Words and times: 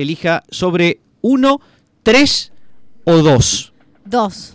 elija 0.00 0.42
sobre 0.50 1.00
uno, 1.20 1.60
tres 2.02 2.52
o 3.04 3.18
dos. 3.18 3.72
Dos. 4.04 4.54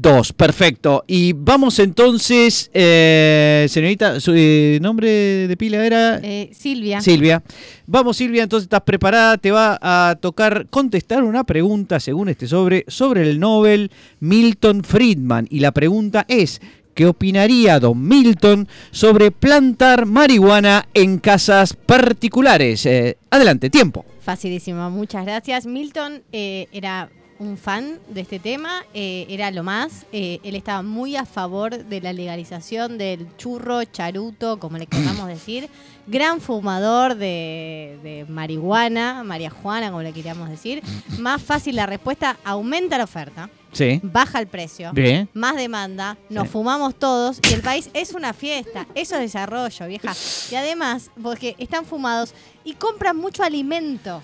Dos, 0.00 0.32
perfecto. 0.32 1.02
Y 1.08 1.32
vamos 1.32 1.80
entonces, 1.80 2.70
eh, 2.72 3.66
señorita, 3.68 4.20
su 4.20 4.32
eh, 4.36 4.78
nombre 4.80 5.48
de 5.48 5.56
pila 5.56 5.84
era 5.84 6.20
Eh, 6.22 6.50
Silvia. 6.52 7.00
Silvia. 7.00 7.42
Vamos 7.84 8.16
Silvia, 8.18 8.44
entonces 8.44 8.66
estás 8.66 8.82
preparada, 8.82 9.38
te 9.38 9.50
va 9.50 9.76
a 9.82 10.14
tocar 10.20 10.68
contestar 10.70 11.24
una 11.24 11.42
pregunta 11.42 11.98
según 11.98 12.28
este 12.28 12.46
sobre, 12.46 12.84
sobre 12.86 13.28
el 13.28 13.40
Nobel 13.40 13.90
Milton 14.20 14.84
Friedman. 14.84 15.48
Y 15.50 15.58
la 15.58 15.72
pregunta 15.72 16.24
es, 16.28 16.60
¿qué 16.98 17.06
opinaría 17.06 17.78
don 17.78 18.08
Milton 18.08 18.66
sobre 18.90 19.30
plantar 19.30 20.04
marihuana 20.04 20.88
en 20.94 21.20
casas 21.20 21.74
particulares? 21.74 22.84
Eh, 22.86 23.16
adelante, 23.30 23.70
tiempo. 23.70 24.04
Facilísimo, 24.20 24.90
muchas 24.90 25.24
gracias. 25.24 25.64
Milton 25.64 26.24
eh, 26.32 26.66
era 26.72 27.08
un 27.38 27.56
fan 27.56 28.00
de 28.08 28.22
este 28.22 28.40
tema, 28.40 28.84
eh, 28.94 29.26
era 29.28 29.52
lo 29.52 29.62
más. 29.62 30.06
eh, 30.10 30.40
él 30.42 30.56
estaba 30.56 30.82
muy 30.82 31.14
a 31.14 31.24
favor 31.24 31.84
de 31.84 32.00
la 32.00 32.12
legalización 32.12 32.98
del 32.98 33.28
churro, 33.36 33.84
charuto, 33.84 34.58
como 34.58 34.76
le 34.76 34.88
queramos 34.88 35.28
decir. 35.36 35.68
Gran 36.08 36.40
fumador 36.40 37.14
de, 37.14 38.00
de 38.02 38.26
marihuana, 38.28 39.22
marihuana, 39.22 39.90
como 39.90 40.02
le 40.02 40.12
queríamos 40.12 40.50
decir. 40.50 40.82
Más 41.20 41.40
fácil 41.40 41.76
la 41.76 41.86
respuesta, 41.86 42.38
aumenta 42.42 42.98
la 42.98 43.04
oferta, 43.04 43.50
Sí. 43.72 44.00
baja 44.02 44.40
el 44.40 44.46
precio. 44.46 44.90
Bien. 44.92 45.28
Más 45.34 45.56
demanda, 45.56 46.16
nos 46.30 46.44
Sí. 46.44 46.50
fumamos 46.52 46.94
todos 46.94 47.38
y 47.50 47.54
el 47.54 47.60
país 47.62 47.90
es 47.94 48.12
una 48.12 48.32
fiesta, 48.32 48.86
eso 48.94 49.14
es 49.16 49.20
desarrollo, 49.20 49.86
vieja. 49.86 50.12
Y 50.50 50.54
además, 50.54 51.10
porque 51.22 51.54
están 51.58 51.84
fumados 51.84 52.34
y 52.64 52.74
compran 52.74 53.16
mucho 53.16 53.42
alimento, 53.44 54.22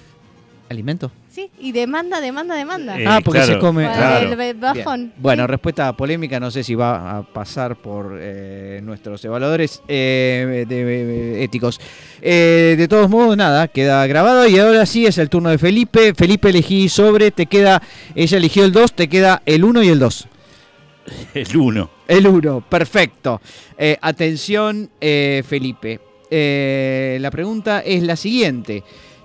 ¿Alimento? 0.70 1.12
¿sí? 1.28 1.50
Y 1.60 1.72
demanda, 1.72 2.20
demanda, 2.22 2.54
demanda. 2.54 2.98
Eh, 2.98 3.04
ah, 3.06 3.20
porque 3.22 3.40
claro, 3.40 3.52
se 3.54 3.58
come. 3.58 3.84
Claro. 3.84 4.40
el 4.42 4.54
bajón. 4.54 5.12
Bueno, 5.18 5.46
respuesta 5.46 5.92
polémica, 5.94 6.40
no 6.40 6.50
sé 6.50 6.64
si 6.64 6.74
va 6.74 7.18
a 7.18 7.22
pasar 7.22 7.76
por 7.76 8.16
eh, 8.18 8.80
nuestros 8.82 9.22
evaluadores 9.24 9.82
eh, 9.86 10.64
de- 10.66 10.84
de- 10.84 11.44
éticos. 11.44 11.78
Eh, 12.22 12.76
de 12.78 12.88
todos 12.88 13.10
modos, 13.10 13.36
nada, 13.36 13.68
queda 13.68 14.06
grabado 14.06 14.48
y 14.48 14.58
ahora 14.58 14.86
sí 14.86 15.04
es 15.04 15.18
el 15.18 15.28
turno 15.28 15.50
de 15.50 15.58
Felipe. 15.58 16.14
Felipe 16.14 16.48
elegí 16.48 16.88
sobre, 16.88 17.30
te 17.30 17.44
queda, 17.46 17.82
ella 18.14 18.38
eligió 18.38 18.64
el 18.64 18.72
2, 18.72 18.94
te 18.94 19.08
queda 19.08 19.42
el 19.44 19.64
1 19.64 19.82
y 19.82 19.88
el 19.88 19.98
2. 19.98 20.28
El 21.34 21.56
uno. 21.58 21.90
El 22.08 22.26
1, 22.26 22.62
perfecto. 22.70 23.40
Eh, 23.76 23.98
atención, 24.00 24.88
eh, 24.98 25.42
Felipe. 25.46 26.00
Eh, 26.30 27.18
la 27.20 27.30
pregunta 27.30 27.80
es 27.80 28.02
la 28.02 28.16
siguiente. 28.16 28.82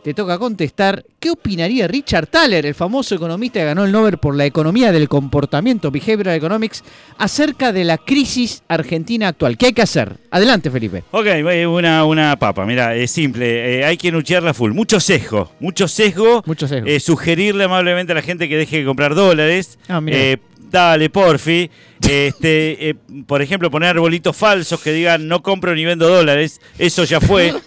Te 0.10 0.16
toca 0.16 0.40
contestar, 0.40 1.06
¿qué 1.20 1.30
opinaría 1.30 1.88
Richard 1.88 2.26
Thaler, 2.26 2.66
el 2.66 2.74
famoso 2.74 3.14
economista 3.14 3.60
que 3.60 3.66
ganó 3.68 3.86
el 3.86 3.92
Nobel 3.92 4.18
por 4.18 4.36
la 4.36 4.44
economía 4.44 4.92
del 4.92 5.08
comportamiento, 5.08 5.92
Behavioral 5.92 6.36
Economics, 6.36 6.84
acerca 7.20 7.72
de 7.72 7.84
la 7.84 8.00
crisis 8.00 8.64
argentina 8.68 9.28
actual? 9.28 9.56
¿Qué 9.56 9.68
hay 9.68 9.74
que 9.74 9.84
hacer? 9.84 10.18
Adelante, 10.32 10.72
Felipe. 10.72 11.04
Ok, 11.12 11.28
eh, 11.28 11.68
una, 11.68 12.06
una 12.06 12.36
papa, 12.40 12.66
mira, 12.66 12.96
es 12.96 13.12
simple, 13.12 13.82
eh, 13.82 13.86
hay 13.86 13.98
que 13.98 14.12
nuchearla 14.12 14.56
full. 14.56 14.72
Mucho 14.72 15.00
sesgo, 15.00 15.52
mucho 15.60 15.88
sesgo. 15.88 16.42
Mucho 16.48 16.68
sesgo. 16.68 16.88
Eh, 16.88 17.00
sugerirle 17.00 17.66
amablemente 17.66 18.14
a 18.14 18.16
la 18.16 18.24
gente 18.24 18.50
que 18.50 18.58
deje 18.58 18.80
de 18.80 18.86
comprar 18.86 19.14
dólares. 19.14 19.78
Ah, 19.88 20.02
mira. 20.02 20.18
Eh, 20.18 20.38
dale, 20.72 21.12
porfi. 21.12 21.70
Este, 22.02 22.90
eh, 22.90 22.96
por 23.28 23.42
ejemplo, 23.42 23.70
poner 23.70 23.90
arbolitos 23.90 24.36
falsos 24.36 24.82
que 24.82 24.92
digan 24.92 25.28
no 25.28 25.44
compro 25.44 25.76
ni 25.76 25.86
vendo 25.86 26.08
dólares. 26.08 26.62
Eso 26.78 27.04
ya 27.04 27.22
fue. 27.22 27.54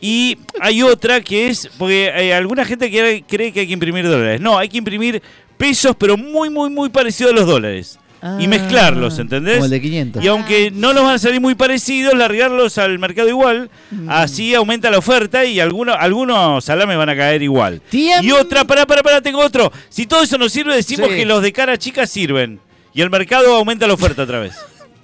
Y 0.00 0.36
hay 0.60 0.82
otra 0.82 1.20
que 1.20 1.48
es, 1.48 1.68
porque 1.78 2.12
eh, 2.14 2.34
alguna 2.34 2.64
gente 2.64 2.90
quiere- 2.90 3.24
cree 3.26 3.52
que 3.52 3.60
hay 3.60 3.66
que 3.66 3.72
imprimir 3.72 4.06
dólares. 4.08 4.40
No, 4.40 4.58
hay 4.58 4.68
que 4.68 4.78
imprimir 4.78 5.22
pesos, 5.56 5.96
pero 5.98 6.16
muy, 6.16 6.50
muy, 6.50 6.68
muy 6.70 6.88
parecidos 6.90 7.32
a 7.32 7.36
los 7.36 7.46
dólares. 7.46 7.98
y 8.40 8.48
mezclarlos, 8.48 9.18
¿entendés? 9.20 9.54
Ah, 9.54 9.58
Como 9.58 9.64
el 9.66 9.70
de 9.70 9.80
500. 9.80 10.24
Y 10.24 10.26
aunque 10.28 10.70
no 10.72 10.92
nos 10.92 11.04
van 11.04 11.14
a 11.14 11.18
salir 11.18 11.40
muy 11.40 11.54
parecidos, 11.54 12.14
largarlos 12.14 12.76
al 12.78 12.98
mercado 12.98 13.28
igual, 13.28 13.70
Mm. 13.92 14.08
así 14.10 14.52
aumenta 14.54 14.90
la 14.90 14.98
oferta 14.98 15.44
y 15.44 15.60
algunos, 15.60 15.94
algunos 15.98 16.64
salames 16.64 16.96
van 16.96 17.10
a 17.10 17.14
caer 17.14 17.42
igual. 17.42 17.80
Y 17.92 18.32
otra, 18.32 18.64
pará, 18.64 18.84
pará, 18.84 19.02
pará, 19.04 19.20
tengo 19.20 19.38
otro. 19.38 19.70
Si 19.90 20.06
todo 20.06 20.22
eso 20.24 20.38
nos 20.38 20.50
sirve, 20.50 20.74
decimos 20.74 21.08
Sí. 21.10 21.16
que 21.16 21.26
los 21.26 21.40
de 21.40 21.52
cara 21.52 21.76
chica 21.78 22.04
sirven. 22.06 22.58
Y 22.92 23.00
el 23.02 23.10
mercado 23.10 23.54
aumenta 23.54 23.86
la 23.86 23.94
oferta 23.94 24.22
otra 24.22 24.40
vez. 24.40 24.54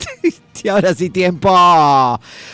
Y 0.64 0.68
ahora 0.68 0.94
sí, 0.94 1.10
tiempo. 1.10 1.50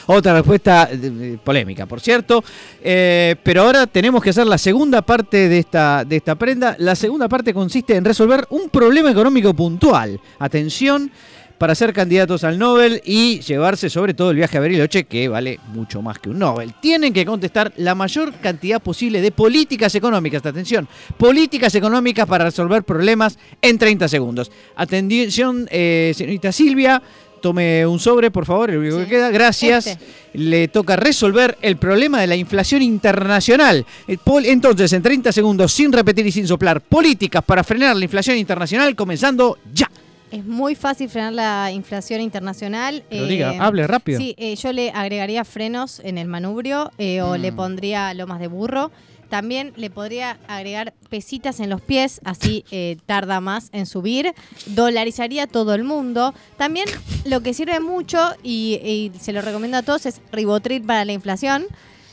Otra 0.07 0.35
respuesta 0.35 0.89
eh, 0.91 1.37
polémica, 1.45 1.85
por 1.85 2.01
cierto. 2.01 2.43
Eh, 2.83 3.37
pero 3.43 3.63
ahora 3.63 3.87
tenemos 3.87 4.23
que 4.23 4.31
hacer 4.31 4.47
la 4.47 4.57
segunda 4.57 5.03
parte 5.03 5.49
de 5.49 5.59
esta, 5.59 6.05
de 6.07 6.17
esta 6.17 6.35
prenda. 6.35 6.75
La 6.79 6.95
segunda 6.95 7.29
parte 7.29 7.53
consiste 7.53 7.97
en 7.97 8.05
resolver 8.07 8.47
un 8.49 8.71
problema 8.71 9.11
económico 9.11 9.53
puntual. 9.53 10.19
Atención 10.39 11.11
para 11.59 11.75
ser 11.75 11.93
candidatos 11.93 12.45
al 12.45 12.59
Nobel 12.59 13.03
y 13.05 13.41
llevarse 13.41 13.91
sobre 13.91 14.15
todo 14.15 14.31
el 14.31 14.37
viaje 14.37 14.57
a 14.57 14.61
Bariloche, 14.61 15.05
que 15.05 15.29
vale 15.29 15.59
mucho 15.75 16.01
más 16.01 16.19
que 16.21 16.31
un 16.31 16.39
Nobel. 16.39 16.75
Tienen 16.81 17.13
que 17.13 17.27
contestar 17.27 17.73
la 17.77 17.97
mayor 17.97 18.33
cantidad 18.35 18.81
posible 18.81 19.21
de 19.21 19.33
políticas 19.33 19.95
económicas. 19.97 20.47
Atención, 20.47 20.89
políticas 21.17 21.75
económicas 21.75 22.27
para 22.27 22.45
resolver 22.45 22.85
problemas 22.85 23.39
en 23.61 23.77
30 23.77 24.09
segundos. 24.09 24.53
Atención, 24.77 25.69
eh, 25.71 26.13
señorita 26.15 26.53
Silvia. 26.53 27.03
Tome 27.41 27.87
un 27.87 27.99
sobre, 27.99 28.31
por 28.31 28.45
favor, 28.47 28.71
el 28.71 28.79
único 28.79 28.99
Sí. 28.99 29.05
que 29.05 29.11
queda. 29.11 29.31
Gracias. 29.31 29.87
Este. 29.87 30.05
Le 30.35 30.69
toca 30.69 30.97
resolver 30.97 31.57
el 31.63 31.77
problema 31.77 32.21
de 32.21 32.27
la 32.27 32.37
inflación 32.37 32.83
internacional. 32.83 33.85
Pol- 34.25 34.45
Entonces, 34.47 34.93
en 34.93 35.03
30 35.03 35.33
segundos, 35.33 35.73
sin 35.73 35.93
repetir 35.93 36.27
y 36.27 36.33
sin 36.33 36.47
soplar, 36.47 36.81
políticas 36.81 37.43
para 37.45 37.65
frenar 37.65 37.97
la 37.97 38.05
inflación 38.05 38.37
internacional, 38.37 38.95
comenzando 38.95 39.59
ya. 39.73 39.91
Es 40.31 40.45
muy 40.45 40.75
fácil 40.75 41.09
frenar 41.09 41.33
la 41.33 41.71
inflación 41.73 42.21
internacional. 42.21 43.03
Pero 43.09 43.25
eh, 43.25 43.29
diga, 43.29 43.55
hable 43.59 43.87
rápido. 43.87 44.19
Sí, 44.21 44.35
eh, 44.37 44.55
yo 44.57 44.73
le 44.75 44.91
agregaría 44.91 45.43
frenos 45.45 46.01
en 46.05 46.19
el 46.19 46.29
manubrio 46.29 46.91
eh, 46.99 47.23
o 47.23 47.39
le 47.39 47.51
Mm. 47.53 47.57
pondría 47.57 48.13
lomas 48.15 48.39
de 48.39 48.49
burro. 48.49 48.91
También 49.29 49.73
le 49.77 49.91
podría 49.91 50.39
agregar 50.49 50.95
pesitas 51.11 51.61
en 51.61 51.69
los 51.71 51.81
pies, 51.83 52.21
así 52.25 52.65
eh, 52.71 52.97
tarda 53.07 53.41
más 53.41 53.69
en 53.73 53.85
subir. 53.87 54.33
Dolarizaría 54.67 55.47
todo 55.47 55.75
el 55.75 55.85
mundo. 55.85 56.33
También 56.57 56.87
lo 57.25 57.41
que 57.43 57.53
sirve 57.55 57.79
mucho 57.81 58.19
y, 58.43 58.81
y 58.83 59.19
se 59.21 59.33
lo 59.33 59.43
recomiendo 59.43 59.77
a 59.79 59.83
todos 59.83 60.07
es 60.07 60.21
ribotril 60.33 60.83
para 60.83 61.05
la 61.05 61.13
inflación. 61.13 61.67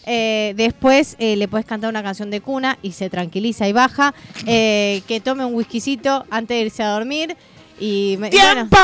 Eh, 0.08 0.54
después 0.56 1.16
eh, 1.18 1.36
le 1.36 1.48
puedes 1.48 1.66
cantar 1.66 1.90
una 1.90 2.04
canción 2.04 2.30
de 2.30 2.40
cuna 2.42 2.78
y 2.82 2.92
se 2.92 3.10
tranquiliza 3.10 3.68
y 3.68 3.74
baja. 3.74 4.14
Eh, 4.46 5.02
que 5.08 5.20
tome 5.20 5.46
un 5.46 5.56
whiskycito 5.56 6.26
antes 6.30 6.56
de 6.58 6.62
irse 6.66 6.84
a 6.84 6.90
dormir. 6.90 7.36
Y 7.80 8.16
me- 8.20 8.30
bueno, 8.30 8.54
¡Tiempo! 8.54 8.78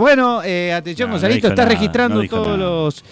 Bueno, 0.00 0.42
eh, 0.42 0.72
atención, 0.72 1.08
No, 1.08 1.14
no 1.16 1.20
Gonzalito, 1.20 1.48
dijo 1.48 1.52
está 1.52 1.62
nada, 1.64 1.74
registrando 1.74 2.22
no 2.22 2.28
todos 2.28 2.46
nada. 2.46 2.56
los. 2.58 3.04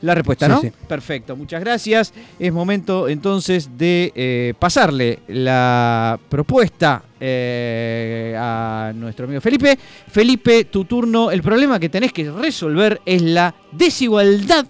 La 0.00 0.14
respuesta, 0.14 0.46
Sí, 0.46 0.52
¿no? 0.52 0.60
sí. 0.60 0.70
Perfecto, 0.86 1.36
muchas 1.36 1.60
gracias. 1.60 2.12
Es 2.38 2.52
momento 2.52 3.08
entonces 3.08 3.76
de 3.76 4.12
eh, 4.14 4.54
pasarle 4.58 5.20
la 5.28 6.18
propuesta 6.28 7.02
eh, 7.20 8.34
a 8.38 8.92
nuestro 8.94 9.24
amigo 9.26 9.40
Felipe. 9.40 9.78
Felipe, 10.10 10.64
tu 10.66 10.84
turno. 10.84 11.30
El 11.30 11.42
problema 11.42 11.80
que 11.80 11.88
tenés 11.88 12.12
que 12.12 12.30
resolver 12.30 13.00
es 13.04 13.22
la 13.22 13.54
desigualdad 13.72 14.66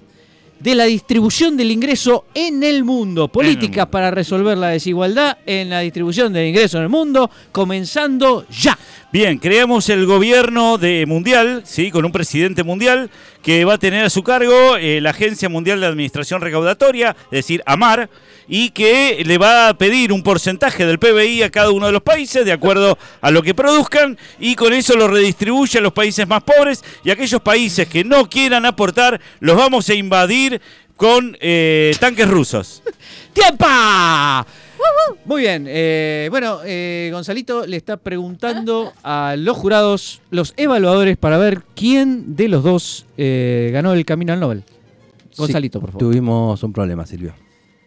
de 0.61 0.75
la 0.75 0.85
distribución 0.85 1.57
del 1.57 1.71
ingreso 1.71 2.25
en 2.35 2.65
el 2.65 2.83
mundo. 2.83 3.29
Políticas 3.29 3.87
para 3.87 4.11
resolver 4.11 4.59
la 4.59 4.69
desigualdad 4.69 5.39
en 5.47 5.71
la 5.71 5.81
distribución 5.81 6.33
del 6.33 6.49
ingreso 6.49 6.79
en 6.79 6.85
el 6.85 6.89
mundo, 6.89 7.31
comenzando 7.53 8.45
ya. 8.49 8.77
Bien, 9.13 9.39
creamos 9.39 9.89
el 9.89 10.05
gobierno 10.05 10.77
de 10.77 11.07
mundial, 11.07 11.63
sí, 11.65 11.91
con 11.91 12.05
un 12.05 12.13
presidente 12.13 12.65
mundial 12.65 13.09
que 13.43 13.65
va 13.65 13.75
a 13.75 13.79
tener 13.79 14.05
a 14.05 14.11
su 14.11 14.23
cargo 14.23 14.77
eh, 14.77 15.01
la 15.01 15.11
Agencia 15.11 15.49
Mundial 15.49 15.81
de 15.81 15.87
Administración 15.87 16.41
Recaudatoria, 16.41 17.17
es 17.27 17.31
decir, 17.31 17.63
AMAR, 17.67 18.11
y 18.49 18.71
que 18.71 19.23
le 19.25 19.39
va 19.39 19.69
a 19.69 19.75
pedir 19.75 20.13
un 20.13 20.23
porcentaje 20.23 20.87
del 20.87 20.99
PBI 20.99 21.43
a 21.43 21.51
cada 21.51 21.71
uno 21.71 21.87
de 21.87 21.93
los 21.93 22.03
países 22.03 22.45
de 22.45 22.53
acuerdo 22.53 22.99
a 23.21 23.31
lo 23.31 23.43
que 23.43 23.55
produzcan 23.55 24.19
y 24.41 24.55
con 24.55 24.73
eso 24.73 24.97
lo 24.97 25.09
redistribuye 25.09 25.79
a 25.79 25.83
los 25.83 25.93
países 25.93 26.27
más 26.27 26.43
pobres 26.43 26.83
y 27.05 27.11
aquellos 27.11 27.43
países 27.43 27.89
que 27.89 28.05
no 28.05 28.29
quieran 28.29 28.65
aportar 28.65 29.21
los 29.41 29.57
vamos 29.57 29.89
a 29.91 29.95
invadir 29.95 30.61
con 30.97 31.37
eh, 31.41 31.95
tanques 32.01 32.29
rusos. 32.29 32.83
¡Tiempo! 33.33 33.67
Muy 35.25 35.43
bien. 35.43 35.67
eh, 35.69 36.29
bueno, 36.31 36.61
eh, 36.65 37.11
Gonzalito 37.13 37.67
le 37.67 37.77
está 37.77 37.97
preguntando 37.97 38.93
a 39.03 39.35
los 39.37 39.57
jurados, 39.57 40.21
los 40.31 40.55
evaluadores, 40.57 41.17
para 41.17 41.39
ver 41.39 41.63
quién 41.75 42.35
de 42.37 42.49
los 42.49 42.63
dos 42.65 43.07
eh, 43.17 43.71
ganó 43.73 43.93
el 43.93 44.05
camino 44.05 44.33
al 44.33 44.41
Nobel. 44.41 44.65
Gonzalito, 45.37 45.81
por 45.81 45.91
favor. 45.93 46.01
Tuvimos 46.01 46.63
un 46.63 46.73
problema, 46.73 47.07
Silvio. 47.07 47.35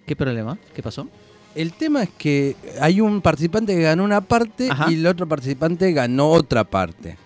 ¿Qué 0.06 0.16
problema? 0.16 0.58
¿Qué 0.74 0.82
pasó? 0.82 1.08
El 1.54 1.74
tema 1.74 2.04
es 2.04 2.10
que 2.18 2.56
hay 2.80 3.02
un 3.02 3.22
participante 3.22 3.76
que 3.76 3.82
ganó 3.82 4.04
una 4.04 4.22
parte 4.22 4.70
Ajá. 4.70 4.90
y 4.90 4.96
el 4.96 5.06
otro 5.06 5.28
participante 5.28 5.92
ganó 5.92 6.30
otra 6.30 6.64
parte. 6.64 7.18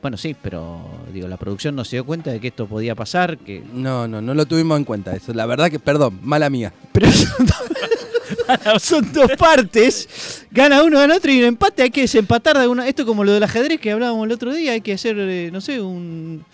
Bueno, 0.00 0.16
sí, 0.16 0.34
pero 0.42 0.80
digo, 1.12 1.28
la 1.28 1.36
producción 1.36 1.76
no 1.76 1.84
se 1.84 1.94
dio 1.96 2.04
cuenta 2.04 2.32
de 2.32 2.40
que 2.40 2.48
esto 2.48 2.66
podía 2.66 2.96
pasar, 2.96 3.38
que... 3.38 3.62
No, 3.72 4.08
no, 4.08 4.20
no 4.20 4.34
lo 4.34 4.46
tuvimos 4.46 4.76
en 4.78 4.84
cuenta 4.84 5.14
eso. 5.14 5.32
La 5.32 5.46
verdad 5.46 5.70
que, 5.70 5.78
perdón, 5.78 6.18
mala 6.24 6.50
mía. 6.50 6.72
Pero 6.92 7.06
eso 7.06 7.28
Son 8.80 9.12
dos 9.12 9.30
partes. 9.38 10.44
Gana 10.50 10.82
uno, 10.82 10.98
gana 10.98 11.16
otro 11.16 11.32
y 11.32 11.38
un 11.38 11.44
empate 11.44 11.82
hay 11.82 11.90
que 11.90 12.02
desempatar 12.02 12.56
de 12.56 12.62
alguna. 12.62 12.88
Esto 12.88 13.02
es 13.02 13.06
como 13.06 13.24
lo 13.24 13.32
del 13.32 13.42
ajedrez 13.42 13.80
que 13.80 13.90
hablábamos 13.90 14.26
el 14.26 14.32
otro 14.32 14.52
día. 14.52 14.72
Hay 14.72 14.80
que 14.80 14.94
hacer, 14.94 15.16
eh, 15.18 15.50
no 15.52 15.60
sé, 15.60 15.80
un. 15.80 16.44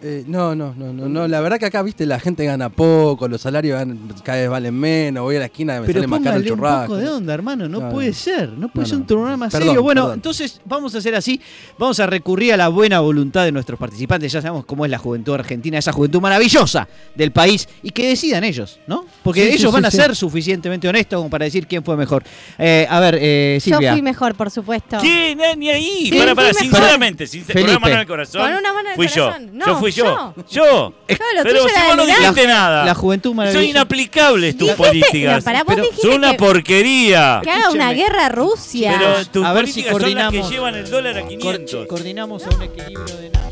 Eh, 0.00 0.22
no, 0.28 0.54
no, 0.54 0.74
no, 0.76 0.92
no, 0.92 1.08
no. 1.08 1.26
La 1.26 1.40
verdad 1.40 1.58
que 1.58 1.66
acá, 1.66 1.82
viste, 1.82 2.06
la 2.06 2.20
gente 2.20 2.44
gana 2.44 2.68
poco, 2.68 3.26
los 3.26 3.40
salarios 3.40 3.82
cada 4.22 4.38
vez 4.38 4.48
valen 4.48 4.72
menos. 4.74 5.24
Voy 5.24 5.34
a 5.34 5.40
la 5.40 5.46
esquina, 5.46 5.80
me 5.80 5.86
Pero 5.86 5.98
sale 5.98 6.06
más 6.06 6.20
caro 6.20 6.36
el 6.36 6.44
póngale 6.44 6.52
un 6.52 6.58
churrasco. 6.58 6.86
poco 6.86 6.96
de 6.98 7.08
onda, 7.08 7.34
hermano. 7.34 7.68
No, 7.68 7.80
No, 7.80 7.90
puede 7.90 8.08
no. 8.10 8.14
ser. 8.14 8.48
No 8.50 8.68
puede 8.68 8.84
No, 8.84 8.88
ser 8.88 8.94
un 8.96 9.00
no. 9.02 9.06
programa 9.08 9.48
Perdón, 9.48 9.66
serio. 9.68 9.82
Bueno, 9.82 10.02
perdón. 10.02 10.14
entonces 10.18 10.60
vamos 10.64 10.94
a 10.94 10.98
hacer 10.98 11.16
así. 11.16 11.40
Vamos 11.78 11.98
a 11.98 12.06
recurrir 12.06 12.52
a 12.52 12.56
la 12.56 12.68
buena 12.68 13.00
voluntad 13.00 13.44
de 13.44 13.50
nuestros 13.50 13.76
participantes. 13.76 14.30
Ya 14.30 14.40
sabemos 14.40 14.64
cómo 14.66 14.84
es 14.84 14.90
la 14.92 14.98
juventud 14.98 15.34
argentina, 15.34 15.78
esa 15.78 15.90
juventud 15.92 16.20
maravillosa 16.20 16.86
del 17.16 17.32
país. 17.32 17.68
Y 17.82 17.90
que 17.90 18.06
decidan 18.08 18.44
ellos, 18.44 18.78
¿no? 18.86 19.04
Porque 19.24 19.42
Sí, 19.48 19.48
ellos 19.56 19.70
sí, 19.72 19.74
van 19.74 19.84
a 19.84 19.90
sí. 19.90 19.96
ser 19.96 20.14
suficientemente 20.14 20.86
honestos 20.88 21.18
como 21.18 21.28
para 21.28 21.44
decir 21.46 21.66
quién 21.66 21.82
fue 21.82 21.96
mejor. 21.96 22.22
Eh, 22.56 22.86
a 22.88 23.00
ver, 23.00 23.18
eh, 23.20 23.58
Yo 23.64 23.74
Silvia. 23.74 23.92
fui 23.94 24.02
mejor, 24.02 24.36
por 24.36 24.50
supuesto. 24.52 24.98
¿Qué? 25.02 25.36
Ni- 25.56 25.70
ahí. 25.70 26.08
Sí, 26.12 26.16
para, 26.18 26.36
para, 26.36 26.52
sinceramente, 26.54 27.26
sincer- 27.26 27.54
con 27.54 27.64
una 27.64 27.78
mano 27.80 27.94
en 27.94 28.00
el 28.02 28.06
corazón. 28.06 28.42
Con 28.42 28.52
una 28.52 28.72
mano 28.72 28.80
en 28.80 28.86
el 28.92 28.94
fui 28.94 29.08
corazón. 29.08 29.46
yo. 29.46 29.52
No, 29.54 29.66
yo 29.66 29.78
fui 29.78 29.87
yo. 29.92 30.04
yo. 30.04 30.44
Yo. 30.48 30.92
Claro, 31.06 31.22
lo 31.36 31.42
Pero 31.42 31.68
si 31.68 31.74
vos 31.86 31.96
no 31.96 32.06
dijiste 32.06 32.46
nada. 32.46 32.84
La 32.84 32.94
juventud 32.94 33.30
Son 33.30 33.36
maravillosa. 33.36 33.66
inaplicables 33.66 34.56
tus 34.56 34.70
políticas. 34.72 35.36
No, 35.38 35.42
para 35.42 35.64
vos 35.64 35.74
Pero 35.74 35.82
dijiste 35.86 36.06
Son 36.08 36.16
una 36.16 36.30
que, 36.32 36.36
porquería. 36.38 37.40
que 37.42 37.50
haga 37.50 37.70
una 37.70 37.92
guerra 37.92 38.26
a 38.26 38.28
Rusia. 38.28 38.94
Pero 38.98 39.26
tus 39.26 39.44
A 39.46 39.52
ver 39.52 39.66
si 39.66 39.82
políticas 39.82 39.92
son 39.92 40.00
las 40.02 40.24
coordinamos. 40.24 40.48
que 40.48 40.54
llevan 40.54 40.74
el 40.74 40.90
dólar 40.90 41.16
a 41.18 41.20
Cor- 41.22 41.28
500. 41.28 41.86
coordinamos 41.86 42.46
a 42.46 42.48
un 42.54 42.62
equilibrio 42.62 43.16
de 43.16 43.30
nada. 43.30 43.50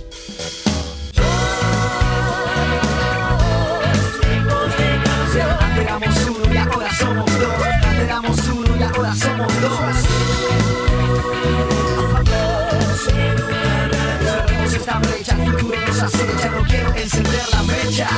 Antes 5.61 5.83
éramos 5.83 6.27
uno 6.29 6.55
y 6.55 6.57
ahora 6.57 6.91
somos 6.95 7.39
dos. 7.39 7.67
Antes 7.67 8.01
éramos 8.05 8.39
uno 8.49 8.77
y 8.79 8.83
ahora 8.83 9.15
somos 9.15 9.61
dos. 9.61 10.06
Acecha. 16.07 16.51
No 16.51 16.63
quiero 16.65 16.95
encender 16.95 17.43
la 17.53 17.63
mecha. 17.63 18.09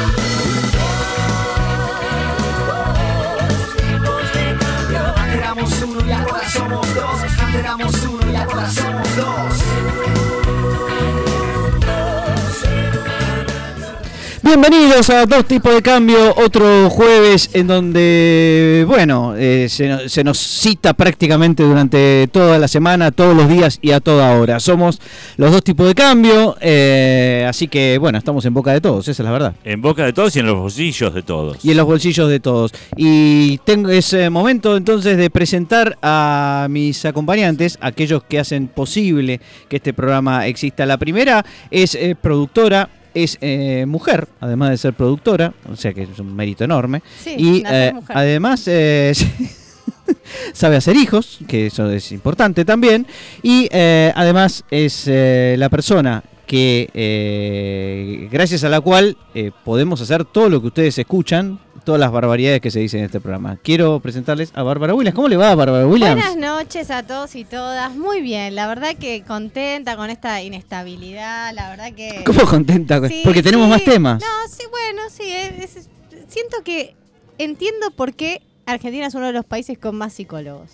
Antes 5.17 5.37
éramos 5.37 5.83
uno 5.83 6.07
y 6.07 6.13
ahora 6.13 6.51
somos 6.51 6.95
dos. 6.95 7.23
Antes 7.23 7.55
éramos 7.55 7.95
uno 8.03 8.33
y 8.33 8.37
ahora 8.37 8.71
somos 8.71 9.17
dos. 9.17 9.68
Bienvenidos 14.49 15.11
a 15.11 15.27
Dos 15.27 15.45
Tipos 15.45 15.75
de 15.75 15.83
Cambio, 15.83 16.35
otro 16.39 16.89
jueves 16.89 17.51
en 17.53 17.67
donde, 17.67 18.83
bueno, 18.89 19.35
eh, 19.37 19.67
se, 19.69 19.87
no- 19.89 20.09
se 20.09 20.25
nos 20.25 20.39
cita 20.39 20.95
prácticamente 20.95 21.63
durante 21.63 22.27
toda 22.33 22.59
la 22.59 22.67
semana, 22.67 23.11
todos 23.11 23.37
los 23.37 23.47
días 23.47 23.79
y 23.83 23.91
a 23.91 24.01
toda 24.01 24.33
hora. 24.39 24.59
Somos 24.59 25.03
los 25.37 25.53
Dos 25.53 25.63
Tipos 25.63 25.87
de 25.87 25.95
Cambio, 25.95 26.57
eh, 26.63 27.45
así 27.47 27.69
que, 27.69 27.99
bueno, 27.99 28.17
estamos 28.17 28.43
en 28.47 28.55
boca 28.55 28.73
de 28.73 28.81
todos, 28.81 29.07
esa 29.07 29.23
es 29.23 29.27
la 29.27 29.33
verdad. 29.33 29.55
En 29.65 29.83
boca 29.83 30.07
de 30.07 30.15
todos 30.15 30.35
y 30.35 30.39
en 30.39 30.47
los 30.47 30.57
bolsillos 30.57 31.13
de 31.13 31.23
todos. 31.23 31.63
Y 31.63 31.73
en 31.73 31.77
los 31.77 31.85
bolsillos 31.85 32.31
de 32.31 32.41
todos. 32.41 32.73
Y 32.97 33.59
tengo 33.59 33.91
ese 33.91 34.31
momento 34.31 34.79
entonces 34.79 35.19
de 35.19 35.29
presentar 35.29 35.99
a 36.01 36.69
mis 36.71 37.05
acompañantes, 37.05 37.77
aquellos 37.83 38.23
que 38.25 38.39
hacen 38.39 38.69
posible 38.69 39.43
que 39.69 39.77
este 39.77 39.93
programa 39.93 40.47
exista. 40.47 40.87
La 40.87 40.97
primera 40.97 41.45
es 41.71 41.95
eh, 41.95 42.17
productora, 42.19 42.89
es 43.23 43.39
eh, 43.41 43.85
mujer, 43.87 44.29
además 44.41 44.71
de 44.71 44.77
ser 44.79 44.95
productora, 44.95 45.53
o 45.71 45.77
sea 45.77 45.93
que 45.93 46.03
es 46.03 46.19
un 46.19 46.35
mérito 46.35 46.65
enorme. 46.65 47.03
Sí, 47.23 47.35
y 47.37 47.63
eh, 47.69 47.93
mujer. 47.95 48.17
además 48.17 48.67
eh, 48.67 49.13
sabe 50.53 50.77
hacer 50.77 50.97
hijos, 50.97 51.39
que 51.47 51.67
eso 51.67 51.91
es 51.91 52.13
importante 52.13 52.65
también. 52.65 53.07
Y 53.43 53.69
eh, 53.71 54.13
además 54.15 54.65
es 54.71 55.07
la 55.07 55.69
persona 55.69 56.23
que, 56.47 58.29
gracias 58.31 58.65
a 58.65 58.69
la 58.69 58.81
cual 58.81 59.17
podemos 59.65 60.01
hacer 60.01 60.25
todo 60.25 60.49
lo 60.49 60.61
que 60.61 60.69
ustedes 60.69 60.99
escuchan, 60.99 61.61
todas 61.89 61.99
las 62.01 62.13
barbaridades 62.13 62.61
que 62.61 62.71
se 62.71 62.81
dicen 62.81 63.01
en 63.01 63.07
este 63.07 63.19
programa. 63.19 63.57
Quiero 63.63 63.99
presentarles 64.01 64.53
a 64.55 64.63
Bárbara 64.63 64.93
Williams. 64.93 65.15
¿Cómo 65.15 65.27
le 65.27 65.39
va, 65.39 65.55
Bárbara 65.55 65.87
Williams? 65.87 66.17
Buenas 66.23 66.37
noches 66.37 66.91
a 66.91 67.03
todos 67.03 67.35
y 67.35 67.47
todas. 67.47 67.97
Muy 67.97 68.21
bien, 68.21 68.55
la 68.55 68.67
verdad 68.67 68.95
que 68.95 69.23
contenta 69.27 69.97
con 69.97 70.11
esta 70.11 70.43
inestabilidad, 70.43 71.55
la 71.55 71.71
verdad 71.71 71.95
que... 71.95 72.23
¿Cómo 72.27 72.43
contenta? 72.45 73.01
Sí, 73.09 73.23
Porque 73.25 73.43
tenemos 73.43 73.65
sí. 73.69 73.71
más 73.71 73.85
temas. 73.85 74.21
No, 74.21 74.27
sí, 74.55 74.65
bueno, 74.71 75.01
sí. 75.11 75.23
es- 75.33 75.77
es- 75.77 75.89
siento 76.29 76.59
que 76.63 76.95
entiendo 77.39 77.91
por 77.97 78.13
qué 78.13 78.43
Argentina 78.67 79.07
es 79.07 79.15
uno 79.15 79.25
de 79.29 79.33
los 79.33 79.47
países 79.47 79.79
con 79.79 79.97
más 79.97 80.13
psicólogos. 80.13 80.69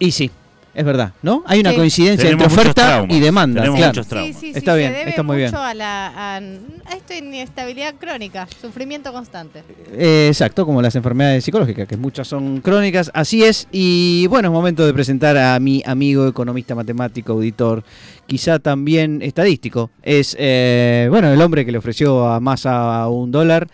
Y 0.00 0.10
sí, 0.10 0.32
es 0.74 0.84
verdad, 0.84 1.12
¿no? 1.22 1.42
Hay 1.46 1.60
una 1.60 1.70
Sí. 1.70 1.76
coincidencia 1.76 2.24
Tenemos 2.24 2.44
entre 2.48 2.60
oferta 2.62 2.86
traumas. 2.86 3.16
y 3.16 3.20
demanda. 3.20 3.60
Tenemos 3.62 3.78
claro. 3.78 3.92
muchos 3.92 4.06
traumas. 4.08 4.34
Sí, 4.36 4.40
sí, 4.40 4.52
sí, 4.52 4.58
Está 4.58 4.74
bien, 4.74 4.92
se 4.92 4.98
debe 4.98 5.10
está 5.10 5.22
muy 5.22 5.36
bien. 5.36 5.54
A, 5.54 5.74
la, 5.74 6.06
a, 6.08 6.36
a 6.36 6.96
esta 6.96 7.16
inestabilidad 7.16 7.94
crónica, 7.98 8.46
sufrimiento 8.60 9.12
constante. 9.12 9.62
Eh, 9.92 10.26
exacto, 10.28 10.66
como 10.66 10.82
las 10.82 10.94
enfermedades 10.96 11.44
psicológicas, 11.44 11.86
que 11.86 11.96
muchas 11.96 12.26
son 12.28 12.60
crónicas, 12.60 13.10
así 13.14 13.44
es. 13.44 13.68
Y 13.72 14.26
bueno, 14.28 14.48
es 14.48 14.52
momento 14.52 14.84
de 14.84 14.92
presentar 14.92 15.36
a 15.36 15.58
mi 15.60 15.82
amigo 15.86 16.26
economista, 16.26 16.74
matemático, 16.74 17.32
auditor, 17.32 17.84
quizá 18.26 18.58
también 18.58 19.22
estadístico. 19.22 19.90
Es, 20.02 20.36
eh, 20.38 21.06
bueno, 21.10 21.32
el 21.32 21.40
hombre 21.40 21.64
que 21.64 21.72
le 21.72 21.78
ofreció 21.78 22.26
a 22.28 22.40
Massa 22.40 23.08
un 23.08 23.30
dólar, 23.30 23.68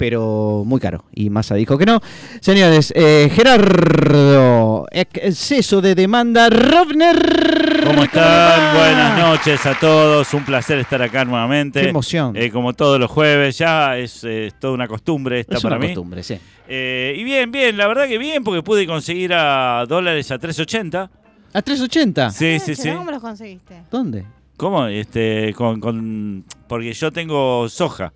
pero 0.00 0.62
muy 0.64 0.80
caro. 0.80 1.04
Y 1.14 1.28
Massa 1.28 1.54
dijo 1.56 1.76
que 1.76 1.84
no. 1.84 2.00
Señores, 2.40 2.90
eh, 2.96 3.30
Gerardo, 3.30 4.86
exceso 4.90 5.82
de 5.82 5.94
demanda, 5.94 6.48
Rovner. 6.48 7.82
¿Cómo 7.84 8.04
están? 8.04 8.76
Buenas 8.78 9.18
noches 9.18 9.66
a 9.66 9.78
todos. 9.78 10.32
Un 10.32 10.46
placer 10.46 10.78
estar 10.78 11.02
acá 11.02 11.26
nuevamente. 11.26 11.82
Qué 11.82 11.90
emoción. 11.90 12.34
Eh, 12.34 12.50
como 12.50 12.72
todos 12.72 12.98
los 12.98 13.10
jueves, 13.10 13.58
ya 13.58 13.98
es 13.98 14.24
eh, 14.24 14.50
toda 14.58 14.72
una 14.72 14.88
costumbre 14.88 15.40
esta 15.40 15.56
es 15.58 15.62
para 15.62 15.76
una 15.76 15.82
mí. 15.86 15.92
costumbre, 15.92 16.22
sí. 16.22 16.38
Eh, 16.66 17.14
y 17.18 17.22
bien, 17.22 17.52
bien, 17.52 17.76
la 17.76 17.86
verdad 17.86 18.08
que 18.08 18.16
bien, 18.16 18.42
porque 18.42 18.62
pude 18.62 18.86
conseguir 18.86 19.34
a 19.34 19.84
dólares 19.86 20.30
a 20.30 20.38
3.80. 20.38 21.10
¿A 21.52 21.60
380? 21.62 22.30
Sí, 22.30 22.54
Ah, 22.56 22.58
sí, 22.64 22.74
sí. 22.74 22.88
¿Cómo 22.90 23.10
los 23.10 23.20
conseguiste? 23.20 23.82
¿Dónde? 23.90 24.24
¿Cómo? 24.56 24.86
Este, 24.86 25.52
con, 25.52 25.78
con- 25.78 26.42
porque 26.68 26.94
yo 26.94 27.12
tengo 27.12 27.68
soja. 27.68 28.14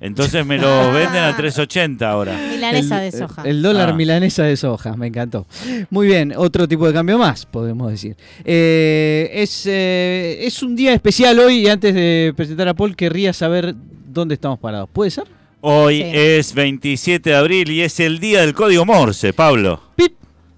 Entonces 0.00 0.46
me 0.46 0.56
lo 0.58 0.92
venden 0.92 1.22
a 1.22 1.36
3.80 1.36 2.02
ahora. 2.02 2.36
Milanesa 2.50 3.04
El- 3.04 3.10
de 3.12 3.18
soja. 3.18 3.42
El 3.44 3.62
dólar 3.62 3.90
Ah. 3.90 3.92
milanesa 3.92 4.44
de 4.44 4.56
soja, 4.56 4.96
me 4.96 5.08
encantó. 5.08 5.46
Muy 5.90 6.06
bien, 6.06 6.32
otro 6.36 6.66
tipo 6.66 6.86
de 6.86 6.92
cambio 6.94 7.18
más, 7.18 7.44
podemos 7.46 7.90
decir. 7.90 8.16
Eh, 8.44 9.30
es, 9.34 9.64
eh, 9.66 10.38
es 10.42 10.62
un 10.62 10.74
día 10.74 10.92
especial 10.94 11.38
hoy 11.38 11.58
y 11.60 11.68
antes 11.68 11.94
de 11.94 12.32
presentar 12.36 12.68
a 12.68 12.74
Paul 12.74 12.96
querría 12.96 13.32
saber 13.32 13.74
dónde 14.06 14.34
estamos 14.34 14.58
parados. 14.58 14.88
¿Puede 14.92 15.10
ser? 15.10 15.24
Hoy 15.60 15.96
Sí. 15.98 16.10
es 16.14 16.54
27 16.54 17.30
de 17.30 17.36
abril 17.36 17.70
y 17.70 17.82
es 17.82 18.00
el 18.00 18.18
día 18.18 18.40
del 18.40 18.54
código 18.54 18.86
Morse, 18.86 19.34
Pablo. 19.34 19.82
Pip, 19.96 20.14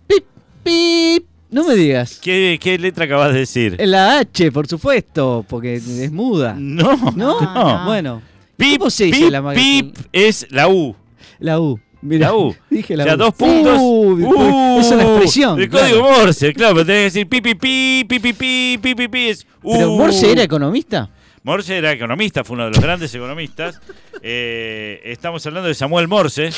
pip, 0.06 0.24
pip. 0.62 1.24
No 1.50 1.64
me 1.66 1.74
digas. 1.74 2.18
¿Qué, 2.22 2.58
qué 2.62 2.78
letra 2.78 3.04
acabas 3.04 3.32
de 3.34 3.40
decir? 3.40 3.76
La 3.80 4.20
H, 4.20 4.52
por 4.52 4.66
supuesto, 4.68 5.44
porque 5.48 5.74
es 5.74 6.10
muda. 6.12 6.54
No, 6.58 6.96
¿No? 7.16 7.40
no. 7.40 7.84
Bueno. 7.84 8.22
Pip, 8.56 8.78
¿Cómo 8.78 8.90
se 8.90 9.04
dice 9.04 9.20
pip, 9.24 9.30
la 9.30 9.52
pip 9.52 9.96
es 10.12 10.46
la 10.50 10.68
U. 10.68 10.94
La 11.38 11.60
U. 11.60 11.80
Mirá, 12.02 12.28
la 12.28 12.34
U. 12.34 12.54
Dije 12.70 12.96
la 12.96 13.04
o 13.04 13.06
sea, 13.06 13.14
U. 13.14 13.18
dos 13.18 13.34
puntos. 13.34 13.78
Uh, 13.78 14.12
uh, 14.12 14.80
es 14.80 14.90
una 14.90 15.02
expresión. 15.02 15.60
El 15.60 15.68
claro. 15.68 15.88
código 15.88 16.10
Morse, 16.10 16.52
claro, 16.52 16.74
pero 16.74 16.86
tenés 16.86 16.98
que 16.98 17.04
decir 17.04 17.28
pipi, 17.28 17.54
pipi, 17.54 18.04
pipi, 18.08 18.78
pipi, 18.78 18.94
pipi, 18.94 19.28
es 19.28 19.46
U. 19.62 19.72
¿Pero 19.72 19.92
Morse 19.92 20.32
era 20.32 20.42
economista? 20.42 21.10
Morse 21.44 21.76
era 21.76 21.92
economista, 21.92 22.44
fue 22.44 22.54
uno 22.54 22.64
de 22.64 22.70
los 22.70 22.80
grandes 22.80 23.14
economistas. 23.14 23.80
Eh, 24.24 25.00
estamos 25.04 25.44
hablando 25.46 25.66
de 25.66 25.74
Samuel 25.74 26.06
Morse. 26.06 26.52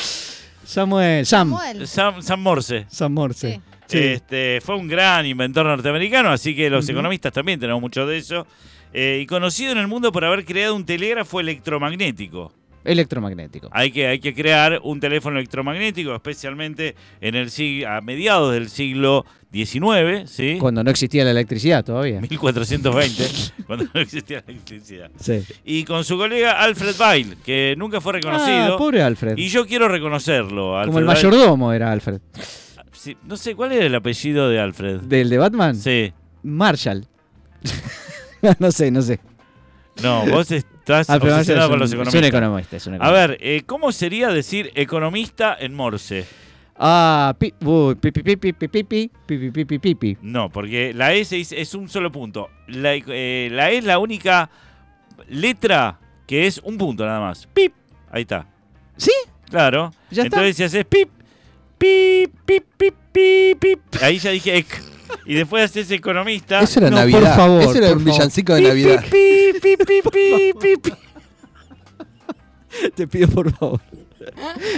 Samuel, 0.63 1.25
Sam. 1.25 1.49
Samuel. 1.49 1.87
Sam, 1.87 2.21
Sam, 2.21 2.39
Morse. 2.43 2.85
Sam 2.89 3.11
Morse. 3.11 3.59
Sí. 3.87 3.97
Este, 3.97 4.61
fue 4.63 4.75
un 4.75 4.87
gran 4.87 5.25
inventor 5.25 5.65
norteamericano, 5.65 6.29
así 6.29 6.55
que 6.55 6.69
los 6.69 6.85
uh 6.85 6.87
-huh. 6.87 6.91
economistas 6.91 7.33
también 7.33 7.59
tenemos 7.59 7.81
mucho 7.81 8.05
de 8.05 8.17
eso. 8.17 8.45
Eh, 8.97 9.19
y 9.21 9.25
conocido 9.25 9.73
en 9.73 9.77
el 9.77 9.87
mundo 9.87 10.11
por 10.13 10.23
haber 10.23 10.45
creado 10.45 10.73
un 10.73 10.85
telégrafo 10.85 11.41
electromagnético. 11.41 12.53
Electromagnético. 12.85 13.67
Hay 13.71 13.91
que, 13.91 14.07
hay 14.07 14.19
que 14.19 14.33
crear 14.33 14.79
un 14.83 14.99
teléfono 14.99 15.37
electromagnético, 15.37 16.13
especialmente 16.15 16.95
en 17.19 17.35
el 17.35 17.47
sig- 17.49 17.83
a 17.85 17.99
mediados 17.99 18.53
del 18.53 18.69
siglo 18.69 19.25
XIX, 19.51 20.29
¿sí? 20.29 20.57
Cuando 20.59 20.83
no 20.83 20.91
existía 20.91 21.25
la 21.25 21.31
electricidad 21.31 21.83
todavía. 21.83 22.21
1420, 22.21 23.23
cuando 23.67 23.85
no 23.93 23.99
existía 23.99 24.43
la 24.45 24.53
electricidad. 24.53 25.09
Sí. 25.19 25.41
Y 25.65 25.83
con 25.83 26.03
su 26.05 26.15
colega 26.15 26.61
Alfred 26.61 26.95
Weil, 26.99 27.37
que 27.43 27.73
nunca 27.77 27.99
fue 27.99 28.13
reconocido. 28.13 28.75
Ah, 28.75 28.77
pobre 28.77 29.01
Alfred. 29.01 29.35
y 29.37 29.49
yo 29.49 29.65
quiero 29.65 29.87
reconocerlo. 29.87 30.77
Alfred 30.77 30.87
Como 30.89 30.99
el 30.99 31.05
mayordomo 31.05 31.73
era 31.73 31.91
Alfred. 31.91 32.19
Sí, 32.93 33.17
no 33.27 33.35
sé, 33.35 33.55
¿cuál 33.55 33.71
era 33.73 33.85
el 33.87 33.95
apellido 33.95 34.47
de 34.47 34.59
Alfred? 34.59 35.01
¿Del 35.01 35.29
de 35.29 35.37
Batman? 35.39 35.75
Sí. 35.75 36.13
Marshall. 36.43 37.05
No 38.59 38.71
sé, 38.71 38.91
no 38.91 39.01
sé. 39.01 39.19
No, 40.03 40.25
vos 40.25 40.51
estás 40.51 41.09
obsesionado 41.09 41.67
es 41.67 41.69
con 41.69 41.79
los 41.79 41.89
es 41.89 41.95
un 41.95 42.01
economistas. 42.01 42.25
economista. 42.29 42.77
es 42.77 42.87
un 42.87 42.93
A 42.93 42.97
economista. 42.97 43.27
ver, 43.27 43.37
eh, 43.41 43.63
¿cómo 43.65 43.91
sería 43.91 44.29
decir 44.29 44.71
economista 44.75 45.55
en 45.59 45.73
Morse? 45.73 46.25
Ah, 46.77 47.33
pi, 47.39 47.53
uy, 47.61 47.95
pi, 47.95 48.11
pi, 48.11 48.21
pi, 48.23 48.35
pi, 48.35 48.51
pi, 48.53 48.67
pi, 48.83 49.09
pi, 49.25 49.63
pi, 49.65 49.79
pi, 49.79 49.95
pi. 49.95 50.17
No, 50.21 50.49
porque 50.49 50.93
la 50.93 51.13
S 51.13 51.39
es, 51.39 51.53
es 51.53 51.73
un 51.73 51.87
solo 51.87 52.11
punto. 52.11 52.49
La, 52.67 52.93
eh, 52.95 53.47
la 53.51 53.71
E 53.71 53.77
es 53.77 53.85
la 53.85 53.97
única 53.99 54.49
letra 55.29 55.97
que 56.27 56.45
es 56.47 56.59
un 56.63 56.77
punto 56.77 57.05
nada 57.05 57.21
más. 57.21 57.47
Pip. 57.53 57.73
Ahí 58.11 58.23
está. 58.23 58.45
¿Sí? 58.97 59.11
Claro. 59.49 59.91
Ya 60.11 60.23
está. 60.23 60.37
Entonces 60.37 60.57
si 60.57 60.63
haces 60.63 60.83
pip, 60.85 61.09
pip, 61.77 62.31
pip, 62.45 62.65
pip, 62.77 62.95
pip, 63.13 63.59
pip. 63.59 63.79
Ahí 64.01 64.17
ya 64.17 64.31
dije 64.31 64.57
ec. 64.57 64.81
Y 65.25 65.33
después 65.35 65.65
haces 65.65 65.89
economista. 65.91 66.61
Eso 66.61 66.79
era 66.79 66.89
No, 66.89 66.97
por 66.97 67.05
Navidad. 67.11 67.35
favor, 67.35 67.61
Eso 67.61 67.75
era 67.77 67.87
por 67.89 67.97
un 67.97 68.05
villancico 68.05 68.53
de 68.55 68.61
Navidad. 68.61 69.03
Te 72.95 73.07
pido 73.07 73.27
por 73.29 73.51
favor. 73.53 73.79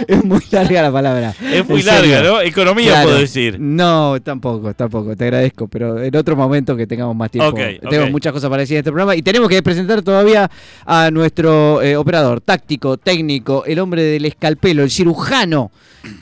Es 0.06 0.22
muy 0.24 0.40
larga 0.50 0.82
la 0.82 0.92
palabra. 0.92 1.34
Es 1.52 1.66
muy 1.68 1.82
larga. 1.82 2.22
¿no? 2.22 2.40
Economía 2.40 2.88
Claro. 2.90 3.08
puedo 3.08 3.18
decir. 3.20 3.56
No, 3.58 4.20
tampoco, 4.22 4.74
tampoco, 4.74 5.16
te 5.16 5.24
agradezco, 5.24 5.66
pero 5.68 6.02
en 6.02 6.14
otro 6.16 6.36
momento 6.36 6.76
que 6.76 6.86
tengamos 6.86 7.16
más 7.16 7.30
tiempo. 7.30 7.50
Ok, 7.50 7.80
Tenemos 7.80 8.06
ok. 8.08 8.12
muchas 8.12 8.32
cosas 8.32 8.50
para 8.50 8.60
decir 8.60 8.76
en 8.76 8.80
este 8.80 8.90
programa 8.90 9.16
y 9.16 9.22
tenemos 9.22 9.48
que 9.48 9.62
presentar 9.62 10.02
todavía 10.02 10.50
a 10.84 11.10
nuestro 11.10 11.80
eh, 11.82 11.96
operador 11.96 12.40
táctico, 12.40 12.98
técnico, 12.98 13.64
el 13.64 13.78
hombre 13.78 14.02
del 14.02 14.26
escalpelo, 14.26 14.82
el 14.82 14.90
cirujano 14.90 15.70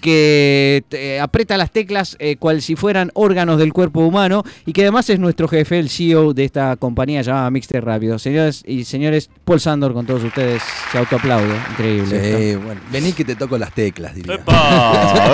que 0.00 0.84
eh, 0.90 1.20
aprieta 1.20 1.56
las 1.56 1.70
teclas 1.70 2.16
eh, 2.18 2.36
cual 2.36 2.62
si 2.62 2.76
fueran 2.76 3.10
órganos 3.14 3.58
del 3.58 3.72
cuerpo 3.72 4.00
humano 4.00 4.44
y 4.64 4.72
que 4.72 4.82
además 4.82 5.08
es 5.10 5.18
nuestro 5.18 5.48
jefe, 5.48 5.78
el 5.78 5.90
CEO 5.90 6.32
de 6.32 6.44
esta 6.44 6.76
compañía 6.76 7.22
llamada 7.22 7.50
Mixter 7.50 7.84
Rápido. 7.84 8.18
Señoras 8.18 8.62
y 8.66 8.84
señores, 8.84 9.30
Paul 9.44 9.60
Sandor 9.60 9.92
con 9.92 10.06
todos 10.06 10.24
ustedes 10.24 10.62
se 10.90 10.98
autoaplaude. 10.98 11.54
Increíble. 11.72 12.50
Sí, 12.52 12.56
bueno. 12.56 12.80
Vení 12.90 13.12
que 13.12 13.24
te 13.24 13.36
toco 13.36 13.58
las 13.58 13.72
teclas, 13.72 14.14
diría. 14.14 14.34
¡Epa! 14.34 15.14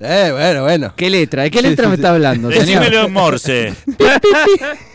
¡Eh! 0.00 0.30
Bueno, 0.32 0.62
bueno. 0.62 0.92
¿Qué 0.96 1.10
letra? 1.10 1.44
¿De 1.44 1.50
qué 1.50 1.62
letra 1.62 1.84
sí, 1.84 1.90
me 1.90 1.96
sí. 1.96 2.00
está 2.00 2.10
hablando, 2.12 2.50
señor? 2.50 3.10
Morse. 3.10 3.72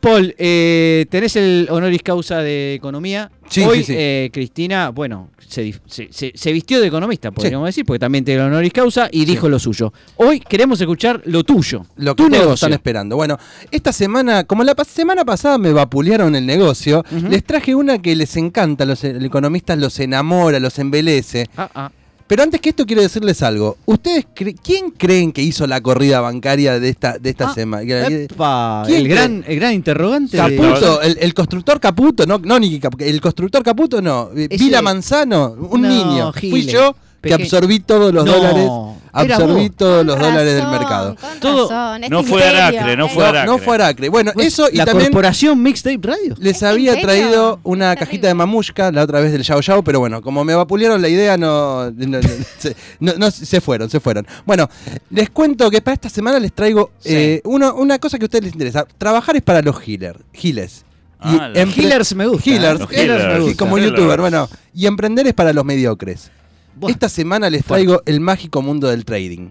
Paul, 0.00 0.34
eh, 0.38 1.06
tenés 1.10 1.36
el 1.36 1.68
honoris 1.70 2.02
causa 2.02 2.38
de 2.38 2.74
economía. 2.74 3.30
Sí, 3.48 3.62
Hoy, 3.62 3.78
sí, 3.78 3.84
sí. 3.84 3.94
eh, 3.96 4.30
Cristina, 4.32 4.88
bueno, 4.90 5.30
se, 5.46 5.64
dif- 5.64 5.80
se- 5.86 6.08
se- 6.10 6.32
se 6.34 6.52
vistió 6.52 6.80
de 6.80 6.88
economista, 6.88 7.30
podríamos 7.30 7.66
decir, 7.68 7.84
porque 7.84 8.00
también 8.00 8.24
tiene 8.24 8.40
el 8.40 8.48
honoris 8.48 8.72
causa 8.72 9.08
y 9.12 9.24
dijo 9.24 9.48
lo 9.48 9.58
suyo. 9.58 9.92
Hoy 10.16 10.40
queremos 10.40 10.80
escuchar 10.80 11.22
lo 11.26 11.44
tuyo, 11.44 11.86
Lo 11.96 12.16
que 12.16 12.24
tu 12.24 12.28
todos 12.28 12.32
negocio. 12.42 12.54
están 12.54 12.72
esperando. 12.72 13.14
Bueno, 13.16 13.38
esta 13.70 13.92
semana, 13.92 14.44
como 14.44 14.64
la 14.64 14.74
semana 14.84 15.24
pasada 15.24 15.58
me 15.58 15.72
vapulearon 15.72 16.34
el 16.34 16.44
negocio, 16.44 17.04
les 17.30 17.44
traje 17.44 17.74
una 17.74 18.00
que 18.02 18.16
les 18.16 18.36
encanta, 18.36 18.84
los 18.84 19.04
e- 19.04 19.24
economistas 19.24 19.78
los 19.78 19.98
enamora, 20.00 20.58
los 20.58 20.78
embelece. 20.80 21.46
Ah, 21.56 21.70
ah. 21.74 21.90
Pero 22.26 22.42
antes 22.42 22.60
que 22.60 22.70
esto 22.70 22.84
quiero 22.86 23.02
decirles 23.02 23.40
algo. 23.42 23.76
¿Ustedes 23.86 24.26
cre- 24.34 24.56
quién 24.60 24.90
creen 24.90 25.30
que 25.30 25.42
hizo 25.42 25.64
la 25.66 25.80
corrida 25.80 26.20
bancaria 26.20 26.80
de 26.80 26.88
esta, 26.88 27.18
de 27.18 27.30
esta 27.30 27.50
Ah, 27.50 27.54
semana? 27.54 27.82
Epa, 28.08 28.82
¿Quién 28.86 29.02
el 29.02 29.08
gran, 29.08 29.44
el 29.46 29.56
gran 29.60 29.72
interrogante. 29.74 30.36
de- 30.36 30.56
Caputo, 30.56 31.02
el, 31.02 31.18
el 31.20 31.34
constructor 31.34 31.78
Caputo, 31.78 32.26
no, 32.26 32.38
no 32.38 32.58
ni 32.58 32.80
el 32.98 33.20
constructor 33.20 33.62
Caputo 33.62 34.02
no, 34.02 34.30
Ese- 34.34 34.56
Vila 34.56 34.82
Manzano, 34.82 35.54
un 35.70 35.82
No, 35.82 35.88
niño. 35.88 36.32
Fui 36.32 36.50
Giles. 36.62 36.74
Que 37.22 37.34
absorbí 37.34 37.80
todos 37.80 38.12
los 38.14 38.24
No, 38.24 38.32
dólares, 38.32 38.68
absorbí 39.12 39.68
vos. 39.68 39.76
todos 39.76 40.04
los 40.06 40.18
dólares 40.18 40.54
del 40.54 40.66
mercado. 40.68 41.16
Todo- 41.40 41.98
no 42.10 42.22
fue 42.22 42.44
Aracre, 42.44 42.96
no 42.96 43.08
fue 43.08 43.26
Aracre. 43.26 43.46
no 43.50 43.58
fue 43.58 43.74
Aracre. 43.74 44.08
Bueno, 44.08 44.32
Pues, 44.34 44.48
eso 44.48 44.68
y 44.70 44.76
la 44.76 44.84
también 44.84 45.10
corporación 45.10 45.62
Mixtape 45.62 45.98
Radio. 46.02 46.34
les 46.38 46.56
¿Es 46.58 46.62
había 46.62 47.00
traído 47.00 47.58
una 47.64 47.94
Es 47.94 47.98
cajita 47.98 48.28
de 48.28 48.34
mamushka 48.34 48.92
la 48.92 49.02
otra 49.02 49.20
vez 49.20 49.32
del 49.32 49.42
Yao 49.42 49.60
Yao, 49.60 49.82
pero 49.82 49.98
bueno, 50.00 50.20
como 50.22 50.44
me 50.44 50.54
vapulearon 50.54 51.00
la 51.02 51.08
idea, 51.08 51.36
no, 51.36 51.90
se, 52.58 52.76
no- 53.00 53.14
no- 53.16 53.30
se 53.30 53.60
fueron, 53.60 53.90
se 53.90 53.98
fueron. 54.00 54.26
Bueno, 54.44 54.68
les 55.10 55.30
cuento 55.30 55.70
que 55.70 55.80
para 55.80 55.94
esta 55.94 56.08
semana 56.08 56.38
les 56.38 56.52
traigo 56.52 56.90
Sí. 57.00 57.08
eh, 57.12 57.40
uno- 57.44 57.74
una 57.74 57.98
cosa 57.98 58.18
que 58.18 58.24
a 58.24 58.26
ustedes 58.26 58.44
les 58.44 58.52
interesa. 58.52 58.86
Trabajar 58.98 59.36
es 59.36 59.42
para 59.42 59.62
los 59.62 59.76
healers, 59.86 60.20
giles. 60.32 60.84
Ah, 61.18 61.48
los 61.48 61.76
Healers 61.78 62.14
me 62.14 62.26
gusta. 62.26 62.48
Healers, 62.50 62.80
¿eh? 62.82 62.86
Healers 62.90 63.00
healers, 63.22 63.24
y 63.24 63.38
me 63.38 63.40
gusta. 63.40 63.56
como 63.56 63.78
Healers. 63.78 63.96
youtuber, 63.98 64.20
bueno. 64.20 64.48
Y 64.74 64.86
emprender 64.86 65.26
es 65.26 65.32
para 65.32 65.52
los 65.54 65.64
mediocres. 65.64 66.30
Buah. 66.76 66.90
Esta 66.90 67.08
semana 67.08 67.50
les 67.50 67.64
traigo 67.64 68.02
el 68.04 68.20
mágico 68.20 68.62
mundo 68.62 68.88
del 68.88 69.04
trading. 69.04 69.50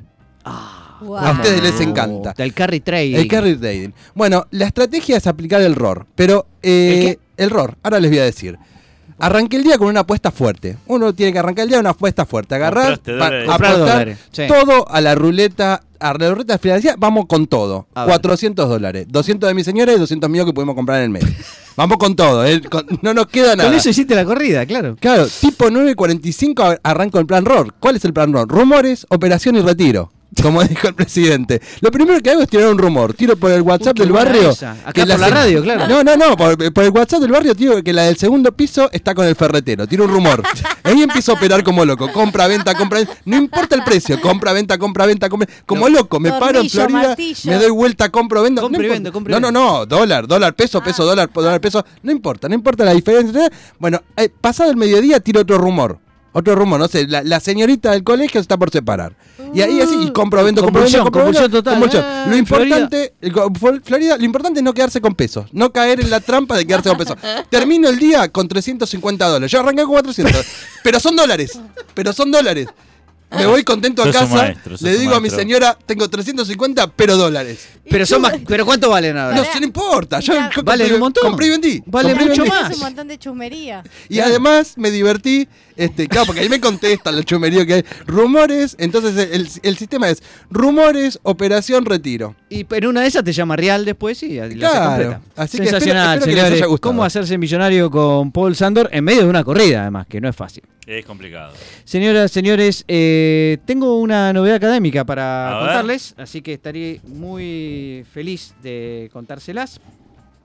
Wow. 1.02 1.18
A 1.18 1.32
ustedes 1.32 1.62
les 1.62 1.82
encanta. 1.82 2.34
Del 2.38 2.54
carry 2.54 2.80
trade. 2.80 3.16
El 3.20 3.28
carry 3.28 3.58
trading. 3.58 3.90
Bueno, 4.14 4.46
la 4.52 4.66
estrategia 4.66 5.18
es 5.18 5.28
aplicar 5.28 5.62
el 5.62 5.76
ROR, 5.76 6.06
pero 6.16 6.48
eh, 6.62 7.18
¿El, 7.36 7.50
ROR, 7.50 7.78
ahora 7.84 8.00
les 8.00 8.12
voy 8.12 8.20
a 8.20 8.24
decir. 8.24 8.58
Arranqué 9.18 9.58
el 9.58 9.64
día 9.64 9.78
con 9.78 9.88
una 9.88 10.02
apuesta 10.02 10.30
fuerte. 10.32 10.78
Uno 10.88 11.14
tiene 11.14 11.32
que 11.32 11.40
arrancar 11.40 11.64
el 11.64 11.70
día 11.70 11.78
con 11.78 11.84
una 11.84 11.92
apuesta 11.92 12.26
fuerte. 12.26 12.56
Agarrar, 12.56 13.00
dólares. 13.02 13.46
Comprar 13.48 13.72
apostar 13.72 13.78
dólares, 13.78 14.18
sí. 14.32 14.44
todo 14.48 14.90
a 14.90 15.00
la 15.00 15.16
ruleta, 15.16 15.82
a 16.00 16.14
la 16.18 16.30
ruleta 16.32 16.58
financiera, 16.58 16.96
vamos 17.00 17.26
con 17.28 17.48
todo. 17.48 17.88
A 17.94 18.02
ver. 18.06 18.10
400 18.12 18.68
dólares. 18.68 19.06
200 19.10 19.48
de 19.48 19.54
mi 19.54 19.64
señora 19.64 19.94
y 19.94 19.98
200 20.00 20.30
míos 20.30 20.46
que 20.46 20.54
pudimos 20.54 20.76
comprar 20.76 20.98
en 21.00 21.04
el 21.06 21.10
mes. 21.12 21.24
vamos 21.78 21.98
con 21.98 22.16
todo, 22.16 22.46
¿eh? 22.46 22.62
Con- 22.70 22.86
no 23.02 23.14
nos 23.14 23.28
queda 23.28 23.56
nada. 23.56 23.70
Con 23.70 23.78
eso 23.78 23.90
hiciste 23.90 24.16
la 24.16 24.26
corrida, 24.26 24.66
claro. 24.66 24.98
Claro, 25.00 25.28
tipo 25.40 25.70
9.45 25.70 26.74
a- 26.84 26.90
arranco 26.90 27.18
el 27.20 27.26
plan 27.26 27.46
ROR. 27.46 27.74
¿Cuál 27.80 27.96
es 27.96 28.04
el 28.06 28.12
plan 28.14 28.34
ROR? 28.34 28.48
Rumores, 28.50 29.06
operación 29.10 29.56
y 29.56 29.62
retiro. 29.62 30.12
Como 30.42 30.64
dijo 30.64 30.88
el 30.88 30.94
presidente. 30.96 31.62
Lo 31.82 31.92
primero 31.92 32.20
que 32.20 32.30
hago 32.30 32.42
es 32.42 32.50
tirar 32.50 32.68
un 32.68 32.78
rumor. 32.78 33.14
Tiro 33.14 33.36
por 33.38 33.52
el 33.52 33.62
WhatsApp 33.62 33.98
del 33.98 34.12
barrio. 34.12 34.52
esa. 34.52 34.72
Acá 34.84 34.92
que 34.94 35.02
por 35.06 35.20
la 35.20 35.28
se- 35.28 35.34
radio, 35.34 35.64
claro. 35.64 35.88
No, 35.88 36.04
no, 36.04 36.16
no. 36.18 36.36
Por, 36.38 36.74
por 36.74 36.84
el 36.84 36.90
WhatsApp 36.92 37.22
del 37.22 37.32
barrio 37.32 37.56
tiro 37.56 37.82
que 37.82 37.94
la 37.94 38.04
del 38.04 38.18
segundo 38.18 38.52
piso 38.52 38.90
está 38.92 39.16
con 39.16 39.26
el 39.26 39.36
ferretero. 39.36 39.88
Tiro 39.88 40.04
un 40.06 40.12
rumor. 40.12 40.44
Ahí 40.84 41.02
empiezo 41.02 41.32
a 41.32 41.36
operar 41.36 41.64
como 41.64 41.86
loco. 41.86 42.12
Compra, 42.12 42.48
venta, 42.48 42.76
compra. 42.76 43.00
venta. 43.00 43.14
No 43.26 43.38
importa 43.38 43.76
el 43.76 43.84
precio. 43.84 44.20
Compra, 44.22 44.52
venta, 44.54 44.78
compra, 44.78 45.06
venta, 45.06 45.30
compra. 45.30 45.48
Como 45.66 45.88
loco. 45.90 46.20
Me 46.20 46.32
paro 46.32 46.60
en 46.60 46.70
Florida. 46.70 47.00
martillo. 47.00 47.52
Me 47.52 47.58
doy 47.58 47.72
vuelta, 47.72 48.10
compro, 48.10 48.44
vendo. 48.44 48.62
Y 48.62 48.66
importa. 48.66 48.88
vendo, 48.90 49.12
compro 49.14 49.32
y 49.38 49.40
no, 49.40 49.52
no, 49.52 49.52
no. 49.52 49.86
Dólar, 49.86 50.28
dólar, 50.28 50.54
peso, 50.56 50.84
peso, 50.84 51.06
dólar, 51.06 51.30
dólar, 51.34 51.62
peso. 51.62 51.86
No 52.04 52.12
importa, 52.12 52.48
no 52.50 52.56
importa 52.56 52.84
la 52.84 52.94
diferencia. 52.94 53.50
Bueno, 53.80 54.02
eh, 54.18 54.30
pasado 54.42 54.70
el 54.70 54.76
mediodía 54.78 55.20
tiro 55.20 55.42
otro 55.42 55.58
rumor. 55.58 55.98
Otro 56.38 56.54
rumor, 56.54 56.78
no 56.82 56.90
sé, 56.90 57.08
la, 57.08 57.24
la 57.24 57.40
señorita 57.40 57.92
del 57.92 58.04
colegio 58.04 58.34
se 58.34 58.42
está 58.42 58.58
por 58.58 58.70
separar. 58.70 59.16
Y 59.54 59.62
ahí 59.62 59.80
así, 59.80 59.96
y 60.02 60.12
compro, 60.12 60.44
vendo, 60.44 60.62
compro, 60.62 60.82
vendo, 60.84 61.02
Convulsión, 61.02 61.04
compro, 61.04 61.24
vendo, 61.24 61.40
convulsión 61.40 61.90
total. 62.04 62.04
Ah, 62.04 62.26
Lo 62.30 62.36
importante, 62.36 63.14
fue- 63.58 63.80
Florida, 63.80 64.18
lo 64.18 64.26
importante 64.26 64.60
es 64.60 64.64
no 64.66 64.74
quedarse 64.74 65.00
con 65.00 65.16
pesos, 65.16 65.46
no 65.54 65.72
caer 65.72 66.02
en 66.02 66.10
la 66.10 66.20
trampa 66.20 66.58
de 66.58 66.68
quedarse 66.68 66.90
con 66.90 66.98
pesos. 66.98 67.16
Termino 67.50 67.88
el 67.88 67.98
día 68.00 68.28
con 68.28 68.50
350 68.50 69.26
dólares. 69.30 69.50
Yo 69.50 69.62
arranqué 69.62 69.84
con 69.84 69.94
400, 69.94 70.46
pero 70.84 71.00
son 71.00 71.16
dólares, 71.16 71.58
pero 71.94 72.12
son 72.12 72.30
dólares. 72.32 72.68
Me 73.32 73.46
voy 73.48 73.64
contento 73.64 74.02
a 74.04 74.12
casa, 74.12 74.28
maestro, 74.34 74.76
le 74.80 74.98
digo 74.98 75.14
a 75.16 75.20
mi 75.20 75.30
señora, 75.30 75.78
tengo 75.86 76.08
350, 76.10 76.88
pero 76.96 77.18
dólares. 77.18 77.68
Pero 77.90 78.06
son 78.06 78.22
más, 78.22 78.34
pero 78.48 78.66
¿cuánto 78.66 78.90
valen 78.90 79.18
ahora? 79.18 79.36
No, 79.36 79.44
se 79.44 79.60
no 79.60 79.66
importa, 79.66 80.20
yo 80.22 80.34
Valen 80.64 80.88
compré- 80.88 80.94
un 80.94 81.00
montón. 81.00 81.24
Compré 81.30 81.48
y 81.48 81.50
vendí. 81.50 81.84
Vale 81.86 82.10
compré 82.10 82.28
mucho 82.30 82.44
vendí. 82.44 82.58
más. 82.58 82.72
Es 82.72 82.78
un 82.78 82.84
montón 82.84 83.08
de 83.08 83.18
chusmería. 83.18 83.84
Y 84.10 84.20
además 84.20 84.74
me 84.78 84.90
divertí, 84.90 85.48
este, 85.76 86.08
claro, 86.08 86.28
porque 86.28 86.42
ahí 86.42 86.50
me 86.50 86.60
contestan 86.62 87.16
el 87.16 87.26
chumerío 87.26 87.66
que 87.66 87.74
hay. 87.76 87.86
Rumores, 88.08 88.76
entonces 88.80 89.18
el, 89.32 89.50
el 89.64 89.78
sistema 89.78 90.10
es 90.10 90.24
rumores, 90.50 91.20
operación, 91.24 91.86
retiro. 91.86 92.36
Y 92.50 92.66
en 92.74 92.88
una 92.88 93.02
de 93.02 93.08
esas 93.08 93.24
te 93.24 93.34
llama 93.34 93.56
Real 93.56 93.84
después 93.86 94.22
y 94.24 94.36
la 94.38 94.48
Claro, 94.50 95.22
así 95.36 95.58
que 95.58 95.64
espero- 95.66 95.80
Sensacional, 95.80 96.18
espero 96.20 96.26
que 96.26 96.32
les 96.32 96.36
señores. 96.44 96.54
haya 96.62 96.66
gustado. 96.68 96.90
¿Cómo 96.92 97.04
hacerse 97.04 97.38
millonario 97.38 97.92
con 97.92 98.32
Paul 98.32 98.56
Sandor 98.56 98.90
en 98.94 99.04
medio 99.04 99.24
de 99.24 99.28
una 99.30 99.44
corrida, 99.44 99.82
además, 99.82 100.08
que 100.08 100.22
no 100.22 100.30
es 100.30 100.36
fácil? 100.36 100.64
Es 100.88 101.04
complicado. 101.06 101.54
Señoras, 101.84 102.32
señores, 102.32 102.86
eh, 102.88 103.58
tengo 103.66 104.00
una 104.00 104.32
novedad 104.34 104.58
académica 104.58 105.04
para 105.04 105.48
A 105.50 105.54
ver. 105.56 105.66
contarles, 105.68 106.14
así 106.18 106.42
que 106.42 106.54
estaré 106.54 107.02
muy 107.08 108.06
feliz 108.14 108.54
de 108.62 109.10
contárselas. 109.12 109.80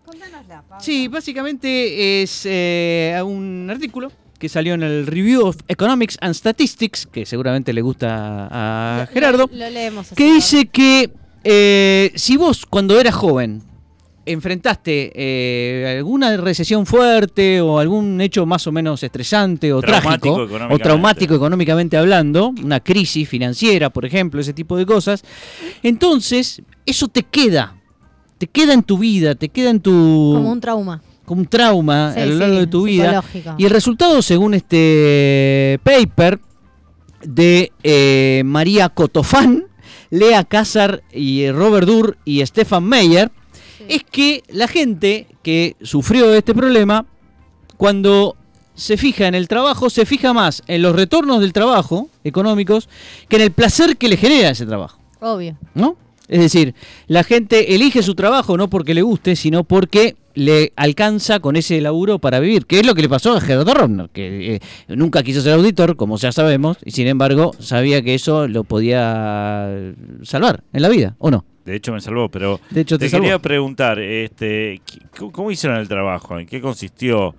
Contanosla, 0.04 0.62
Pablo. 0.62 0.82
Sí, 0.84 1.08
básicamente 1.08 2.22
es 2.22 2.42
eh, 2.46 3.20
un 3.24 3.68
artículo 3.70 4.10
que 4.38 4.48
salió 4.48 4.72
en 4.72 4.82
el 4.82 5.06
Review 5.06 5.44
of 5.46 5.58
Economics 5.68 6.16
and 6.22 6.34
Statistics, 6.34 7.06
que 7.06 7.26
seguramente 7.26 7.74
le 7.74 7.82
gusta 7.82 8.48
a 8.50 9.06
Gerardo, 9.12 9.46
Lo, 9.52 9.56
lo 9.58 9.70
leemos 9.70 10.06
así, 10.06 10.14
que 10.14 10.32
dice 10.32 10.66
que 10.66 11.10
eh, 11.44 12.12
si 12.14 12.38
vos 12.38 12.64
cuando 12.64 12.98
eras 12.98 13.14
joven 13.14 13.62
enfrentaste 14.26 15.12
eh, 15.14 15.96
alguna 15.98 16.36
recesión 16.36 16.86
fuerte 16.86 17.60
o 17.60 17.78
algún 17.78 18.20
hecho 18.20 18.46
más 18.46 18.66
o 18.66 18.72
menos 18.72 19.02
estresante 19.02 19.72
o 19.72 19.80
Traumático 19.80 20.46
trágico 20.46 20.74
o 20.74 20.78
traumático 20.78 21.34
económicamente 21.34 21.96
hablando, 21.96 22.52
una 22.62 22.80
crisis 22.80 23.28
financiera, 23.28 23.90
por 23.90 24.04
ejemplo, 24.04 24.40
ese 24.40 24.52
tipo 24.52 24.76
de 24.76 24.86
cosas, 24.86 25.24
entonces 25.82 26.62
eso 26.86 27.08
te 27.08 27.22
queda, 27.22 27.76
te 28.38 28.46
queda 28.46 28.74
en 28.74 28.82
tu 28.82 28.98
vida, 28.98 29.34
te 29.34 29.48
queda 29.48 29.70
en 29.70 29.80
tu 29.80 29.90
Como 30.34 30.52
un 30.52 30.60
trauma. 30.60 31.02
como 31.24 31.40
un 31.42 31.46
trauma 31.46 32.12
Sí, 32.14 32.20
a 32.20 32.26
lo 32.26 32.32
sí, 32.32 32.38
largo 32.38 32.56
de 32.58 32.66
tu 32.66 32.82
vida. 32.84 33.24
Y 33.58 33.64
el 33.64 33.70
resultado, 33.70 34.20
según 34.22 34.54
este 34.54 35.80
paper 35.82 36.40
de 37.24 37.72
eh, 37.82 38.42
María 38.44 38.88
Cotofán, 38.88 39.64
Lea 40.10 40.42
Cázar 40.44 41.02
y 41.12 41.42
eh, 41.42 41.52
Robert 41.52 41.86
Durr 41.86 42.16
y 42.24 42.44
Stefan 42.46 42.84
Meyer, 42.84 43.30
Sí. 43.80 43.86
es 43.88 44.04
que 44.04 44.42
la 44.48 44.68
gente 44.68 45.26
que 45.42 45.76
sufrió 45.80 46.32
este 46.34 46.54
problema, 46.54 47.06
cuando 47.76 48.36
se 48.74 48.96
fija 48.96 49.26
en 49.26 49.34
el 49.34 49.48
trabajo, 49.48 49.90
se 49.90 50.06
fija 50.06 50.32
más 50.32 50.62
en 50.66 50.82
los 50.82 50.94
retornos 50.94 51.40
del 51.40 51.52
trabajo 51.52 52.08
económicos 52.24 52.88
que 53.28 53.36
en 53.36 53.42
el 53.42 53.52
placer 53.52 53.96
que 53.96 54.08
le 54.08 54.16
genera 54.16 54.50
ese 54.50 54.66
trabajo. 54.66 54.98
Obvio. 55.20 55.56
¿no? 55.74 55.96
Es 56.28 56.40
decir, 56.40 56.74
la 57.08 57.24
gente 57.24 57.74
elige 57.74 58.02
su 58.02 58.14
trabajo 58.14 58.56
no 58.56 58.70
porque 58.70 58.94
le 58.94 59.02
guste, 59.02 59.36
sino 59.36 59.64
porque 59.64 60.16
le 60.34 60.72
alcanza 60.76 61.40
con 61.40 61.56
ese 61.56 61.80
laburo 61.80 62.20
para 62.20 62.38
vivir, 62.38 62.66
que 62.66 62.78
es 62.80 62.86
lo 62.86 62.94
que 62.94 63.02
le 63.02 63.08
pasó 63.08 63.32
a 63.36 63.40
Gerardo 63.40 63.74
Rovner, 63.74 64.08
que 64.10 64.54
eh, 64.54 64.60
nunca 64.88 65.22
quiso 65.22 65.40
ser 65.40 65.54
auditor, 65.54 65.96
como 65.96 66.16
ya 66.18 66.30
sabemos, 66.30 66.78
y 66.84 66.92
sin 66.92 67.08
embargo 67.08 67.50
sabía 67.58 68.00
que 68.02 68.14
eso 68.14 68.46
lo 68.46 68.62
podía 68.62 69.68
salvar 70.22 70.62
en 70.72 70.82
la 70.82 70.88
vida, 70.88 71.16
¿o 71.18 71.30
no? 71.30 71.44
De 71.64 71.76
hecho 71.76 71.92
me 71.92 72.00
salvó, 72.00 72.28
pero 72.28 72.60
De 72.70 72.80
hecho, 72.82 72.98
te 72.98 73.08
te, 73.08 73.16
quería 73.16 73.38
preguntar, 73.38 73.98
este, 73.98 74.80
¿cómo- 75.16 75.30
¿cómo 75.32 75.50
hicieron 75.50 75.78
el 75.78 75.88
trabajo? 75.88 76.38
¿En 76.38 76.46
qué 76.46 76.60
consistió 76.60 77.34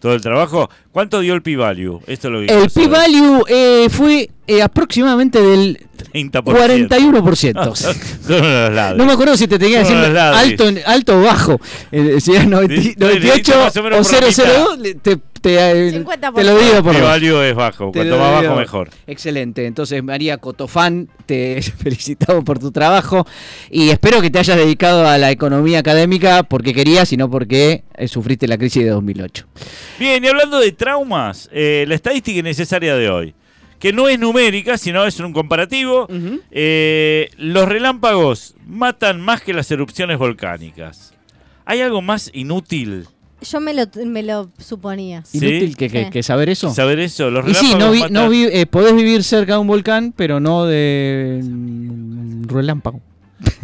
todo 0.00 0.14
el 0.14 0.20
trabajo? 0.20 0.68
¿Cuánto 0.92 1.20
dio 1.20 1.34
el 1.34 1.42
P-Value? 1.42 2.00
Esto 2.06 2.28
es 2.28 2.32
lo 2.32 2.40
que 2.40 2.46
El. 2.64 2.70
P-Value 2.70 3.44
eh, 3.48 3.88
fue 3.90 4.30
eh, 4.46 4.62
aproximadamente 4.62 5.40
del 5.42 5.78
30%. 6.12 6.42
41%. 6.42 7.74
Son 8.26 8.36
unos 8.44 8.72
ladres. 8.72 8.96
No 8.98 9.04
me 9.06 9.12
acuerdo 9.12 9.36
si 9.36 9.46
te 9.48 9.58
tenía 9.58 9.82
que 9.82 9.94
decir 9.94 10.16
alto, 10.18 10.64
alto 10.86 11.18
o 11.18 11.22
bajo. 11.22 11.60
Eh, 11.92 12.16
si 12.20 12.32
era 12.34 12.44
90 12.44 12.74
Di- 12.74 12.94
98 12.96 13.52
más 13.58 13.76
o 13.76 13.82
menos 13.82 14.06
o 14.06 14.10
por 14.12 14.22
la 14.22 14.28
002, 14.30 14.78
le- 14.78 14.94
te, 14.94 15.18
te, 15.40 15.54
eh, 15.88 15.92
50%. 15.92 16.34
te 16.34 16.44
lo 16.44 16.58
digo 16.58 16.82
por 16.82 17.00
value 17.00 17.42
es 17.48 17.54
bajo, 17.54 17.90
Te 17.90 18.00
cuanto 18.00 18.18
más 18.18 18.40
digo. 18.40 18.50
bajo 18.50 18.60
mejor. 18.60 18.90
Excelente. 19.06 19.66
Entonces, 19.66 20.02
María 20.02 20.38
Cotofán, 20.38 21.08
te 21.26 21.60
felicitamos 21.78 22.44
por 22.44 22.58
tu 22.58 22.70
trabajo 22.72 23.26
y 23.70 23.90
espero 23.90 24.20
que 24.20 24.30
te 24.30 24.38
hayas 24.38 24.56
dedicado 24.56 25.06
a 25.06 25.18
la 25.18 25.30
economía 25.30 25.78
académica 25.80 26.42
porque 26.42 26.72
querías 26.74 27.12
y 27.12 27.16
no 27.16 27.30
porque 27.30 27.84
eh, 27.94 28.08
sufriste 28.08 28.46
la 28.48 28.58
crisis 28.58 28.84
de 28.84 28.90
2008. 28.90 29.46
Bien, 29.98 30.24
y 30.24 30.28
hablando 30.28 30.58
de 30.60 30.72
traumas, 30.72 31.48
eh, 31.52 31.84
la 31.88 31.94
estadística 31.94 32.42
necesaria 32.42 32.96
de 32.96 33.08
hoy, 33.10 33.34
que 33.78 33.92
no 33.92 34.08
es 34.08 34.18
numérica, 34.18 34.78
sino 34.78 35.04
es 35.04 35.20
un 35.20 35.32
comparativo, 35.32 36.08
eh, 36.50 37.28
los 37.36 37.68
relámpagos 37.68 38.54
matan 38.66 39.20
más 39.20 39.42
que 39.42 39.52
las 39.52 39.70
erupciones 39.70 40.18
volcánicas. 40.18 41.12
¿Hay 41.66 41.80
algo 41.80 42.00
más 42.00 42.30
inútil 42.32 43.06
Yo 43.42 43.60
me 43.60 43.74
lo, 43.74 43.84
me 44.06 44.22
lo 44.22 44.50
suponía. 44.58 45.22
Sí. 45.24 45.38
Inútil 45.38 45.76
que, 45.76 45.88
que- 45.90 46.04
Sí. 46.04 46.10
que 46.10 46.22
saber 46.22 46.48
eso. 46.48 46.72
saber 46.72 46.98
eso? 47.00 47.30
Los 47.30 47.46
Y 47.48 47.54
sí, 47.54 47.66
relámpagos 47.66 47.78
no 47.86 47.92
vi- 47.92 48.00
matan- 48.00 48.12
no 48.12 48.28
vi- 48.30 48.48
eh, 48.50 48.66
podés 48.66 48.96
vivir 48.96 49.22
cerca 49.22 49.54
de 49.54 49.58
un 49.58 49.66
volcán, 49.66 50.12
pero 50.16 50.40
no 50.40 50.64
de 50.64 51.40
un 51.42 52.46
relámpago. 52.48 53.00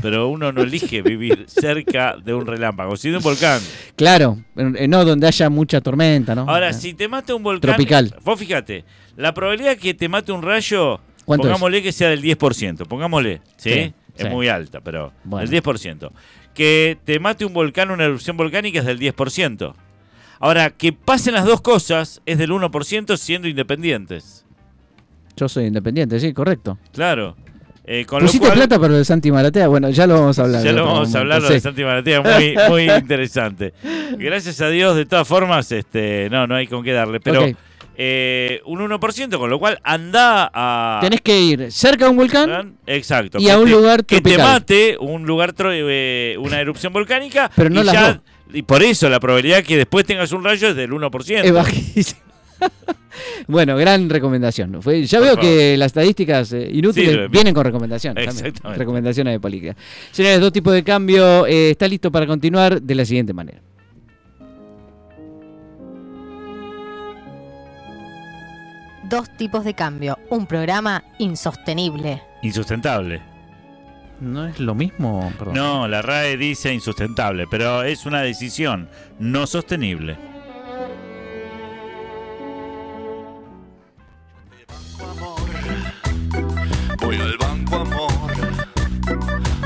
Pero 0.02 0.28
uno 0.28 0.52
no 0.52 0.62
elige 0.62 1.00
vivir 1.00 1.44
cerca 1.48 2.16
de 2.22 2.34
un 2.34 2.46
relámpago, 2.46 2.96
sino 2.96 3.12
de 3.12 3.18
un 3.18 3.24
volcán. 3.24 3.60
Claro, 3.96 4.38
eh, 4.56 4.86
no 4.86 5.04
donde 5.06 5.26
haya 5.26 5.48
mucha 5.48 5.80
tormenta, 5.80 6.34
¿no? 6.34 6.42
Ahora, 6.42 6.68
Eh, 6.70 6.74
si 6.74 6.92
te 6.92 7.08
mata 7.08 7.34
un 7.34 7.42
volcán... 7.42 7.70
Tropical. 7.70 8.14
Vos 8.22 8.38
fíjate, 8.38 8.84
la 9.16 9.32
probabilidad 9.32 9.76
que 9.78 9.94
te 9.94 10.08
mate 10.10 10.30
un 10.32 10.42
rayo, 10.42 11.00
¿Cuánto 11.24 11.46
es? 11.46 11.52
pongámosle 11.52 11.82
que 11.82 11.92
sea 11.92 12.10
del 12.10 12.20
10%, 12.20 12.86
pongámosle, 12.86 13.40
¿sí? 13.56 13.70
Sí, 13.72 13.94
es 14.16 14.24
sí. 14.24 14.28
muy 14.28 14.48
alta, 14.48 14.80
pero 14.80 15.12
Bueno. 15.24 15.44
el 15.44 15.50
10%. 15.50 16.10
Que 16.54 16.98
te 17.04 17.18
mate 17.18 17.44
un 17.44 17.52
volcán, 17.52 17.90
una 17.90 18.04
erupción 18.04 18.36
volcánica 18.36 18.80
es 18.80 18.84
del 18.84 18.98
10%. 18.98 19.74
Ahora, 20.38 20.70
que 20.70 20.92
pasen 20.92 21.34
las 21.34 21.44
dos 21.44 21.60
cosas 21.60 22.20
es 22.26 22.38
del 22.38 22.50
1% 22.50 23.16
siendo 23.16 23.48
independientes. 23.48 24.44
Yo 25.36 25.48
soy 25.48 25.66
independiente, 25.66 26.18
sí, 26.20 26.32
correcto. 26.32 26.78
Claro. 26.92 27.36
Eh, 27.84 28.04
con 28.06 28.20
lo 28.20 28.26
¿Pusiste 28.26 28.46
cual, 28.46 28.58
plata 28.58 28.78
para 28.78 28.92
lo 28.92 28.98
de 28.98 29.04
Santi 29.04 29.32
Maratea? 29.32 29.66
Bueno, 29.66 29.90
ya 29.90 30.06
lo 30.06 30.14
vamos 30.14 30.38
a 30.38 30.42
hablar. 30.42 30.62
Ya 30.62 30.72
lo 30.72 30.84
vamos 30.84 31.14
a 31.14 31.18
hablar 31.18 31.42
lo 31.42 31.48
sí. 31.48 31.54
de 31.54 31.60
Santi 31.60 31.82
Maratea, 31.82 32.20
muy, 32.20 32.56
muy 32.68 32.90
interesante. 32.90 33.72
Gracias 34.18 34.60
a 34.60 34.68
Dios, 34.68 34.96
de 34.96 35.06
todas 35.06 35.26
formas, 35.26 35.72
este, 35.72 36.28
no, 36.30 36.46
no 36.46 36.54
hay 36.54 36.66
con 36.66 36.84
qué 36.84 36.92
darle. 36.92 37.20
Pero. 37.20 37.44
Eh, 37.96 38.60
un 38.66 38.80
1%, 38.80 39.38
con 39.38 39.50
lo 39.50 39.58
cual 39.58 39.78
anda 39.84 40.50
a. 40.52 40.98
Tenés 41.02 41.20
que 41.20 41.38
ir 41.40 41.70
cerca 41.72 42.04
de 42.06 42.10
un 42.10 42.16
volcán, 42.16 42.76
Exacto. 42.86 43.38
y 43.38 43.48
a 43.50 43.58
un 43.58 43.66
te- 43.66 43.70
lugar 43.70 44.04
Que 44.04 44.16
te 44.16 44.22
tropical. 44.22 44.46
mate 44.46 44.96
un 44.98 45.24
lugar, 45.26 45.54
eh, 45.72 46.36
una 46.38 46.60
erupción 46.60 46.92
volcánica. 46.92 47.50
Pero 47.54 47.70
no 47.70 47.82
y 47.82 47.84
las 47.84 47.94
ya-. 47.94 48.22
Y 48.54 48.62
por 48.62 48.82
eso 48.82 49.08
la 49.08 49.18
probabilidad 49.20 49.62
que 49.62 49.76
después 49.76 50.04
tengas 50.04 50.32
un 50.32 50.44
rayo 50.44 50.68
es 50.68 50.76
del 50.76 50.90
1%. 50.92 51.42
es 51.44 51.52
bajísimo. 51.52 52.20
bueno, 53.48 53.76
gran 53.76 54.08
recomendación. 54.08 54.80
Fue- 54.82 55.04
ya 55.04 55.20
veo 55.20 55.36
que 55.36 55.76
las 55.76 55.86
estadísticas 55.86 56.52
eh, 56.52 56.68
inútiles 56.72 57.30
vienen 57.30 57.54
con 57.54 57.64
recomendaciones. 57.64 58.24
Exactamente. 58.24 58.78
Recomendaciones 58.78 59.32
de 59.34 59.40
política. 59.40 59.76
Señores, 60.10 60.40
dos 60.40 60.52
tipos 60.52 60.72
de 60.72 60.82
cambio. 60.84 61.46
eh, 61.46 61.70
está 61.70 61.88
listo 61.88 62.10
para 62.12 62.26
continuar 62.26 62.80
de 62.80 62.94
la 62.94 63.04
siguiente 63.04 63.32
manera. 63.32 63.60
Dos 69.12 69.28
tipos 69.36 69.62
de 69.62 69.74
cambio. 69.74 70.18
Un 70.30 70.46
programa 70.46 71.04
insostenible. 71.18 72.22
Insustentable. 72.40 73.20
¿No 74.20 74.46
es 74.46 74.58
lo 74.58 74.74
mismo? 74.74 75.30
Perdón. 75.38 75.52
No, 75.52 75.86
la 75.86 76.00
RAE 76.00 76.38
dice 76.38 76.72
insustentable, 76.72 77.46
pero 77.46 77.82
es 77.82 78.06
una 78.06 78.22
decisión 78.22 78.88
no 79.18 79.46
sostenible. 79.46 80.16
Voy 86.98 87.16
al 87.16 87.36
banco 87.36 87.76
amor, 87.76 88.12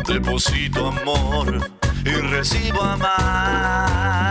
deposito 0.09 0.89
amor 0.89 1.71
y 2.05 2.11
recibo 2.11 2.83
amar. 2.83 4.26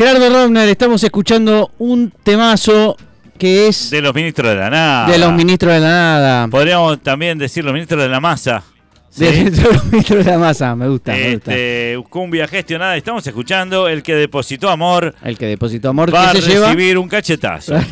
Gerardo 0.00 0.30
Rovner, 0.30 0.66
estamos 0.70 1.04
escuchando 1.04 1.72
un 1.76 2.10
temazo 2.22 2.96
que 3.36 3.68
es 3.68 3.90
De 3.90 4.00
los 4.00 4.14
ministros 4.14 4.48
de 4.48 4.56
la 4.56 4.70
nada. 4.70 5.06
de 5.12 5.18
los 5.18 5.30
ministros 5.34 5.74
de 5.74 5.80
la 5.80 5.88
nada. 5.90 6.48
Podríamos 6.48 7.02
también 7.02 7.36
decir 7.36 7.62
los 7.62 7.74
ministros 7.74 8.02
de 8.02 8.08
la 8.08 8.18
masa. 8.18 8.62
¿sí? 9.10 9.26
De, 9.26 9.50
los 9.74 9.84
ministros 9.84 10.24
de 10.24 10.30
la 10.30 10.38
masa, 10.38 10.74
me 10.74 10.88
gusta, 10.88 11.12
me 11.12 11.34
gusta. 11.34 11.52
Este, 11.54 12.02
cumbia 12.08 12.48
gestionada. 12.48 12.96
Estamos 12.96 13.26
escuchando 13.26 13.88
el 13.88 14.02
que 14.02 14.14
depositó 14.14 14.70
amor 14.70 15.14
El 15.22 15.36
que 15.36 15.44
depositó 15.44 15.90
amor, 15.90 16.14
va 16.14 16.30
a 16.30 16.32
que 16.32 16.40
se 16.40 16.48
lleva. 16.48 16.68
recibir 16.68 16.96
un 16.96 17.06
cachetazo. 17.06 17.74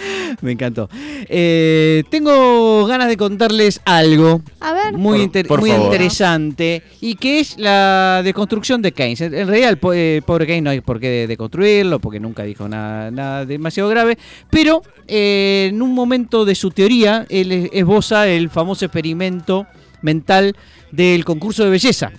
Me 0.42 0.52
encantó. 0.52 0.88
Eh, 1.28 2.02
tengo 2.10 2.86
ganas 2.86 3.08
de 3.08 3.16
contarles 3.16 3.80
algo 3.84 4.42
A 4.60 4.72
ver. 4.72 4.92
muy, 4.96 5.18
Por- 5.18 5.24
inter- 5.24 5.46
por 5.46 5.60
muy 5.60 5.70
favor. 5.70 5.86
interesante 5.86 6.82
y 7.00 7.14
que 7.16 7.40
es 7.40 7.58
la 7.58 8.22
deconstrucción 8.24 8.82
de 8.82 8.92
Keynes. 8.92 9.20
En 9.20 9.32
realidad, 9.46 9.70
el 9.70 9.78
po- 9.78 9.92
eh, 9.92 10.22
pobre 10.24 10.46
Keynes 10.46 10.62
no 10.64 10.70
hay 10.70 10.80
por 10.80 11.00
qué 11.00 11.08
de- 11.08 11.26
deconstruirlo, 11.26 11.98
porque 12.00 12.20
nunca 12.20 12.42
dijo 12.44 12.68
nada, 12.68 13.10
nada 13.10 13.44
demasiado 13.46 13.88
grave, 13.88 14.16
pero 14.50 14.82
eh, 15.08 15.68
en 15.70 15.82
un 15.82 15.92
momento 15.94 16.44
de 16.44 16.54
su 16.54 16.70
teoría, 16.70 17.26
él 17.28 17.52
es- 17.52 17.70
esboza 17.72 18.28
el 18.28 18.48
famoso 18.50 18.84
experimento 18.84 19.66
mental 20.02 20.56
del 20.92 21.24
concurso 21.24 21.64
de 21.64 21.70
belleza. 21.70 22.10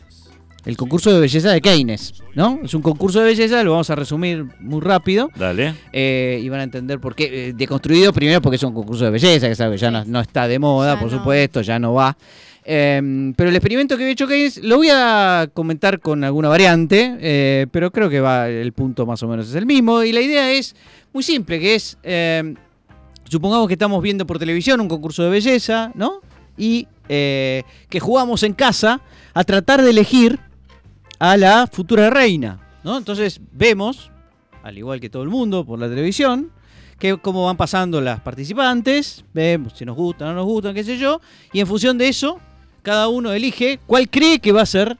El 0.65 0.77
concurso 0.77 1.11
de 1.11 1.19
belleza 1.19 1.49
de 1.51 1.59
Keynes, 1.59 2.13
¿no? 2.35 2.59
Es 2.63 2.73
un 2.75 2.81
concurso 2.83 3.19
de 3.19 3.25
belleza, 3.25 3.63
lo 3.63 3.71
vamos 3.71 3.89
a 3.89 3.95
resumir 3.95 4.45
muy 4.59 4.79
rápido. 4.81 5.29
Dale. 5.35 5.73
Eh, 5.91 6.39
y 6.43 6.49
van 6.49 6.59
a 6.59 6.63
entender 6.63 6.99
por 6.99 7.15
qué. 7.15 7.49
eh, 7.49 7.53
deconstruido 7.53 8.13
primero 8.13 8.41
porque 8.41 8.57
es 8.57 8.63
un 8.63 8.73
concurso 8.73 9.05
de 9.05 9.11
belleza, 9.11 9.47
que 9.47 9.55
sabe, 9.55 9.77
ya 9.77 9.89
no, 9.89 10.05
no 10.05 10.19
está 10.19 10.47
de 10.47 10.59
moda, 10.59 10.93
Ya 10.93 10.99
por 10.99 11.11
no. 11.11 11.17
supuesto, 11.17 11.61
ya 11.61 11.79
no 11.79 11.93
va. 11.95 12.15
Eh, 12.63 13.33
pero 13.35 13.49
el 13.49 13.55
experimento 13.55 13.97
que 13.97 14.03
había 14.03 14.13
hecho 14.13 14.27
Keynes 14.27 14.63
lo 14.63 14.77
voy 14.77 14.89
a 14.91 15.49
comentar 15.51 15.99
con 15.99 16.23
alguna 16.23 16.47
variante, 16.47 17.17
eh, 17.19 17.65
pero 17.71 17.89
creo 17.91 18.07
que 18.07 18.19
va 18.19 18.47
el 18.47 18.71
punto 18.71 19.07
más 19.07 19.23
o 19.23 19.27
menos 19.27 19.49
es 19.49 19.55
el 19.55 19.65
mismo. 19.65 20.03
Y 20.03 20.11
la 20.11 20.21
idea 20.21 20.51
es 20.51 20.75
muy 21.11 21.23
simple, 21.23 21.59
que 21.59 21.73
es, 21.73 21.97
eh, 22.03 22.53
supongamos 23.27 23.67
que 23.67 23.73
estamos 23.73 23.99
viendo 24.03 24.27
por 24.27 24.37
televisión 24.37 24.79
un 24.79 24.87
concurso 24.87 25.23
de 25.23 25.31
belleza, 25.31 25.91
¿no? 25.95 26.21
Y 26.55 26.87
eh, 27.09 27.63
que 27.89 27.99
jugamos 27.99 28.43
en 28.43 28.53
casa 28.53 29.01
a 29.33 29.43
tratar 29.43 29.81
de 29.81 29.89
elegir 29.89 30.37
a 31.23 31.37
la 31.37 31.67
futura 31.67 32.09
reina, 32.09 32.59
¿no? 32.83 32.97
Entonces 32.97 33.39
vemos, 33.51 34.09
al 34.63 34.75
igual 34.75 34.99
que 34.99 35.07
todo 35.07 35.21
el 35.21 35.29
mundo 35.29 35.63
por 35.63 35.77
la 35.77 35.87
televisión, 35.87 36.49
que 36.97 37.15
cómo 37.17 37.45
van 37.45 37.57
pasando 37.57 38.01
las 38.01 38.21
participantes, 38.21 39.23
vemos 39.31 39.73
si 39.75 39.85
nos 39.85 39.95
gustan 39.95 40.29
o 40.29 40.31
no 40.31 40.37
nos 40.37 40.45
gustan, 40.45 40.73
qué 40.73 40.83
sé 40.83 40.97
yo, 40.97 41.21
y 41.53 41.59
en 41.59 41.67
función 41.67 41.99
de 41.99 42.07
eso, 42.07 42.39
cada 42.81 43.07
uno 43.07 43.31
elige 43.33 43.79
cuál 43.85 44.09
cree 44.09 44.39
que 44.39 44.51
va 44.51 44.63
a 44.63 44.65
ser 44.65 44.97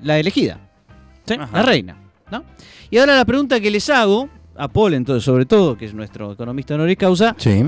la 0.00 0.20
elegida, 0.20 0.60
la 1.26 1.62
reina, 1.62 1.96
¿no? 2.30 2.44
Y 2.88 2.98
ahora 2.98 3.16
la 3.16 3.24
pregunta 3.24 3.58
que 3.60 3.72
les 3.72 3.90
hago, 3.90 4.28
a 4.56 4.68
Paul 4.68 4.94
entonces 4.94 5.24
sobre 5.24 5.44
todo, 5.44 5.76
que 5.76 5.86
es 5.86 5.92
nuestro 5.92 6.30
economista 6.30 6.76
honoris 6.76 6.96
causa, 6.96 7.34
Sí. 7.36 7.64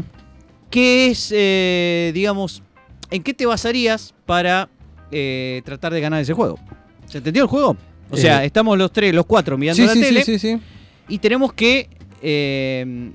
¿qué 0.70 1.08
es, 1.08 1.32
eh, 1.34 2.12
digamos, 2.14 2.62
en 3.10 3.24
qué 3.24 3.34
te 3.34 3.46
basarías 3.46 4.14
para 4.26 4.68
eh, 5.10 5.60
tratar 5.64 5.92
de 5.92 6.00
ganar 6.00 6.20
ese 6.20 6.34
juego? 6.34 6.56
¿Se 7.10 7.18
entendió 7.18 7.42
el 7.42 7.48
juego? 7.48 7.76
O 8.10 8.16
sea, 8.16 8.42
Eh, 8.42 8.46
estamos 8.46 8.78
los 8.78 8.92
tres, 8.92 9.14
los 9.14 9.26
cuatro 9.26 9.58
mirando 9.58 9.82
Sí, 9.82 9.86
la 9.86 9.94
sí, 9.94 10.00
tele 10.00 10.24
sí, 10.24 10.38
sí, 10.38 10.56
sí. 10.56 10.62
y 11.08 11.18
tenemos 11.18 11.52
que 11.52 11.88
eh, 12.22 13.10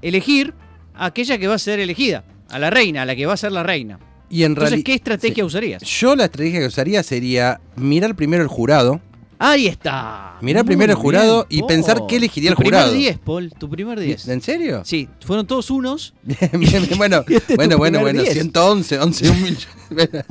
elegir 0.00 0.54
a 0.94 1.06
aquella 1.06 1.38
que 1.38 1.46
va 1.48 1.54
a 1.54 1.58
ser 1.58 1.80
elegida, 1.80 2.24
a 2.50 2.58
la 2.58 2.70
reina, 2.70 3.02
a 3.02 3.06
la 3.06 3.16
que 3.16 3.26
va 3.26 3.32
a 3.34 3.36
ser 3.36 3.52
la 3.52 3.62
reina. 3.62 3.98
Y 4.30 4.44
en 4.44 4.52
Entonces, 4.52 4.70
realidad. 4.70 4.86
¿qué 4.86 4.94
estrategia 4.94 5.44
usarías? 5.44 5.82
Yo 5.82 6.16
la 6.16 6.24
estrategia 6.24 6.60
que 6.60 6.66
usaría 6.66 7.02
sería 7.02 7.60
mirar 7.76 8.14
primero 8.14 8.42
el 8.42 8.48
jurado, 8.48 9.00
Ahí 9.44 9.66
está. 9.66 10.36
Mirá 10.40 10.62
primero 10.62 10.92
el 10.92 10.96
bien, 10.96 11.02
jurado 11.02 11.46
y 11.48 11.58
Paul. 11.58 11.68
pensar 11.68 12.00
qué 12.08 12.14
elegiría 12.16 12.50
el 12.50 12.56
Tu 12.56 12.62
jurado. 12.62 12.90
primer 12.92 13.06
10, 13.14 13.18
Paul. 13.18 13.52
Tu 13.58 13.68
primer 13.68 13.98
10. 13.98 14.28
¿En 14.28 14.40
serio? 14.40 14.82
Sí, 14.84 15.08
fueron 15.26 15.46
todos 15.48 15.68
unos. 15.70 16.14
Bueno, 16.96 17.24
este 17.28 17.34
es 17.36 17.46
tu 17.46 17.56
bueno, 17.56 17.76
bueno, 17.76 18.00
bueno. 18.00 18.22
10. 18.22 18.34
111, 18.34 18.98
11, 19.00 19.30
un 19.30 19.42
millón. 19.42 19.56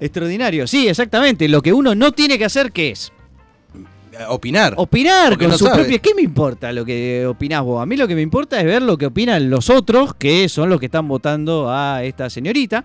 Extraordinario. 0.00 0.66
Sí, 0.66 0.86
exactamente. 0.88 1.48
Lo 1.48 1.60
que 1.62 1.72
uno 1.72 1.94
no 1.96 2.12
tiene 2.12 2.38
que 2.38 2.44
hacer, 2.44 2.70
¿qué 2.72 2.90
es? 2.90 3.12
Opinar. 4.28 4.74
Opinar 4.76 5.30
Porque 5.30 5.44
con 5.44 5.52
no 5.52 5.58
su 5.58 5.64
sabe. 5.64 5.78
propia. 5.80 5.98
¿Qué 5.98 6.14
me 6.14 6.22
importa 6.22 6.72
lo 6.72 6.84
que 6.84 7.26
opinás 7.26 7.62
vos? 7.62 7.82
A 7.82 7.86
mí 7.86 7.96
lo 7.96 8.06
que 8.08 8.14
me 8.14 8.22
importa 8.22 8.58
es 8.60 8.64
ver 8.64 8.82
lo 8.82 8.96
que 8.96 9.06
opinan 9.06 9.50
los 9.50 9.68
otros, 9.68 10.14
que 10.14 10.48
son 10.48 10.70
los 10.70 10.80
que 10.80 10.86
están 10.86 11.06
votando 11.08 11.70
a 11.70 12.02
esta 12.04 12.30
señorita. 12.30 12.84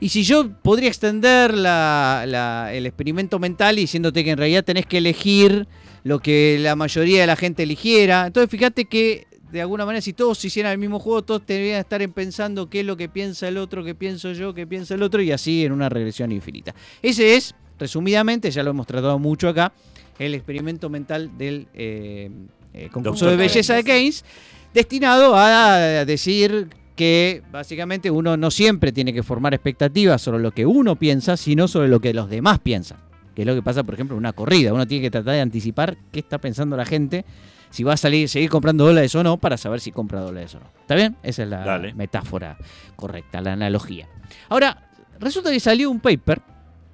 Y 0.00 0.08
si 0.08 0.22
yo 0.24 0.50
podría 0.62 0.88
extender 0.88 1.52
la- 1.54 2.24
la- 2.26 2.72
el 2.72 2.86
experimento 2.86 3.38
mental 3.38 3.76
diciéndote 3.76 4.24
que 4.24 4.30
en 4.30 4.38
realidad 4.38 4.64
tenés 4.64 4.86
que 4.86 4.98
elegir 4.98 5.68
lo 6.04 6.18
que 6.20 6.58
la 6.60 6.74
mayoría 6.74 7.20
de 7.20 7.26
la 7.26 7.36
gente 7.36 7.62
eligiera. 7.64 8.26
Entonces 8.26 8.50
fíjate 8.50 8.86
que 8.86 9.26
de 9.52 9.60
alguna 9.60 9.84
manera 9.84 10.00
si 10.00 10.12
todos 10.12 10.42
hicieran 10.44 10.72
el 10.72 10.78
mismo 10.78 10.98
juego, 11.00 11.22
todos 11.22 11.42
deberían 11.46 11.80
estar 11.80 12.00
en 12.00 12.12
pensando 12.12 12.70
qué 12.70 12.80
es 12.80 12.86
lo 12.86 12.96
que 12.96 13.08
piensa 13.08 13.48
el 13.48 13.58
otro, 13.58 13.84
qué 13.84 13.94
pienso 13.94 14.32
yo, 14.32 14.54
qué 14.54 14.66
piensa 14.66 14.94
el 14.94 15.02
otro, 15.02 15.20
y 15.20 15.32
así 15.32 15.64
en 15.64 15.72
una 15.72 15.88
regresión 15.88 16.30
infinita. 16.32 16.74
Ese 17.02 17.34
es, 17.34 17.54
resumidamente, 17.78 18.50
ya 18.50 18.62
lo 18.62 18.70
hemos 18.70 18.86
tratado 18.86 19.18
mucho 19.18 19.48
acá, 19.48 19.72
el 20.18 20.34
experimento 20.34 20.88
mental 20.88 21.36
del 21.36 21.66
eh, 21.74 22.30
eh, 22.72 22.88
concurso 22.92 23.24
Doctor 23.26 23.30
de 23.30 23.36
belleza 23.36 23.74
de 23.74 23.82
Keynes, 23.84 24.24
destinado 24.72 25.34
a 25.34 26.04
decir 26.04 26.68
que 27.00 27.42
básicamente 27.50 28.10
uno 28.10 28.36
no 28.36 28.50
siempre 28.50 28.92
tiene 28.92 29.14
que 29.14 29.22
formar 29.22 29.54
expectativas 29.54 30.20
sobre 30.20 30.42
lo 30.42 30.50
que 30.50 30.66
uno 30.66 30.96
piensa, 30.96 31.38
sino 31.38 31.66
sobre 31.66 31.88
lo 31.88 31.98
que 31.98 32.12
los 32.12 32.28
demás 32.28 32.58
piensan. 32.58 32.98
Que 33.34 33.40
es 33.40 33.46
lo 33.46 33.54
que 33.54 33.62
pasa, 33.62 33.82
por 33.84 33.94
ejemplo, 33.94 34.16
en 34.16 34.18
una 34.18 34.34
corrida. 34.34 34.74
Uno 34.74 34.86
tiene 34.86 35.04
que 35.04 35.10
tratar 35.10 35.32
de 35.32 35.40
anticipar 35.40 35.96
qué 36.12 36.20
está 36.20 36.36
pensando 36.36 36.76
la 36.76 36.84
gente, 36.84 37.24
si 37.70 37.84
va 37.84 37.94
a 37.94 37.96
salir, 37.96 38.28
seguir 38.28 38.50
comprando 38.50 38.84
dólares 38.84 39.14
o 39.14 39.22
no, 39.22 39.38
para 39.38 39.56
saber 39.56 39.80
si 39.80 39.92
compra 39.92 40.20
dólares 40.20 40.54
o 40.56 40.60
no. 40.60 40.66
¿Está 40.78 40.94
bien? 40.94 41.16
Esa 41.22 41.44
es 41.44 41.48
la 41.48 41.64
Dale. 41.64 41.94
metáfora 41.94 42.58
correcta, 42.96 43.40
la 43.40 43.54
analogía. 43.54 44.06
Ahora, 44.50 44.90
resulta 45.18 45.50
que 45.50 45.58
salió 45.58 45.90
un 45.90 46.00
paper 46.00 46.42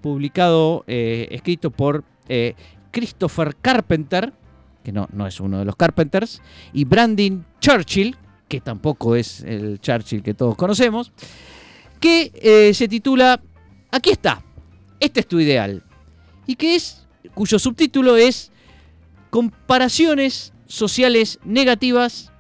publicado, 0.00 0.84
eh, 0.86 1.26
escrito 1.32 1.72
por 1.72 2.04
eh, 2.28 2.54
Christopher 2.92 3.56
Carpenter, 3.60 4.32
que 4.84 4.92
no, 4.92 5.08
no 5.12 5.26
es 5.26 5.40
uno 5.40 5.58
de 5.58 5.64
los 5.64 5.74
Carpenters, 5.74 6.40
y 6.72 6.84
Brandon 6.84 7.44
Churchill, 7.58 8.16
que 8.48 8.60
tampoco 8.60 9.16
es 9.16 9.40
el 9.40 9.80
Churchill 9.80 10.22
que 10.22 10.34
todos 10.34 10.56
conocemos, 10.56 11.12
que 12.00 12.32
eh, 12.34 12.74
se 12.74 12.88
titula 12.88 13.40
Aquí 13.90 14.10
está, 14.10 14.44
este 15.00 15.20
es 15.20 15.26
tu 15.26 15.40
ideal, 15.40 15.82
y 16.46 16.56
que 16.56 16.74
es, 16.74 17.06
cuyo 17.34 17.58
subtítulo 17.58 18.16
es 18.16 18.52
Comparaciones 19.30 20.54
sociales 20.66 21.38
negativas 21.44 22.32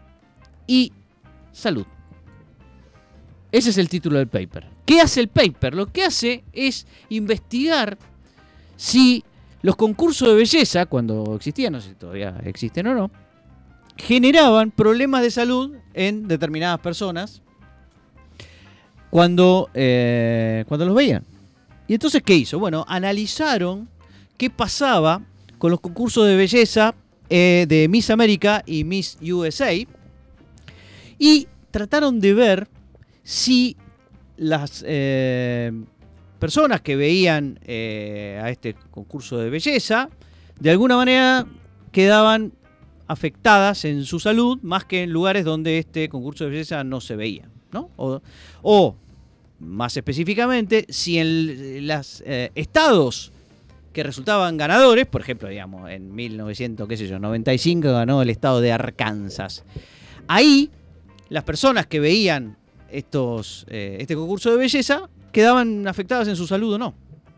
y 0.66 0.92
salud. 1.52 1.84
Ese 3.52 3.70
es 3.70 3.78
el 3.78 3.88
título 3.88 4.18
del 4.18 4.28
paper. 4.28 4.68
¿Qué 4.86 5.00
hace 5.00 5.20
el 5.20 5.28
paper? 5.28 5.74
Lo 5.74 5.86
que 5.86 6.04
hace 6.04 6.44
es 6.52 6.86
investigar 7.08 7.98
si 8.76 9.24
los 9.62 9.76
concursos 9.76 10.28
de 10.28 10.34
belleza, 10.36 10.86
cuando 10.86 11.34
existían, 11.34 11.72
no 11.72 11.80
sé 11.80 11.90
si 11.90 11.94
todavía 11.96 12.40
existen 12.44 12.86
o 12.86 12.94
no, 12.94 13.10
generaban 13.96 14.70
problemas 14.70 15.22
de 15.22 15.30
salud 15.30 15.74
en 15.94 16.28
determinadas 16.28 16.80
personas 16.80 17.42
cuando, 19.10 19.70
eh, 19.74 20.64
cuando 20.68 20.86
los 20.86 20.94
veían. 20.94 21.24
Y 21.88 21.94
entonces, 21.94 22.22
¿qué 22.22 22.34
hizo? 22.34 22.58
Bueno, 22.58 22.84
analizaron 22.88 23.88
qué 24.36 24.50
pasaba 24.50 25.22
con 25.58 25.70
los 25.70 25.80
concursos 25.80 26.26
de 26.26 26.36
belleza 26.36 26.94
eh, 27.30 27.64
de 27.68 27.88
Miss 27.88 28.10
América 28.10 28.62
y 28.66 28.84
Miss 28.84 29.16
USA 29.22 29.72
y 31.18 31.48
trataron 31.70 32.20
de 32.20 32.34
ver 32.34 32.68
si 33.22 33.76
las 34.36 34.84
eh, 34.86 35.72
personas 36.38 36.82
que 36.82 36.96
veían 36.96 37.58
a 37.64 38.50
este 38.50 38.74
concurso 38.90 39.38
de 39.38 39.48
belleza 39.48 40.10
de 40.60 40.70
alguna 40.70 40.96
manera 40.96 41.46
quedaban 41.90 42.52
afectadas 43.06 43.84
en 43.84 44.04
su 44.04 44.20
salud 44.20 44.58
más 44.62 44.84
que 44.84 45.02
en 45.02 45.12
lugares 45.12 45.44
donde 45.44 45.78
este 45.78 46.08
concurso 46.08 46.44
de 46.44 46.50
belleza 46.50 46.84
no 46.84 47.00
se 47.00 47.16
veía. 47.16 47.48
¿no? 47.72 47.90
O, 47.96 48.96
más 49.58 49.96
específicamente, 49.96 50.86
si 50.88 51.18
en 51.18 51.86
los 51.86 52.22
estados 52.26 53.32
que 53.96 54.02
resultaban 54.02 54.58
ganadores, 54.58 55.06
por 55.06 55.22
ejemplo, 55.22 55.48
digamos, 55.48 55.90
en 55.90 56.14
1900, 56.14 56.86
qué 56.86 56.98
sé 56.98 57.08
yo, 57.08 57.18
95 57.18 57.92
ganó 57.92 58.20
el 58.20 58.28
estado 58.28 58.60
de 58.60 58.70
Arkansas. 58.70 59.64
Ahí, 60.28 60.70
las 61.30 61.44
personas 61.44 61.86
que 61.86 61.98
veían 61.98 62.58
estos, 62.90 63.64
eh, 63.70 63.96
este 63.98 64.14
concurso 64.14 64.50
de 64.50 64.58
belleza 64.58 65.08
quedaban 65.32 65.88
afectadas 65.88 66.28
en 66.28 66.36
su 66.36 66.46
salud 66.46 66.74
o 66.74 66.78
no. 66.78 66.92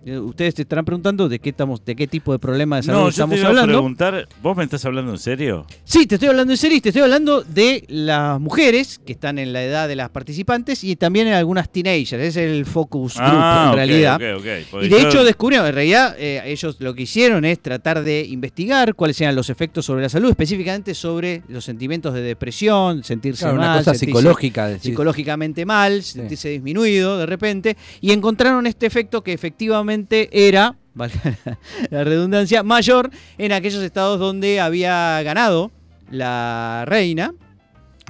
Eh, 0.09 0.19
Ustedes 0.19 0.55
te 0.55 0.63
estarán 0.63 0.85
preguntando 0.85 1.29
de 1.29 1.39
qué 1.39 1.51
estamos, 1.51 1.85
de 1.85 1.95
qué 1.95 2.07
tipo 2.07 2.33
de 2.33 2.39
problema 2.39 2.77
de 2.77 2.83
salud 2.85 2.99
No, 2.99 3.05
yo 3.07 3.11
estamos 3.11 3.35
te 3.35 3.41
iba 3.41 3.49
a 3.49 3.51
hablando. 3.51 3.73
preguntar, 3.75 4.29
¿vos 4.43 4.57
me 4.57 4.65
estás 4.65 4.85
hablando 4.85 5.13
en 5.13 5.19
serio? 5.19 5.67
Sí, 5.85 6.07
te 6.07 6.15
estoy 6.15 6.29
hablando 6.31 6.53
en 6.53 6.57
serio, 6.57 6.77
y 6.79 6.81
te 6.81 6.89
estoy 6.91 7.03
hablando 7.03 7.43
de 7.43 7.85
las 7.89 8.41
mujeres 8.41 8.99
que 9.05 9.13
están 9.13 9.39
en 9.39 9.53
la 9.53 9.63
edad 9.63 9.87
de 9.89 9.97
las 9.97 10.09
participantes 10.11 10.83
y 10.85 10.97
también 10.97 11.27
en 11.29 11.35
algunas 11.35 11.71
teenagers. 11.71 12.13
Ese 12.13 12.27
es 12.27 12.37
el 12.37 12.65
focus 12.65 13.15
group 13.17 13.29
Ah, 13.31 13.63
en 13.65 13.69
ok, 13.71 13.75
realidad. 13.77 14.21
Y 14.21 14.89
de 14.89 14.89
yo- 14.89 14.99
hecho 15.09 15.25
descubrieron, 15.25 15.67
en 15.67 15.75
realidad 15.75 16.15
eh, 16.19 16.41
ellos 16.47 16.77
lo 16.81 16.95
que 16.95 17.03
hicieron 17.03 17.45
es 17.45 17.61
tratar 17.61 18.03
de 18.03 18.25
investigar 18.25 18.95
cuáles 18.95 19.21
eran 19.21 19.35
los 19.35 19.51
efectos 19.51 19.85
sobre 19.85 20.03
la 20.03 20.09
salud, 20.09 20.31
específicamente 20.31 20.95
sobre 20.95 21.43
los 21.49 21.65
sentimientos 21.65 22.15
de 22.15 22.23
depresión, 22.23 23.05
sentirse 23.05 23.43
Claro, 23.45 23.57
mal, 23.59 23.69
una 23.69 23.79
cosa 23.79 23.93
sentirse 23.95 24.07
psicológica. 24.07 24.69
decir. 24.69 24.93
psicológicamente 24.93 25.67
mal, 25.67 26.03
sentirse 26.03 26.49
disminuido 26.49 27.19
de 27.19 27.27
repente, 27.27 27.77
y 28.01 28.13
encontraron 28.13 28.67
este 28.67 28.87
efecto 28.87 29.23
que 29.23 29.33
efectivamente 29.33 29.98
era, 30.31 30.77
la 31.91 32.05
redundancia, 32.05 32.63
mayor 32.63 33.11
en 33.39 33.53
aquellos 33.53 33.83
estados 33.83 34.19
donde 34.19 34.61
había 34.61 35.23
ganado 35.23 35.71
la 36.11 36.85
reina, 36.87 37.35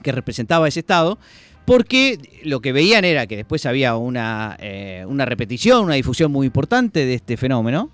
que 0.03 0.13
representaba 0.13 0.69
ese 0.69 0.81
estado, 0.81 1.19
porque 1.65 2.19
lo 2.45 2.61
que 2.61 2.73
veían 2.73 3.05
era 3.05 3.27
que 3.27 3.37
después 3.37 3.67
había 3.67 3.97
una, 3.97 4.57
eh, 4.61 5.05
una 5.07 5.25
repetición, 5.25 5.85
una 5.85 5.95
difusión 5.95 6.33
muy 6.33 6.47
importante 6.47 7.05
de 7.05 7.15
este 7.15 7.37
fenómeno, 7.37 7.91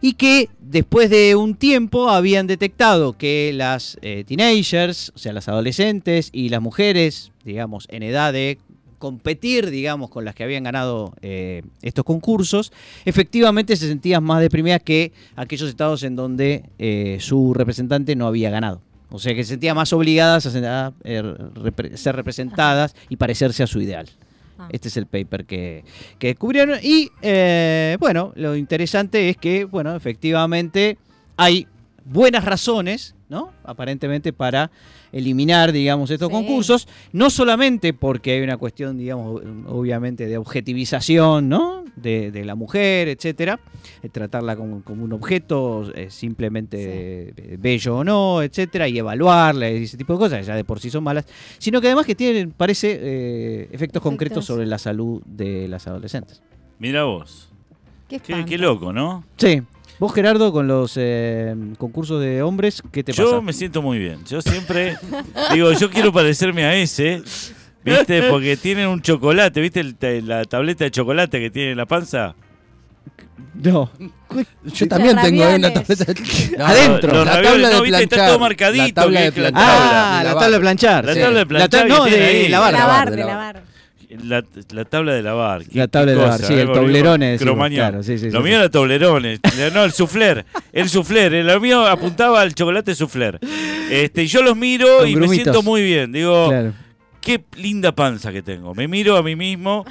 y 0.00 0.14
que 0.14 0.50
después 0.58 1.08
de 1.10 1.36
un 1.36 1.54
tiempo 1.54 2.10
habían 2.10 2.48
detectado 2.48 3.16
que 3.16 3.52
las 3.54 3.96
eh, 4.02 4.24
teenagers, 4.26 5.12
o 5.14 5.18
sea, 5.18 5.32
las 5.32 5.46
adolescentes 5.46 6.30
y 6.32 6.48
las 6.48 6.60
mujeres, 6.60 7.30
digamos, 7.44 7.86
en 7.88 8.02
edad 8.02 8.32
de 8.32 8.58
competir, 9.02 9.68
digamos, 9.68 10.10
con 10.10 10.24
las 10.24 10.32
que 10.36 10.44
habían 10.44 10.62
ganado 10.62 11.12
eh, 11.22 11.62
estos 11.82 12.04
concursos, 12.04 12.72
efectivamente 13.04 13.74
se 13.74 13.88
sentían 13.88 14.22
más 14.22 14.40
deprimidas 14.40 14.80
que 14.80 15.10
aquellos 15.34 15.68
estados 15.68 16.04
en 16.04 16.14
donde 16.14 16.62
eh, 16.78 17.18
su 17.18 17.52
representante 17.52 18.14
no 18.14 18.28
había 18.28 18.48
ganado. 18.48 18.80
O 19.10 19.18
sea, 19.18 19.34
que 19.34 19.42
se 19.42 19.50
sentían 19.50 19.74
más 19.74 19.92
obligadas 19.92 20.46
a 20.46 20.92
eh, 21.02 21.20
repre- 21.20 21.96
ser 21.96 22.14
representadas 22.14 22.94
y 23.08 23.16
parecerse 23.16 23.64
a 23.64 23.66
su 23.66 23.80
ideal. 23.80 24.06
Ah. 24.56 24.68
Este 24.70 24.86
es 24.86 24.96
el 24.96 25.06
paper 25.06 25.46
que, 25.46 25.82
que 26.20 26.28
descubrieron. 26.28 26.78
Y 26.80 27.10
bueno, 27.98 28.32
lo 28.36 28.54
interesante 28.54 29.28
es 29.28 29.36
que, 29.36 29.64
bueno, 29.64 29.96
efectivamente 29.96 30.96
hay 31.36 31.66
buenas 32.04 32.44
razones, 32.44 33.16
¿no? 33.28 33.50
Aparentemente 33.64 34.32
para 34.32 34.70
eliminar, 35.12 35.72
digamos, 35.72 36.10
estos 36.10 36.28
Sí. 36.28 36.34
concursos, 36.34 36.88
no 37.12 37.30
solamente 37.30 37.92
porque 37.92 38.32
hay 38.32 38.40
una 38.40 38.56
cuestión, 38.56 38.96
digamos, 38.98 39.42
obviamente 39.66 40.26
de 40.26 40.36
objetivización, 40.38 41.48
¿no? 41.48 41.84
De, 41.96 42.30
de 42.30 42.44
la 42.46 42.54
mujer, 42.54 43.08
etcétera, 43.08 43.60
tratarla 44.12 44.56
como, 44.56 44.82
como 44.82 45.04
un 45.04 45.12
objeto 45.12 45.92
eh, 45.94 46.08
simplemente 46.10 47.34
eh, 47.36 47.56
bello 47.58 47.98
o 47.98 48.04
no, 48.04 48.42
etcétera, 48.42 48.88
y 48.88 48.98
evaluarla 48.98 49.70
y 49.70 49.84
ese 49.84 49.98
tipo 49.98 50.14
de 50.14 50.18
cosas, 50.18 50.38
que 50.40 50.44
ya 50.46 50.56
de 50.56 50.64
por 50.64 50.80
sí 50.80 50.88
son 50.88 51.04
malas, 51.04 51.26
sino 51.58 51.80
que 51.82 51.88
además 51.88 52.06
que 52.06 52.14
tienen, 52.14 52.50
parece, 52.52 52.98
eh, 53.00 53.68
efectos 53.72 54.00
concretos 54.02 54.46
sobre 54.46 54.64
la 54.66 54.78
salud 54.78 55.20
de 55.26 55.68
las 55.68 55.86
adolescentes. 55.86 56.42
Mira 56.78 57.04
vos. 57.04 57.50
Qué, 58.08 58.18
Qué, 58.20 58.32
espanto. 58.32 58.48
qué 58.50 58.58
loco, 58.58 58.92
¿no? 58.92 59.24
Sí. 59.36 59.60
Vos, 59.98 60.12
Gerardo, 60.14 60.52
con 60.52 60.66
los 60.66 60.94
eh, 60.96 61.54
concursos 61.78 62.20
de 62.20 62.42
hombres, 62.42 62.82
¿qué 62.90 63.04
te 63.04 63.12
Yo 63.12 63.24
pasa? 63.30 63.40
me 63.40 63.52
siento 63.52 63.82
muy 63.82 63.98
bien. 63.98 64.24
Yo 64.24 64.42
siempre 64.42 64.96
digo, 65.52 65.72
yo 65.72 65.90
quiero 65.90 66.12
parecerme 66.12 66.64
a 66.64 66.74
ese, 66.74 67.22
¿viste? 67.84 68.24
Porque 68.24 68.56
tienen 68.56 68.88
un 68.88 69.00
chocolate, 69.00 69.60
¿viste? 69.60 69.80
El 69.80 70.26
la 70.26 70.44
tableta 70.44 70.84
de 70.84 70.90
chocolate 70.90 71.38
que 71.38 71.50
tiene 71.50 71.72
en 71.72 71.76
la 71.76 71.86
panza. 71.86 72.34
No. 73.54 73.90
Yo 74.64 74.88
también 74.88 75.14
Los 75.14 75.24
tengo 75.24 75.44
eh, 75.44 75.54
una 75.56 75.72
tableta. 75.72 76.04
No, 76.58 76.66
Adentro. 76.66 77.12
Los 77.14 77.26
La 77.26 77.42
tabla 77.42 77.68
de 77.68 77.74
no, 77.74 77.82
¿viste? 77.82 78.02
Está 78.02 78.08
planchar. 78.16 78.28
todo 78.28 78.38
marcadito, 78.40 78.84
La 78.84 78.94
tabla 78.94 79.20
de 79.20 79.26
la 79.26 79.32
planchar. 79.32 79.62
Ah, 79.62 80.20
la 80.24 80.32
tabla 80.34 80.48
de 80.56 80.60
planchar. 80.60 81.04
La 81.04 81.14
tabla 81.14 81.38
de 81.38 81.46
planchar 81.46 81.70
La 81.88 81.88
ta- 81.88 81.98
no, 81.98 82.04
que 82.04 82.10
tiene 82.10 82.24
de 82.24 82.30
ahí. 82.30 82.42
De 82.44 82.48
lavar. 82.48 82.72
lavar, 82.72 83.10
de 83.10 83.16
de 83.16 83.24
lavar. 83.24 83.62
Lavar. 84.16 84.44
La, 84.70 84.76
la 84.78 84.84
tabla 84.84 85.14
de 85.14 85.22
lavar. 85.22 85.62
La 85.72 85.88
tabla 85.88 86.12
de 86.12 86.18
lavar, 86.18 86.32
cosa, 86.40 86.46
sí, 86.46 86.54
eh, 86.54 86.60
el 86.60 86.66
volvimos 86.68 86.86
toblerone, 86.86 87.30
decimos, 87.32 87.52
cromañón. 87.52 87.76
claro, 87.78 88.02
sí, 88.02 88.18
sí, 88.18 88.30
Lo 88.30 88.38
sí, 88.38 88.44
mío 88.44 88.54
sí. 88.54 88.60
era 88.60 88.68
toblerones. 88.70 89.40
No, 89.74 89.84
el 89.84 89.92
souffler. 89.92 90.44
El 90.72 90.88
souffler. 90.88 91.34
El 91.34 91.60
mío 91.60 91.86
apuntaba 91.86 92.40
al 92.40 92.54
chocolate 92.54 92.94
souffler. 92.94 93.38
Este, 93.90 94.22
y 94.24 94.26
yo 94.26 94.42
los 94.42 94.56
miro 94.56 94.98
Con 95.00 95.08
y 95.08 95.16
me 95.16 95.28
siento 95.28 95.62
muy 95.62 95.82
bien. 95.82 96.12
Digo, 96.12 96.48
Claro. 96.48 96.72
qué 97.20 97.42
linda 97.56 97.92
panza 97.92 98.32
que 98.32 98.42
tengo. 98.42 98.74
Me 98.74 98.88
miro 98.88 99.16
a 99.16 99.22
mí 99.22 99.36
mismo. 99.36 99.84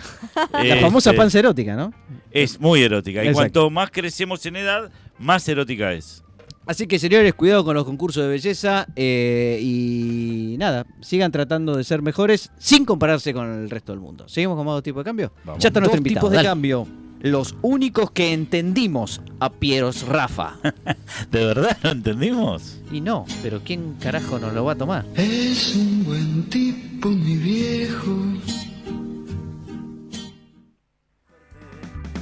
La 0.53 0.61
Este, 0.63 0.79
famosa 0.81 1.13
panza 1.13 1.39
erótica, 1.39 1.75
¿no? 1.75 1.93
Es 2.31 2.59
muy 2.59 2.81
erótica. 2.81 3.23
Y 3.23 3.31
cuanto 3.33 3.69
más 3.69 3.91
crecemos 3.91 4.45
en 4.45 4.55
edad, 4.55 4.89
más 5.19 5.47
erótica 5.47 5.93
es. 5.93 6.23
Así 6.67 6.85
que 6.87 6.99
señores, 6.99 7.33
cuidado 7.33 7.65
con 7.65 7.75
los 7.75 7.83
concursos 7.85 8.23
de 8.23 8.29
belleza 8.29 8.87
eh, 8.95 9.59
y 9.61 10.55
nada, 10.59 10.85
sigan 11.01 11.31
tratando 11.31 11.75
de 11.75 11.83
ser 11.83 12.01
mejores 12.01 12.51
sin 12.59 12.85
compararse 12.85 13.33
con 13.33 13.51
el 13.51 13.69
resto 13.69 13.91
del 13.91 13.99
mundo. 13.99 14.27
¿Seguimos 14.29 14.55
con 14.57 14.65
más 14.65 14.75
dos 14.75 14.83
tipos 14.83 15.03
de 15.03 15.09
cambio? 15.09 15.33
Vamos. 15.43 15.61
Ya 15.61 15.69
está 15.69 15.79
nuestro 15.79 15.97
Dos 15.97 16.05
invitado. 16.05 16.19
tipos 16.27 16.31
de 16.31 16.35
dale. 16.37 16.47
cambio. 16.49 16.87
Los 17.21 17.55
únicos 17.61 18.09
que 18.11 18.31
entendimos 18.33 19.21
a 19.39 19.51
Pieros 19.51 20.07
Rafa. 20.07 20.55
¿De 21.31 21.45
verdad 21.45 21.77
lo 21.83 21.91
entendimos? 21.91 22.79
Y 22.91 23.01
no, 23.01 23.25
pero 23.43 23.61
¿quién 23.63 23.95
carajo 23.99 24.39
nos 24.39 24.53
lo 24.53 24.63
va 24.65 24.71
a 24.73 24.75
tomar? 24.75 25.05
Es 25.15 25.75
un 25.75 26.03
buen 26.03 26.49
tipo, 26.49 27.09
mi 27.09 27.37
viejo. 27.37 28.11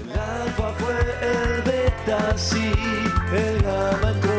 El 0.03 0.19
alfa 0.19 0.73
fue 0.79 0.93
el 1.21 1.63
beta, 2.09 2.37
sí, 2.37 2.71
el 3.33 3.61
gamma 3.61 4.11
entró, 4.11 4.31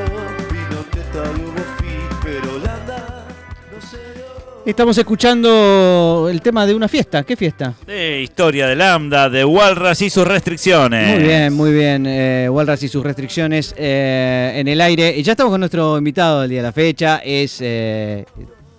vino 0.50 0.83
teta 0.90 1.22
y 1.37 1.42
hubo 1.42 1.62
fin, 1.78 2.18
pero 2.22 2.59
lambda 2.59 3.26
no 3.72 3.80
se 3.80 3.96
dio. 4.14 4.24
Estamos 4.66 4.98
escuchando 4.98 6.28
el 6.30 6.42
tema 6.42 6.66
de 6.66 6.74
una 6.74 6.88
fiesta. 6.88 7.22
¿Qué 7.22 7.37
fiesta? 7.37 7.74
De 7.87 8.22
historia 8.22 8.66
de 8.66 8.76
Lambda, 8.76 9.28
de 9.28 9.44
Walras 9.44 10.02
y 10.02 10.11
sus 10.11 10.26
restricciones. 10.26 11.14
Muy 11.14 11.24
bien, 11.24 11.52
muy 11.52 11.72
bien. 11.72 12.06
Eh, 12.06 12.48
Walras 12.50 12.83
y 12.83 12.88
sus 12.88 13.02
restricciones 13.02 13.74
eh, 13.76 14.52
en 14.56 14.68
el 14.68 14.80
aire. 14.80 15.16
Y 15.16 15.22
ya 15.22 15.33
estamos 15.33 15.50
con 15.50 15.61
nuestro 15.61 15.96
invitado 15.96 16.42
del 16.42 16.50
día 16.50 16.61
de 16.61 16.68
la 16.68 16.72
fecha. 16.72 17.20
Es 17.24 17.59
eh, 17.61 18.26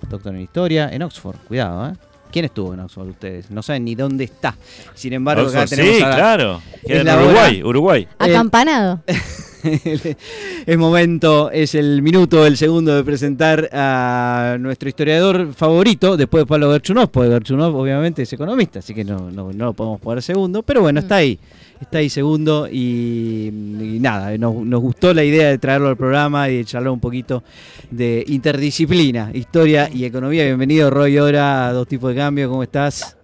doctor 0.08 0.36
en 0.36 0.42
historia 0.42 0.90
en 0.92 1.02
Oxford. 1.02 1.38
Cuidado, 1.48 1.90
¿eh? 1.90 2.11
¿Quién 2.32 2.46
estuvo 2.46 2.74
en 2.74 2.80
Oxford 2.80 3.10
ustedes? 3.10 3.52
No 3.52 3.62
saben 3.62 3.86
ni 3.86 3.96
dónde 3.96 4.24
está. 4.24 4.56
Sin 4.96 5.14
embargo, 5.14 5.48
acá 5.50 5.66
tenemos 5.68 5.96
sí, 5.98 6.02
a- 6.04 6.16
claro. 6.16 6.62
Es 6.84 7.00
en 7.00 7.06
la 7.06 7.18
Uruguay, 7.18 7.60
hora. 7.60 7.70
Uruguay. 7.70 8.08
Acampanado. 8.20 9.02
es 10.66 10.78
momento, 10.78 11.52
es 11.52 11.76
el 11.76 12.02
minuto, 12.02 12.46
el 12.46 12.58
segundo 12.58 12.96
de 12.96 13.04
presentar 13.04 13.70
a 13.72 14.58
nuestro 14.60 14.90
historiador 14.90 15.54
favorito, 15.54 16.18
después 16.18 16.42
de 16.42 16.46
Pablo 16.48 16.72
Gerchunov, 16.72 17.10
porque 17.10 17.30
Gerchunov 17.30 17.76
obviamente 17.76 18.24
es 18.24 18.34
economista, 18.34 18.80
así 18.80 18.94
que 18.94 19.04
no, 19.04 19.32
no, 19.32 19.52
no 19.54 19.66
lo 19.66 19.74
podemos 19.74 20.00
poner 20.00 20.24
segundo, 20.24 20.64
pero 20.64 20.82
bueno, 20.82 21.00
está 21.00 21.18
ahí, 21.18 21.38
está 21.80 22.00
ahí 22.00 22.10
segundo 22.10 22.68
y, 22.68 23.48
y 23.48 23.98
nada, 24.00 24.38
nos, 24.38 24.56
nos 24.56 24.82
gustó 24.82 25.14
la 25.14 25.24
idea 25.24 25.50
de 25.50 25.58
traerlo 25.58 25.90
al 25.90 25.98
programa 25.98 26.50
y 26.50 26.58
de 26.58 26.66
charlar 26.66 26.92
un 26.92 27.00
poquito 27.00 27.44
de 27.90 28.24
interdisciplina, 28.28 29.32
historia 29.34 29.90
y 29.94 30.06
economía. 30.06 30.44
Bienvenido 30.46 30.90
Roy 30.90 31.20
Ora, 31.20 31.68
a 31.68 31.74
Dos 31.74 31.88
Tipos 31.88 32.12
de 32.12 32.18
Cambio, 32.18 32.50
¿cómo 32.50 32.64
estás? 32.64 33.21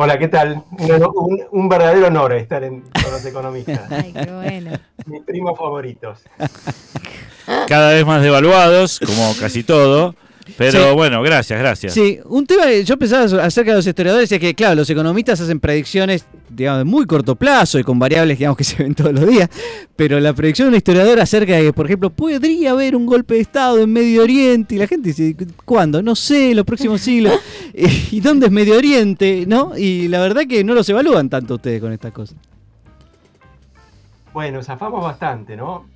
Hola, 0.00 0.16
¿qué 0.16 0.28
tal? 0.28 0.62
Un, 0.78 0.92
un- 1.16 1.44
un 1.50 1.68
verdadero 1.68 2.06
honor 2.06 2.32
estar 2.34 2.62
en, 2.62 2.82
con 2.82 3.10
los 3.10 3.24
economistas, 3.24 3.80
Ay, 3.90 4.12
qué 4.12 4.30
bueno. 4.30 4.70
mis 5.06 5.22
primos 5.24 5.58
favoritos. 5.58 6.20
Cada 7.66 7.90
vez 7.94 8.06
más 8.06 8.22
devaluados, 8.22 9.00
como 9.04 9.34
casi 9.40 9.64
todo. 9.64 10.14
Pero 10.56 10.88
Sí. 10.88 10.94
bueno, 10.94 11.20
gracias, 11.22 11.58
gracias. 11.58 11.92
Sí, 11.94 12.18
un 12.24 12.46
tema 12.46 12.64
que 12.66 12.84
yo 12.84 12.96
pensaba 12.98 13.24
acerca 13.44 13.72
de 13.72 13.76
los 13.76 13.86
historiadores 13.86 14.30
es 14.32 14.38
que, 14.40 14.54
claro, 14.54 14.74
los 14.76 14.88
economistas 14.90 15.40
hacen 15.40 15.60
predicciones, 15.60 16.24
digamos, 16.48 16.78
de 16.78 16.84
muy 16.84 17.06
corto 17.06 17.36
plazo 17.36 17.78
y 17.78 17.84
con 17.84 17.98
variables, 17.98 18.38
digamos, 18.38 18.56
que 18.56 18.64
se 18.64 18.82
ven 18.82 18.94
todos 18.94 19.12
los 19.12 19.26
días, 19.26 19.48
pero 19.96 20.18
la 20.20 20.32
predicción 20.32 20.66
de 20.66 20.70
un 20.70 20.76
historiador 20.76 21.20
acerca 21.20 21.56
de 21.56 21.62
que, 21.64 21.72
por 21.72 21.86
ejemplo, 21.86 22.10
podría 22.10 22.70
haber 22.70 22.96
un 22.96 23.06
golpe 23.06 23.34
de 23.34 23.40
Estado 23.40 23.78
en 23.82 23.92
Medio 23.92 24.22
Oriente 24.22 24.74
y 24.74 24.78
la 24.78 24.86
gente 24.86 25.08
dice, 25.12 25.36
¿cuándo? 25.64 26.02
No 26.02 26.14
sé, 26.16 26.54
los 26.54 26.64
próximos 26.64 27.00
siglos. 27.00 27.34
¿Y 28.10 28.20
dónde 28.20 28.46
es 28.46 28.52
Medio 28.52 28.76
Oriente? 28.76 29.44
¿No? 29.46 29.76
Y 29.76 30.08
la 30.08 30.20
verdad 30.20 30.42
que 30.48 30.64
no 30.64 30.74
los 30.74 30.88
evalúan 30.88 31.28
tanto 31.28 31.54
ustedes 31.56 31.80
con 31.80 31.92
estas 31.92 32.12
cosas. 32.12 32.36
Bueno, 34.32 34.62
zafamos 34.62 35.02
bastante, 35.02 35.56
¿no? 35.56 35.86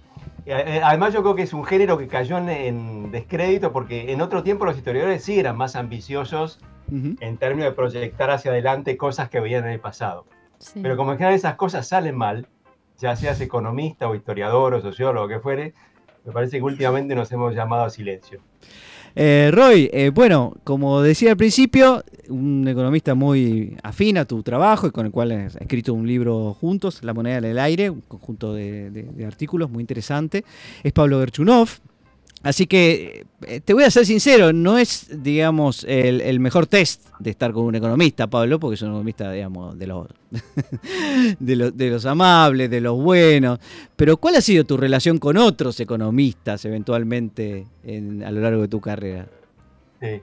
Eh, 0.46 0.80
Además 0.82 1.14
yo 1.14 1.22
creo 1.22 1.34
que 1.34 1.42
es 1.42 1.52
un 1.52 1.64
género 1.64 1.98
que 1.98 2.08
cayó 2.08 2.38
en, 2.38 2.48
en 2.48 3.10
descrédito 3.10 3.72
porque 3.72 4.12
en 4.12 4.20
otro 4.20 4.42
tiempo 4.42 4.64
los 4.64 4.76
historiadores 4.76 5.22
sí 5.24 5.38
eran 5.38 5.56
más 5.56 5.76
ambiciosos 5.76 6.58
Ujú. 6.88 7.16
en 7.20 7.36
términos 7.38 7.70
de 7.70 7.76
proyectar 7.76 8.30
hacia 8.30 8.50
adelante 8.50 8.96
cosas 8.96 9.28
que 9.30 9.40
veían 9.40 9.64
en 9.64 9.72
el 9.72 9.80
pasado. 9.80 10.26
Sí. 10.58 10.80
Pero 10.82 10.96
como 10.96 11.12
en 11.12 11.18
general 11.18 11.34
esas 11.34 11.54
cosas 11.54 11.86
salen 11.88 12.16
mal, 12.16 12.46
ya 12.98 13.16
seas 13.16 13.40
economista 13.40 14.08
o 14.08 14.14
historiador 14.14 14.74
o 14.74 14.80
sociólogo, 14.80 15.28
que 15.28 15.40
fuere, 15.40 15.74
me 16.24 16.32
parece 16.32 16.58
que 16.58 16.62
últimamente 16.62 17.14
nos 17.14 17.30
hemos 17.32 17.54
llamado 17.54 17.84
a 17.84 17.90
silencio. 17.90 18.40
Eh, 19.14 19.50
Roy, 19.52 19.90
eh, 19.92 20.10
bueno, 20.12 20.54
como 20.64 21.02
decía 21.02 21.32
al 21.32 21.36
principio, 21.36 22.02
un 22.28 22.66
economista 22.66 23.14
muy 23.14 23.76
afín 23.82 24.16
a 24.16 24.24
tu 24.24 24.42
trabajo 24.42 24.86
y 24.86 24.90
con 24.90 25.06
el 25.06 25.12
cual 25.12 25.32
has 25.32 25.56
escrito 25.56 25.92
un 25.92 26.06
libro 26.06 26.54
juntos, 26.54 27.02
La 27.02 27.12
moneda 27.12 27.38
en 27.38 27.44
el 27.44 27.58
aire, 27.58 27.90
un 27.90 28.00
conjunto 28.02 28.54
de, 28.54 29.06
artículos 29.26 29.70
muy 29.70 29.82
interesante, 29.82 30.44
es 30.82 30.92
Pablo 30.92 31.20
Gerchunov. 31.20 31.68
Así 32.42 32.66
que 32.66 33.24
eh, 33.46 33.60
te 33.60 33.72
voy 33.72 33.84
a 33.84 33.90
ser 33.90 34.04
sincero, 34.04 34.52
no 34.52 34.76
es, 34.78 35.22
digamos, 35.22 35.84
el, 35.84 36.20
el 36.20 36.40
mejor 36.40 36.66
test 36.66 37.06
de 37.20 37.30
estar 37.30 37.52
con 37.52 37.64
un 37.64 37.74
economista, 37.76 38.26
Pablo, 38.26 38.58
porque 38.58 38.74
es 38.74 38.82
un 38.82 38.88
economista, 38.88 39.30
digamos, 39.30 39.78
de 39.78 39.86
los, 39.86 40.08
de 41.38 41.56
los, 41.56 41.76
de 41.76 41.90
los 41.90 42.04
amables, 42.06 42.68
de 42.70 42.80
los 42.80 42.96
buenos. 43.00 43.60
Pero 43.96 44.16
¿cuál 44.16 44.36
ha 44.36 44.40
sido 44.40 44.64
tu 44.64 44.76
relación 44.76 45.18
con 45.18 45.36
otros 45.36 45.78
economistas 45.80 46.64
eventualmente 46.64 47.66
en- 47.84 48.24
a 48.24 48.30
lo 48.30 48.40
largo 48.40 48.62
de 48.62 48.68
tu 48.68 48.80
carrera? 48.80 49.26
Sí. 50.00 50.20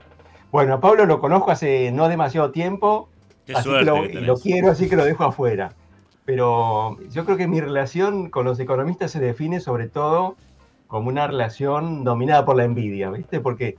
Bueno, 0.52 0.74
a 0.74 0.80
Pablo 0.80 1.06
lo 1.06 1.20
conozco 1.20 1.50
hace 1.52 1.90
no 1.92 2.08
demasiado 2.08 2.50
tiempo, 2.50 3.08
Qué 3.46 3.54
así 3.54 3.68
que 3.70 4.20
lo 4.20 4.36
quiero, 4.36 4.70
así 4.70 4.88
que 4.88 4.96
lo 4.96 5.04
dejo 5.04 5.24
afuera. 5.24 5.72
Pero 6.24 6.98
yo 7.10 7.24
creo 7.24 7.36
que 7.36 7.48
mi 7.48 7.60
relación 7.60 8.30
con 8.30 8.44
los 8.44 8.60
economistas 8.60 9.10
se 9.10 9.20
define 9.20 9.58
sobre 9.60 9.88
todo 9.88 10.36
como 10.90 11.08
una 11.08 11.28
relación 11.28 12.02
dominada 12.02 12.44
por 12.44 12.56
la 12.56 12.64
envidia, 12.64 13.10
¿viste? 13.10 13.40
Porque 13.40 13.78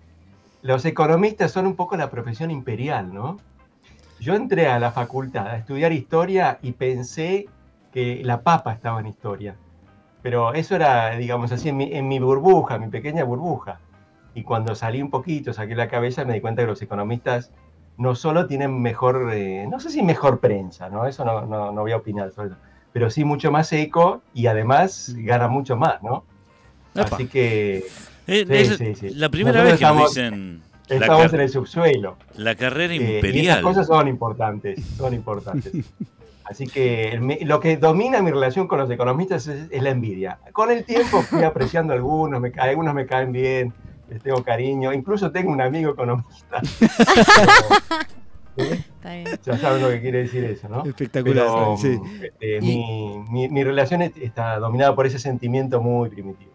los 0.62 0.86
economistas 0.86 1.52
son 1.52 1.68
un 1.68 1.76
poco 1.76 1.98
la 1.98 2.10
profesión 2.10 2.50
imperial, 2.52 3.14
¿no? 3.14 3.38
Yo 4.22 4.34
entré 4.34 4.68
a 4.68 4.80
la 4.80 4.92
facultad 4.92 5.48
a 5.48 5.58
estudiar 5.58 5.92
historia 5.92 6.58
y 6.62 6.72
pensé 6.72 7.50
que 7.92 8.22
la 8.24 8.42
papa 8.44 8.72
estaba 8.72 9.02
en 9.02 9.08
historia. 9.08 9.58
Pero 10.22 10.54
eso 10.54 10.76
era, 10.76 11.12
digamos 11.18 11.52
así, 11.52 11.70
en 11.70 11.78
mi, 11.78 11.92
en 11.92 12.08
mi 12.08 12.20
burbuja, 12.20 12.78
mi 12.78 12.88
pequeña 12.88 13.26
burbuja. 13.26 13.82
Y 14.34 14.44
cuando 14.44 14.74
salí 14.74 15.02
un 15.02 15.10
poquito, 15.10 15.52
saqué 15.52 15.76
la 15.76 15.90
cabeza, 15.90 16.24
me 16.24 16.36
di 16.36 16.40
cuenta 16.40 16.62
que 16.62 16.68
los 16.68 16.82
economistas 16.82 17.52
no 17.98 18.16
solo 18.16 18.48
tienen 18.48 18.82
mejor, 18.82 19.32
eh, 19.34 19.68
no 19.70 19.82
sé 19.82 19.90
si 19.90 20.02
mejor 20.02 20.40
prensa, 20.40 20.88
¿no? 20.88 21.06
Eso 21.06 21.26
no, 21.26 21.42
no, 21.46 21.74
no 21.74 21.82
voy 21.82 21.92
a 21.92 21.98
opinar 21.98 22.32
sobre 22.32 22.50
eso, 22.50 22.58
pero 22.94 23.10
sí 23.10 23.26
mucho 23.26 23.52
más 23.52 23.74
eco 23.74 24.22
y 24.34 24.48
además 24.48 25.14
gana 25.18 25.50
mucho 25.50 25.76
más, 25.76 26.02
¿no? 26.02 26.24
Epa. 26.96 27.16
Así 27.16 27.28
que 27.28 27.86
Eh, 28.28 28.46
Sí, 28.48 28.54
es 28.54 28.78
sí, 28.78 28.96
sí. 28.96 29.10
La 29.16 29.30
primera 29.30 29.64
Nosotros 29.64 29.64
vez 29.64 29.80
que 29.80 29.84
estamos- 29.86 30.14
dicen 30.16 30.62
estamos 30.90 31.34
en 31.34 31.40
el 31.42 31.50
subsuelo. 31.50 32.18
la 32.38 32.56
carrera 32.56 32.94
eh, 32.94 32.98
y 32.98 33.00
esas 33.02 33.16
imperial. 33.16 33.62
cosas 33.62 33.88
son 33.88 34.08
importantes, 34.08 34.80
son 34.98 35.14
importantes. 35.14 35.72
Así 36.44 36.68
que 36.68 37.18
lo 37.46 37.60
que 37.62 37.78
domina 37.78 38.22
mi 38.22 38.30
relación 38.32 38.68
con 38.68 38.78
los 38.80 38.90
economistas 38.92 39.48
es, 39.48 39.68
es 39.72 39.82
la 39.82 39.90
envidia. 39.92 40.38
Con 40.52 40.70
el 40.70 40.84
tiempo 40.84 41.22
fui 41.22 41.44
apreciando 41.44 41.94
algunos, 41.94 42.42
me, 42.42 42.52
algunos 42.58 42.94
me 42.94 43.06
caen 43.06 43.32
bien, 43.32 43.74
les 44.10 44.22
tengo 44.22 44.44
cariño, 44.44 44.92
incluso 44.92 45.32
tengo 45.32 45.50
un 45.52 45.62
amigo 45.62 45.92
economista. 45.92 46.62
¿eh? 48.58 48.84
Está 48.98 49.14
bien. 49.14 49.40
ya 49.46 49.58
saben 49.58 49.82
lo 49.82 49.90
que 49.90 50.02
quiere 50.02 50.20
decir 50.24 50.44
eso, 50.44 50.68
¿no? 50.68 50.84
Espectacular, 50.86 51.46
Pero, 51.48 51.78
sí. 51.78 52.00
este, 52.22 52.58
Y- 52.58 52.62
mi, 52.62 53.24
mi- 53.30 53.50
mi 53.50 53.64
relación 53.64 54.02
es- 54.02 54.18
está 54.18 54.60
dominada 54.60 54.94
por 54.96 55.06
ese 55.08 55.20
sentimiento 55.20 55.82
muy 55.82 56.10
primitivo. 56.10 56.51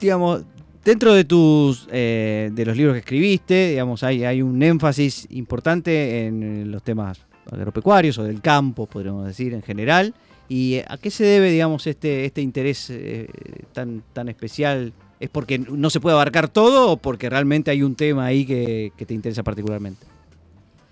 Digamos, 0.00 0.44
dentro 0.84 1.14
de 1.14 1.24
tus 1.24 1.88
eh, 1.90 2.50
de 2.52 2.66
los 2.66 2.76
libros 2.76 2.94
que 2.94 3.00
escribiste, 3.00 3.70
digamos, 3.70 4.02
hay, 4.02 4.24
hay 4.24 4.42
un 4.42 4.62
énfasis 4.62 5.26
importante 5.30 6.26
en 6.26 6.70
los 6.70 6.82
temas 6.82 7.26
agropecuarios 7.50 8.18
o 8.18 8.24
del 8.24 8.40
campo, 8.40 8.86
podríamos 8.86 9.26
decir, 9.26 9.54
en 9.54 9.62
general. 9.62 10.14
¿Y 10.48 10.80
a 10.86 10.98
qué 10.98 11.10
se 11.10 11.24
debe, 11.24 11.50
digamos, 11.50 11.86
este, 11.86 12.26
este 12.26 12.42
interés 12.42 12.90
eh, 12.90 13.28
tan, 13.72 14.02
tan 14.12 14.28
especial? 14.28 14.92
¿Es 15.18 15.30
porque 15.30 15.58
no 15.58 15.88
se 15.88 16.00
puede 16.00 16.14
abarcar 16.14 16.48
todo 16.48 16.90
o 16.90 16.96
porque 16.98 17.30
realmente 17.30 17.70
hay 17.70 17.82
un 17.82 17.94
tema 17.94 18.26
ahí 18.26 18.44
que, 18.44 18.92
te 19.06 19.14
interesa 19.14 19.42
particularmente? 19.42 20.06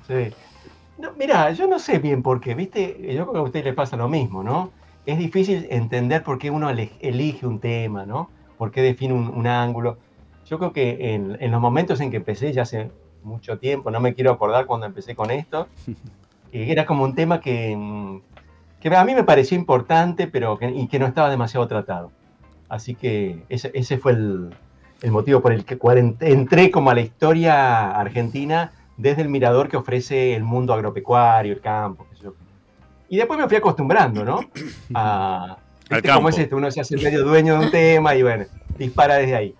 Sí. 0.07 0.35
No, 0.99 1.13
mira, 1.19 1.53
yo 1.53 1.67
no 1.67 1.79
sé 1.79 1.99
bien 1.99 2.23
por 2.23 2.41
qué, 2.41 2.55
¿viste? 2.55 2.97
Yo 3.15 3.25
creo 3.25 3.33
que 3.33 3.39
a 3.39 3.43
ustedes 3.43 3.65
les 3.67 3.75
pasa 3.75 3.97
lo 3.97 4.09
mismo, 4.09 4.43
¿no? 4.43 4.71
Es 5.05 5.19
difícil 5.19 5.67
entender 5.71 6.23
por 6.23 6.39
qué 6.39 6.51
uno 6.51 6.71
elige 6.71 7.47
un 7.47 7.59
tema, 7.59 8.07
¿no? 8.07 8.31
Por 8.57 8.71
qué 8.71 8.83
define 8.83 9.15
un, 9.15 9.29
un 9.29 9.47
ángulo. 9.47 9.99
Yo 10.47 10.59
creo 10.59 10.73
que 10.73 11.15
en, 11.15 11.37
en 11.41 11.51
los 11.51 11.61
momentos 11.61 12.01
en 12.01 12.11
que 12.11 12.19
empecé, 12.19 12.53
ya 12.53 12.63
hace 12.63 12.91
mucho 13.23 13.59
tiempo, 13.59 13.91
no 13.91 14.01
me 14.01 14.15
quiero 14.15 14.33
acordar 14.33 14.67
cuando 14.67 14.87
empecé 14.87 15.15
con 15.15 15.31
esto. 15.31 15.69
Eh, 16.55 16.71
era 16.71 16.85
como 16.85 17.03
un 17.05 17.15
tema 17.15 17.41
que, 17.41 18.21
que 18.79 18.95
a 18.95 19.05
mí 19.07 19.15
me 19.15 19.25
pareció 19.25 19.57
importante, 19.57 20.27
pero 20.27 20.59
que, 20.59 20.71
y 20.71 20.87
que 20.87 20.99
no 20.99 21.07
estaba 21.07 21.31
demasiado 21.31 21.67
tratado. 21.67 22.13
Así 22.69 22.95
que 22.95 23.43
ese, 23.49 23.71
ese 23.73 23.97
fue 23.97 24.13
el, 24.13 24.51
el 25.01 25.11
motivo 25.11 25.41
por 25.41 25.53
el 25.53 25.65
que 25.65 25.79
entré 26.21 26.71
como 26.71 26.91
a 26.91 26.95
la 26.95 27.01
historia 27.01 27.91
argentina 27.91 28.73
desde 28.97 29.23
el 29.23 29.29
mirador 29.29 29.69
que 29.69 29.77
ofrece 29.77 30.35
el 30.35 30.45
mundo 30.45 30.75
agropecuario, 30.75 31.55
el 31.55 31.61
campo. 31.61 32.07
Y 33.13 33.19
después 33.19 33.39
me 33.39 33.47
fui 33.47 33.59
acostumbrando, 33.59 34.25
¿no? 34.25 34.41
A, 34.95 35.59
Al 35.91 35.97
¿viste 35.97 36.11
cómo 36.15 36.31
es 36.31 36.39
esto? 36.39 36.57
Uno 36.57 36.71
se 36.71 36.81
hace 36.81 36.97
medio 36.97 37.23
dueño 37.23 37.59
de 37.59 37.67
un 37.67 37.71
tema 37.71 38.15
y 38.15 38.23
bueno, 38.23 38.47
dispara 38.79 39.17
desde 39.17 39.37
ahí. 39.37 39.55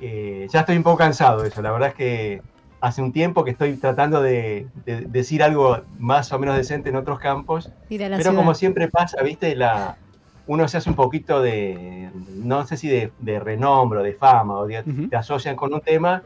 Eh, 0.00 0.46
ya 0.48 0.60
estoy 0.60 0.76
un 0.76 0.84
poco 0.84 0.98
cansado 0.98 1.42
de 1.42 1.48
eso, 1.48 1.60
la 1.62 1.72
verdad 1.72 1.88
es 1.88 1.94
que 1.96 2.42
hace 2.80 3.02
un 3.02 3.12
tiempo 3.12 3.42
que 3.42 3.50
estoy 3.50 3.76
tratando 3.78 4.22
de, 4.22 4.68
de 4.84 5.00
decir 5.08 5.42
algo 5.42 5.82
más 5.98 6.30
o 6.30 6.38
menos 6.38 6.56
decente 6.56 6.90
en 6.90 6.94
otros 6.94 7.18
campos, 7.18 7.72
pero 7.88 8.22
ciudad. 8.22 8.36
como 8.36 8.54
siempre 8.54 8.86
pasa, 8.86 9.20
¿viste? 9.24 9.56
La, 9.56 9.98
uno 10.46 10.68
se 10.68 10.76
hace 10.76 10.88
un 10.88 10.94
poquito 10.94 11.42
de, 11.42 12.08
no 12.14 12.64
sé 12.68 12.76
si 12.76 12.86
de, 12.86 13.12
de 13.18 13.40
renombre 13.40 13.98
o 13.98 14.02
de 14.04 14.12
fama, 14.12 14.58
o 14.58 14.66
de- 14.68 14.84
Ujú. 14.86 15.08
te 15.08 15.16
asocian 15.16 15.56
con 15.56 15.74
un 15.74 15.80
tema 15.80 16.22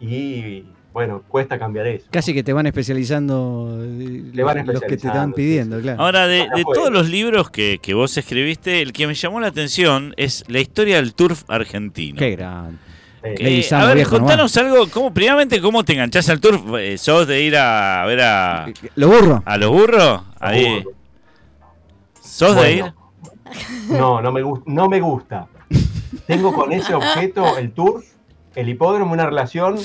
y, 0.00 0.64
bueno, 0.98 1.22
cuesta 1.28 1.60
cambiar 1.60 1.86
eso. 1.86 2.06
Casi 2.10 2.34
que 2.34 2.42
te 2.42 2.52
van 2.52 2.66
especializando 2.66 3.78
eh, 3.80 4.32
Te 4.34 4.42
van 4.42 4.66
los, 4.66 4.66
los 4.66 4.80
que 4.82 4.96
te 4.96 5.06
están 5.06 5.32
pidiendo, 5.32 5.76
sí. 5.76 5.82
claro. 5.82 6.02
Ahora, 6.02 6.26
de, 6.26 6.48
todos 6.74 6.90
los 6.90 7.08
libros 7.08 7.50
que, 7.50 7.78
que 7.80 7.94
vos 7.94 8.16
escribiste, 8.16 8.82
el 8.82 8.92
que 8.92 9.06
me 9.06 9.14
llamó 9.14 9.38
la 9.38 9.46
atención 9.46 10.12
es 10.16 10.42
la 10.48 10.58
historia 10.58 10.96
del 10.96 11.14
turf 11.14 11.44
argentino. 11.48 12.18
Qué 12.18 12.32
grande. 12.32 12.78
Eh, 13.22 13.60
Eh, 13.60 13.74
a 13.74 13.84
ver, 13.84 13.94
viejo 13.94 14.18
contanos 14.18 14.56
algo, 14.56 14.88
cómo, 14.90 15.14
primeramente, 15.14 15.60
¿cómo 15.60 15.84
te 15.84 15.92
enganchás 15.92 16.28
al 16.30 16.40
turf? 16.40 16.62
Eh, 16.80 16.98
¿Sos 16.98 17.28
de 17.28 17.42
ir 17.42 17.56
a, 17.56 18.04
ver 18.04 18.20
a, 18.20 18.66
Lo 18.96 19.06
burro. 19.06 19.40
a 19.46 19.56
los 19.56 19.70
burros? 19.70 20.22
Ahí. 20.40 20.82
¿Sos 22.20 22.56
de 22.56 22.72
ir? 22.72 22.92
No, 23.88 24.20
no 24.20 24.32
me, 24.32 24.42
no 24.66 24.88
me 24.88 25.00
gusta. 25.00 25.46
Tengo 26.26 26.52
con 26.52 26.72
ese 26.72 26.92
objeto, 26.92 27.56
el 27.56 27.70
turf, 27.70 28.04
el 28.56 28.68
hipódromo, 28.68 29.12
una 29.12 29.26
relación 29.26 29.78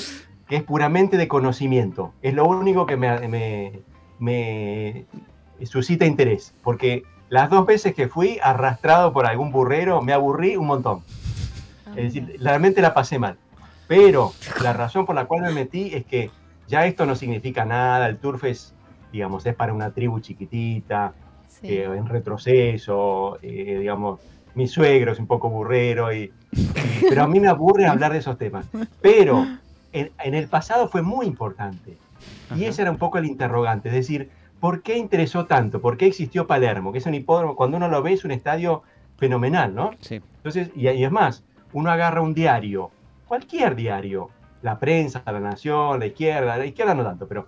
que 0.48 0.56
es 0.56 0.62
puramente 0.62 1.16
de 1.16 1.28
conocimiento. 1.28 2.12
Es 2.22 2.34
lo 2.34 2.46
único 2.46 2.86
que 2.86 2.96
me, 2.96 3.28
me- 3.28 3.80
me 4.18 5.04
suscita 5.64 6.06
interés. 6.06 6.54
Porque 6.62 7.02
las 7.28 7.50
dos 7.50 7.66
veces 7.66 7.94
que 7.94 8.08
fui 8.08 8.38
arrastrado 8.42 9.12
por 9.12 9.26
algún 9.26 9.50
burrero, 9.52 10.02
me 10.02 10.12
aburrí 10.12 10.56
un 10.56 10.66
montón. 10.66 11.02
Es 11.96 12.12
decir, 12.14 12.36
realmente 12.40 12.80
la 12.82 12.92
pasé 12.94 13.18
mal. 13.18 13.38
Pero 13.86 14.32
la 14.62 14.72
razón 14.72 15.06
por 15.06 15.14
la 15.14 15.26
cual 15.26 15.42
me 15.42 15.52
metí 15.52 15.94
es 15.94 16.04
que 16.04 16.30
ya 16.66 16.86
esto 16.86 17.06
no 17.06 17.14
significa 17.14 17.64
nada. 17.64 18.06
El 18.08 18.18
turf 18.18 18.44
es, 18.44 18.74
digamos, 19.12 19.44
es 19.46 19.54
para 19.54 19.72
una 19.72 19.90
tribu 19.92 20.20
chiquitita 20.20 21.12
Sí. 21.46 21.68
eh, 21.74 21.84
en 21.84 22.06
retroceso, 22.06 23.38
eh, 23.40 23.76
digamos, 23.78 24.18
mi 24.54 24.66
suegro 24.66 25.12
es 25.12 25.18
un 25.20 25.26
poco 25.28 25.48
burrero, 25.48 26.12
y, 26.12 26.32
y- 26.52 26.72
pero 27.08 27.22
a 27.22 27.28
mí 27.28 27.38
me 27.38 27.46
aburre 27.48 27.86
hablar 27.86 28.12
de 28.12 28.18
esos 28.18 28.36
temas. 28.38 28.66
Pero 29.00 29.46
en, 29.94 30.10
en 30.22 30.34
el 30.34 30.48
pasado 30.48 30.88
fue 30.88 31.00
muy 31.02 31.26
importante. 31.26 31.96
Y 32.50 32.54
Ajá. 32.54 32.64
ese 32.66 32.82
era 32.82 32.90
un 32.90 32.98
poco 32.98 33.18
el 33.18 33.24
interrogante, 33.24 33.88
es 33.88 33.94
decir, 33.94 34.30
¿por 34.60 34.82
qué 34.82 34.98
interesó 34.98 35.46
tanto? 35.46 35.80
¿Por 35.80 35.96
qué 35.96 36.06
existió 36.06 36.46
Palermo? 36.46 36.92
Que 36.92 36.98
es 36.98 37.06
un 37.06 37.14
hipódromo, 37.14 37.56
cuando 37.56 37.76
uno 37.76 37.88
lo 37.88 38.02
ve 38.02 38.12
es 38.12 38.24
un 38.24 38.30
estadio 38.30 38.82
fenomenal, 39.16 39.74
¿no? 39.74 39.92
Sí. 40.00 40.20
Entonces, 40.36 40.70
y, 40.74 40.88
y 40.88 41.04
es 41.04 41.10
más, 41.10 41.44
uno 41.72 41.90
agarra 41.90 42.20
un 42.20 42.34
diario, 42.34 42.90
cualquier 43.26 43.74
diario, 43.74 44.30
la 44.62 44.78
prensa, 44.78 45.22
la 45.26 45.40
nación, 45.40 46.00
la 46.00 46.06
izquierda, 46.06 46.56
la 46.56 46.66
izquierda 46.66 46.94
no 46.94 47.04
tanto, 47.04 47.28
pero 47.28 47.46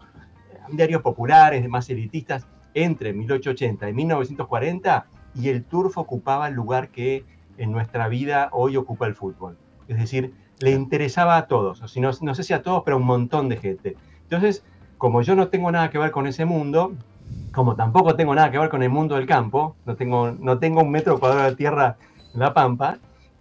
eh, 0.53 0.59
diarios 0.73 1.03
populares, 1.03 1.67
más 1.69 1.89
elitistas, 1.91 2.47
entre 2.75 3.15
1880 3.15 3.89
y 3.89 3.93
1940, 3.95 5.07
y 5.35 5.49
el 5.49 5.65
turf 5.65 5.97
ocupaba 5.97 6.49
el 6.49 6.55
lugar 6.55 6.89
que 6.91 7.25
en 7.57 7.73
nuestra 7.73 8.09
vida 8.09 8.51
hoy 8.53 8.77
ocupa 8.77 9.07
el 9.07 9.15
fútbol. 9.15 9.57
Es 9.89 9.99
decir, 9.99 10.35
le 10.61 10.71
interesaba 10.71 11.37
a 11.37 11.47
todos, 11.47 11.83
o 11.83 11.89
si 11.89 12.01
no, 12.01 12.11
no 12.21 12.35
sé 12.35 12.43
si 12.43 12.53
a 12.53 12.63
todos, 12.63 12.83
pero 12.85 12.97
a 12.97 13.01
un 13.01 13.07
montón 13.07 13.49
de 13.49 13.57
gente. 13.57 13.97
Entonces, 14.23 14.65
como 14.99 15.23
yo 15.23 15.35
no 15.37 15.49
tengo 15.49 15.71
nada 15.71 15.91
que 15.91 15.99
ver 15.99 16.11
con 16.11 16.27
ese 16.27 16.45
mundo, 16.45 16.93
como 17.53 17.77
tampoco 17.77 18.17
tengo 18.17 18.35
nada 18.35 18.51
que 18.51 18.59
ver 18.59 18.71
con 18.71 18.83
el 18.83 18.91
mundo 18.91 19.17
del 19.17 19.27
campo, 19.27 19.77
no 19.85 19.97
tengo, 19.97 20.33
no 20.33 20.59
tengo 20.59 20.83
un 20.83 20.91
metro 20.91 21.19
cuadrado 21.19 21.51
de 21.51 21.57
tierra 21.57 21.97
en 22.33 22.41
La 22.41 22.55
Pampa, 22.55 22.99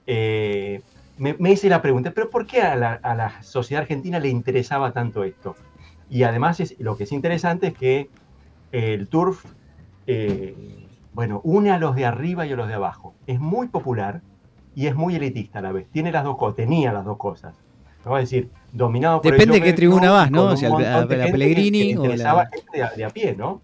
eh, 0.07 0.81
me, 1.17 1.35
me 1.39 1.51
hice 1.51 1.69
la 1.69 1.81
pregunta, 1.81 2.11
¿pero 2.11 2.29
por 2.29 2.45
qué 2.45 2.61
a 2.61 2.75
la, 2.75 2.93
a 2.93 3.15
la 3.15 3.41
sociedad 3.43 3.81
argentina 3.83 4.19
le 4.19 4.29
interesaba 4.29 4.91
tanto 4.91 5.23
esto? 5.23 5.55
Y 6.09 6.23
además 6.23 6.59
es, 6.59 6.75
lo 6.79 6.97
que 6.97 7.05
es 7.05 7.11
interesante 7.11 7.67
es 7.67 7.73
que 7.73 8.09
el 8.71 9.07
turf, 9.07 9.45
eh, 10.07 10.55
bueno, 11.13 11.41
une 11.43 11.71
a 11.71 11.79
los 11.79 11.95
de 11.95 12.05
arriba 12.05 12.45
y 12.45 12.51
a 12.51 12.55
los 12.55 12.67
de 12.67 12.73
abajo. 12.73 13.15
Es 13.25 13.39
muy 13.39 13.67
popular 13.67 14.21
y 14.75 14.87
es 14.87 14.95
muy 14.95 15.15
elitista 15.15 15.59
a 15.59 15.61
la 15.61 15.71
vez. 15.71 15.87
Tiene 15.91 16.11
las 16.11 16.23
dos 16.23 16.37
cosas, 16.37 16.55
tenía 16.57 16.91
las 16.91 17.05
dos 17.05 17.17
cosas. 17.17 17.53
Vamos 18.03 18.17
a 18.17 18.19
decir, 18.21 18.49
dominado 18.71 19.21
por 19.21 19.33
el 19.33 19.39
Depende 19.39 19.59
de 19.59 19.65
qué 19.65 19.73
tribuna 19.73 20.11
vas, 20.11 20.29
¿no? 20.29 20.43
O 20.45 20.57
sea, 20.57 20.69
la- 20.69 21.05
de 21.05 21.17
la 21.17 21.23
gente 21.23 21.31
Pellegrini 21.31 21.95
o 21.95 22.05
la- 22.05 22.49
gente 22.53 22.65
de 22.77 22.83
a, 22.83 22.91
de 22.91 23.03
a 23.05 23.09
pie, 23.09 23.35
¿no? 23.37 23.61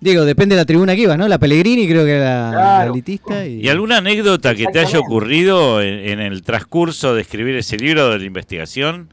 Digo, 0.00 0.24
depende 0.24 0.54
de 0.54 0.60
la 0.62 0.64
tribuna 0.64 0.94
que 0.94 1.02
ibas, 1.02 1.18
¿no? 1.18 1.26
La 1.28 1.38
Pellegrini 1.38 1.88
creo 1.88 2.04
que 2.04 2.12
era 2.16 2.46
la 2.46 2.50
Claro. 2.52 2.92
elitista. 2.92 3.44
Y... 3.46 3.60
¿Y 3.64 3.68
alguna 3.68 3.98
anécdota 3.98 4.54
que 4.54 4.66
te 4.66 4.78
haya 4.78 4.98
ocurrido 5.00 5.82
en, 5.82 5.94
en 6.08 6.20
el 6.20 6.42
transcurso 6.42 7.14
de 7.14 7.22
escribir 7.22 7.56
ese 7.56 7.76
libro 7.76 8.08
de 8.10 8.18
la 8.20 8.24
investigación? 8.24 9.12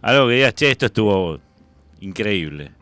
Algo 0.00 0.28
que 0.28 0.34
digas, 0.34 0.54
che, 0.54 0.70
esto 0.70 0.86
estuvo 0.86 1.38
increíble. 2.00 2.72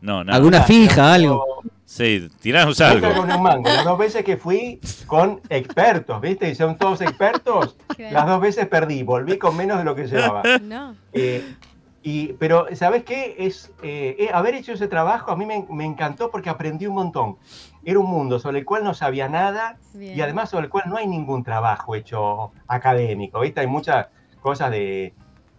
No, 0.00 0.24
nada. 0.24 0.36
¿Alguna 0.36 0.62
fija, 0.62 1.12
algo? 1.14 1.44
Sí, 1.86 2.28
tiranos 2.40 2.80
algo. 2.80 3.14
con 3.14 3.30
un 3.30 3.42
mango. 3.42 3.68
Las 3.68 3.84
dos 3.84 3.96
veces 3.96 4.24
que 4.24 4.36
fui 4.36 4.80
con 5.06 5.40
expertos, 5.48 6.20
¿viste? 6.20 6.50
Y 6.50 6.54
son 6.54 6.76
todos 6.76 7.00
expertos. 7.00 7.76
Claro. 7.96 8.12
Las 8.12 8.26
dos 8.26 8.40
veces 8.40 8.66
perdí, 8.66 9.02
volví 9.04 9.38
con 9.38 9.56
menos 9.56 9.78
de 9.78 9.84
lo 9.84 9.94
que 9.94 10.06
llevaba. 10.06 10.42
No. 10.60 10.96
Eh, 11.12 11.54
y, 12.02 12.34
pero, 12.34 12.66
¿sabes 12.74 13.04
qué? 13.04 13.36
Es, 13.38 13.72
eh, 13.82 14.16
eh, 14.18 14.30
haber 14.32 14.54
hecho 14.54 14.72
ese 14.72 14.86
trabajo 14.86 15.30
a 15.30 15.36
mí 15.36 15.46
me, 15.46 15.66
me 15.70 15.84
encantó 15.84 16.30
porque 16.30 16.50
aprendí 16.50 16.86
un 16.86 16.94
montón. 16.94 17.36
Era 17.84 17.98
un 17.98 18.10
mundo 18.10 18.38
sobre 18.38 18.58
el 18.58 18.64
cual 18.64 18.84
no 18.84 18.92
sabía 18.92 19.28
nada 19.28 19.78
Bien. 19.94 20.16
y 20.16 20.20
además 20.20 20.50
sobre 20.50 20.66
el 20.66 20.70
cual 20.70 20.84
no 20.88 20.96
hay 20.96 21.06
ningún 21.06 21.42
trabajo 21.42 21.94
hecho 21.94 22.52
académico, 22.66 23.40
¿viste? 23.40 23.60
Hay 23.60 23.66
muchas 23.68 24.08
cosas 24.40 24.70
de 24.70 25.14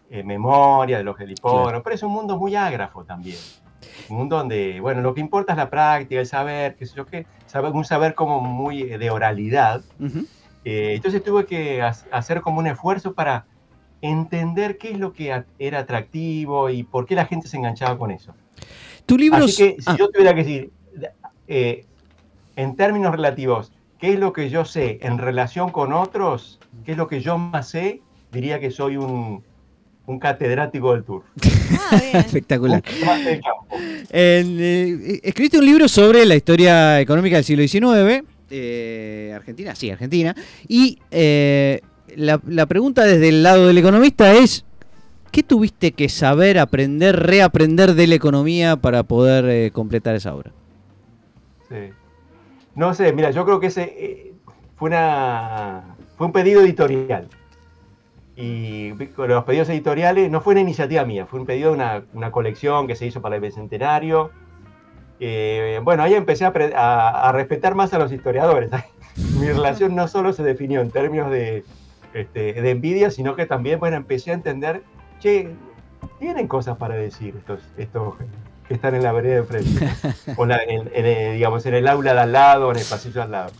eh, 0.09 0.23
memoria, 0.23 0.97
de 0.97 1.03
los 1.03 1.19
helipódromos, 1.19 1.81
pero 1.83 1.95
es 1.95 2.03
un 2.03 2.11
mundo 2.11 2.37
muy 2.37 2.55
ágrafo 2.55 3.03
también. 3.03 3.37
Un 4.09 4.17
mundo 4.17 4.37
donde, 4.37 4.79
bueno, 4.79 5.01
lo 5.01 5.13
que 5.13 5.21
importa 5.21 5.53
es 5.53 5.57
la 5.57 5.69
práctica, 5.69 6.19
el 6.21 6.27
saber, 6.27 6.75
qué 6.75 6.85
sé 6.85 6.95
yo 6.95 7.05
qué, 7.05 7.27
saber, 7.45 7.71
un 7.71 7.85
saber 7.85 8.15
como 8.15 8.41
muy 8.41 8.83
eh, 8.83 8.97
de 8.97 9.09
oralidad. 9.09 9.81
Ujú. 9.99 10.25
Eh, 10.63 10.93
entonces 10.95 11.23
tuve 11.23 11.45
que 11.45 11.81
ha- 11.81 11.95
hacer 12.11 12.41
como 12.41 12.59
un 12.59 12.67
esfuerzo 12.67 13.13
para 13.13 13.47
entender 14.01 14.77
qué 14.77 14.91
es 14.91 14.99
lo 14.99 15.11
que 15.13 15.43
era 15.57 15.79
atractivo 15.79 16.69
y 16.69 16.83
por 16.83 17.05
qué 17.05 17.15
la 17.15 17.25
gente 17.25 17.47
se 17.47 17.57
enganchaba 17.57 17.97
con 17.97 18.11
eso. 18.11 18.35
Tu 19.05 19.17
libro... 19.17 19.43
Así 19.43 19.55
que 19.55 19.81
si 19.81 19.91
Ah, 19.91 19.95
yo 19.97 20.09
tuviera 20.09 20.33
que 20.35 20.43
decir, 20.43 20.71
eh, 21.47 21.85
en 22.55 22.75
términos 22.75 23.11
relativos, 23.11 23.71
qué 23.99 24.13
es 24.13 24.19
lo 24.19 24.33
que 24.33 24.49
yo 24.49 24.65
sé 24.65 24.99
en 25.01 25.17
relación 25.17 25.71
con 25.71 25.93
otros, 25.93 26.59
qué 26.85 26.91
es 26.93 26.97
lo 26.97 27.07
que 27.07 27.21
yo 27.21 27.37
más 27.37 27.69
sé, 27.69 28.01
diría 28.31 28.59
que 28.59 28.71
soy 28.71 28.97
un, 28.97 29.43
un 30.07 30.19
catedrático 30.19 30.93
del 30.93 31.03
tour. 31.03 31.23
Ah, 31.89 31.99
bien. 32.01 32.15
espectacular. 32.25 32.81
En, 34.09 34.57
eh, 34.59 35.19
escribiste 35.23 35.59
un 35.59 35.65
libro 35.65 35.87
sobre 35.87 36.25
la 36.25 36.35
historia 36.35 36.99
económica 36.99 37.35
del 37.35 37.45
siglo 37.45 37.65
XIX, 37.65 38.23
eh, 38.49 39.31
Argentina, 39.35 39.75
sí, 39.75 39.89
Argentina, 39.91 40.35
y 40.67 40.99
eh, 41.11 41.81
la, 42.15 42.41
la 42.47 42.65
pregunta 42.65 43.03
desde 43.03 43.29
el 43.29 43.43
lado 43.43 43.67
del 43.67 43.77
economista 43.77 44.33
es, 44.33 44.65
¿qué 45.31 45.43
tuviste 45.43 45.91
que 45.91 46.09
saber, 46.09 46.57
aprender, 46.57 47.15
reaprender 47.15 47.93
de 47.93 48.07
la 48.07 48.15
economía 48.15 48.75
para 48.75 49.03
poder 49.03 49.45
eh, 49.45 49.71
completar 49.71 50.15
esa 50.15 50.33
obra? 50.33 50.51
Sí. 51.69 51.91
No 52.75 52.93
sé, 52.93 53.13
mira, 53.13 53.31
yo 53.31 53.45
creo 53.45 53.59
que 53.59 53.67
ese 53.67 53.83
eh, 53.83 54.33
fue, 54.75 54.89
una, 54.89 55.95
fue 56.17 56.27
un 56.27 56.33
pedido 56.33 56.61
editorial. 56.61 57.27
Y 58.39 58.91
con 59.15 59.27
los 59.29 59.43
pedidos 59.45 59.67
editoriales 59.69 60.29
no 60.29 60.41
fue 60.41 60.53
una 60.53 60.61
iniciativa 60.61 61.03
mía, 61.05 61.25
fue 61.25 61.39
un 61.39 61.47
pedido 61.47 61.69
de 61.71 61.75
una, 61.75 62.03
una 62.13 62.31
colección 62.31 62.85
que 62.85 62.95
se 62.95 63.07
hizo 63.07 63.19
para 63.19 63.35
el 63.35 63.41
Bicentenario. 63.41 64.29
Eh, 65.19 65.79
bueno, 65.83 66.03
ahí 66.03 66.13
empecé 66.13 66.45
a, 66.45 66.53
a- 66.75 67.29
a 67.29 67.31
respetar 67.31 67.73
más 67.73 67.91
a 67.95 67.97
los 67.99 68.11
historiadores. 68.11 68.69
Mi 69.39 69.47
relación 69.47 69.95
no 69.95 70.07
solo 70.07 70.33
se 70.33 70.43
definió 70.43 70.81
en 70.81 70.91
términos 70.91 71.31
de, 71.31 71.63
este, 72.13 72.53
de 72.53 72.69
envidia, 72.69 73.09
sino 73.09 73.35
que 73.35 73.47
también 73.47 73.79
bueno, 73.79 73.97
empecé 73.97 74.29
a 74.29 74.35
entender, 74.35 74.83
che, 75.19 75.49
tienen 76.19 76.47
cosas 76.47 76.77
para 76.77 76.93
decir 76.93 77.33
estos, 77.39 77.61
estos 77.75 78.13
que 78.67 78.75
están 78.75 78.93
en 78.93 79.01
la 79.01 79.13
vereda 79.13 79.37
de 79.37 79.43
frente, 79.43 79.87
o 80.37 80.45
la- 80.45 80.61
en, 80.63 80.91
en 80.93 81.05
el, 81.07 81.33
digamos, 81.37 81.65
en 81.65 81.73
el 81.73 81.87
aula 81.87 82.13
de 82.13 82.19
al 82.19 82.31
lado, 82.33 82.69
en 82.69 82.77
el 82.77 82.85
pasillo 82.85 83.23
al 83.23 83.31
lado. 83.31 83.51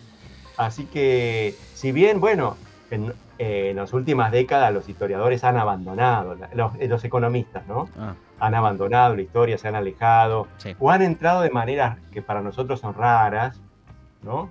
Así 0.55 0.85
que, 0.85 1.55
si 1.73 1.91
bien, 1.91 2.19
bueno, 2.19 2.57
en, 2.91 3.13
eh, 3.37 3.69
en 3.71 3.75
las 3.77 3.93
últimas 3.93 4.31
décadas 4.31 4.73
los 4.73 4.87
historiadores 4.89 5.43
han 5.43 5.57
abandonado, 5.57 6.35
los, 6.53 6.75
los 6.77 7.03
economistas, 7.03 7.67
¿no? 7.67 7.89
Ah, 7.97 8.15
han 8.39 8.53
abandonado 8.55 9.15
la 9.15 9.21
historia, 9.23 9.57
se 9.57 9.67
han 9.67 9.75
alejado, 9.75 10.47
Sí. 10.57 10.75
o 10.79 10.91
han 10.91 11.01
entrado 11.01 11.41
de 11.41 11.49
maneras 11.49 11.97
que 12.11 12.21
para 12.21 12.41
nosotros 12.41 12.79
son 12.79 12.93
raras, 12.93 13.61
¿no? 14.21 14.49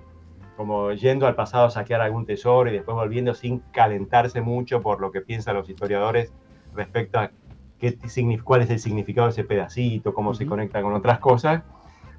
Como 0.57 0.91
yendo 0.91 1.27
al 1.27 1.35
pasado 1.35 1.65
a 1.65 1.69
saquear 1.69 2.01
algún 2.01 2.25
tesoro 2.25 2.69
y 2.69 2.73
después 2.73 2.95
volviendo 2.95 3.33
sin 3.33 3.59
calentarse 3.71 4.41
mucho 4.41 4.81
por 4.81 4.99
lo 4.99 5.11
que 5.11 5.21
piensan 5.21 5.55
los 5.55 5.69
historiadores 5.69 6.33
respecto 6.75 7.19
a 7.19 7.31
qué 7.79 7.97
cuál 8.43 8.61
es 8.63 8.69
el 8.71 8.79
significado 8.79 9.27
de 9.27 9.31
ese 9.31 9.43
pedacito, 9.43 10.13
cómo 10.13 10.33
se 10.33 10.43
Ujú. 10.43 10.49
conecta 10.51 10.81
con 10.81 10.93
otras 10.93 11.19
cosas. 11.19 11.61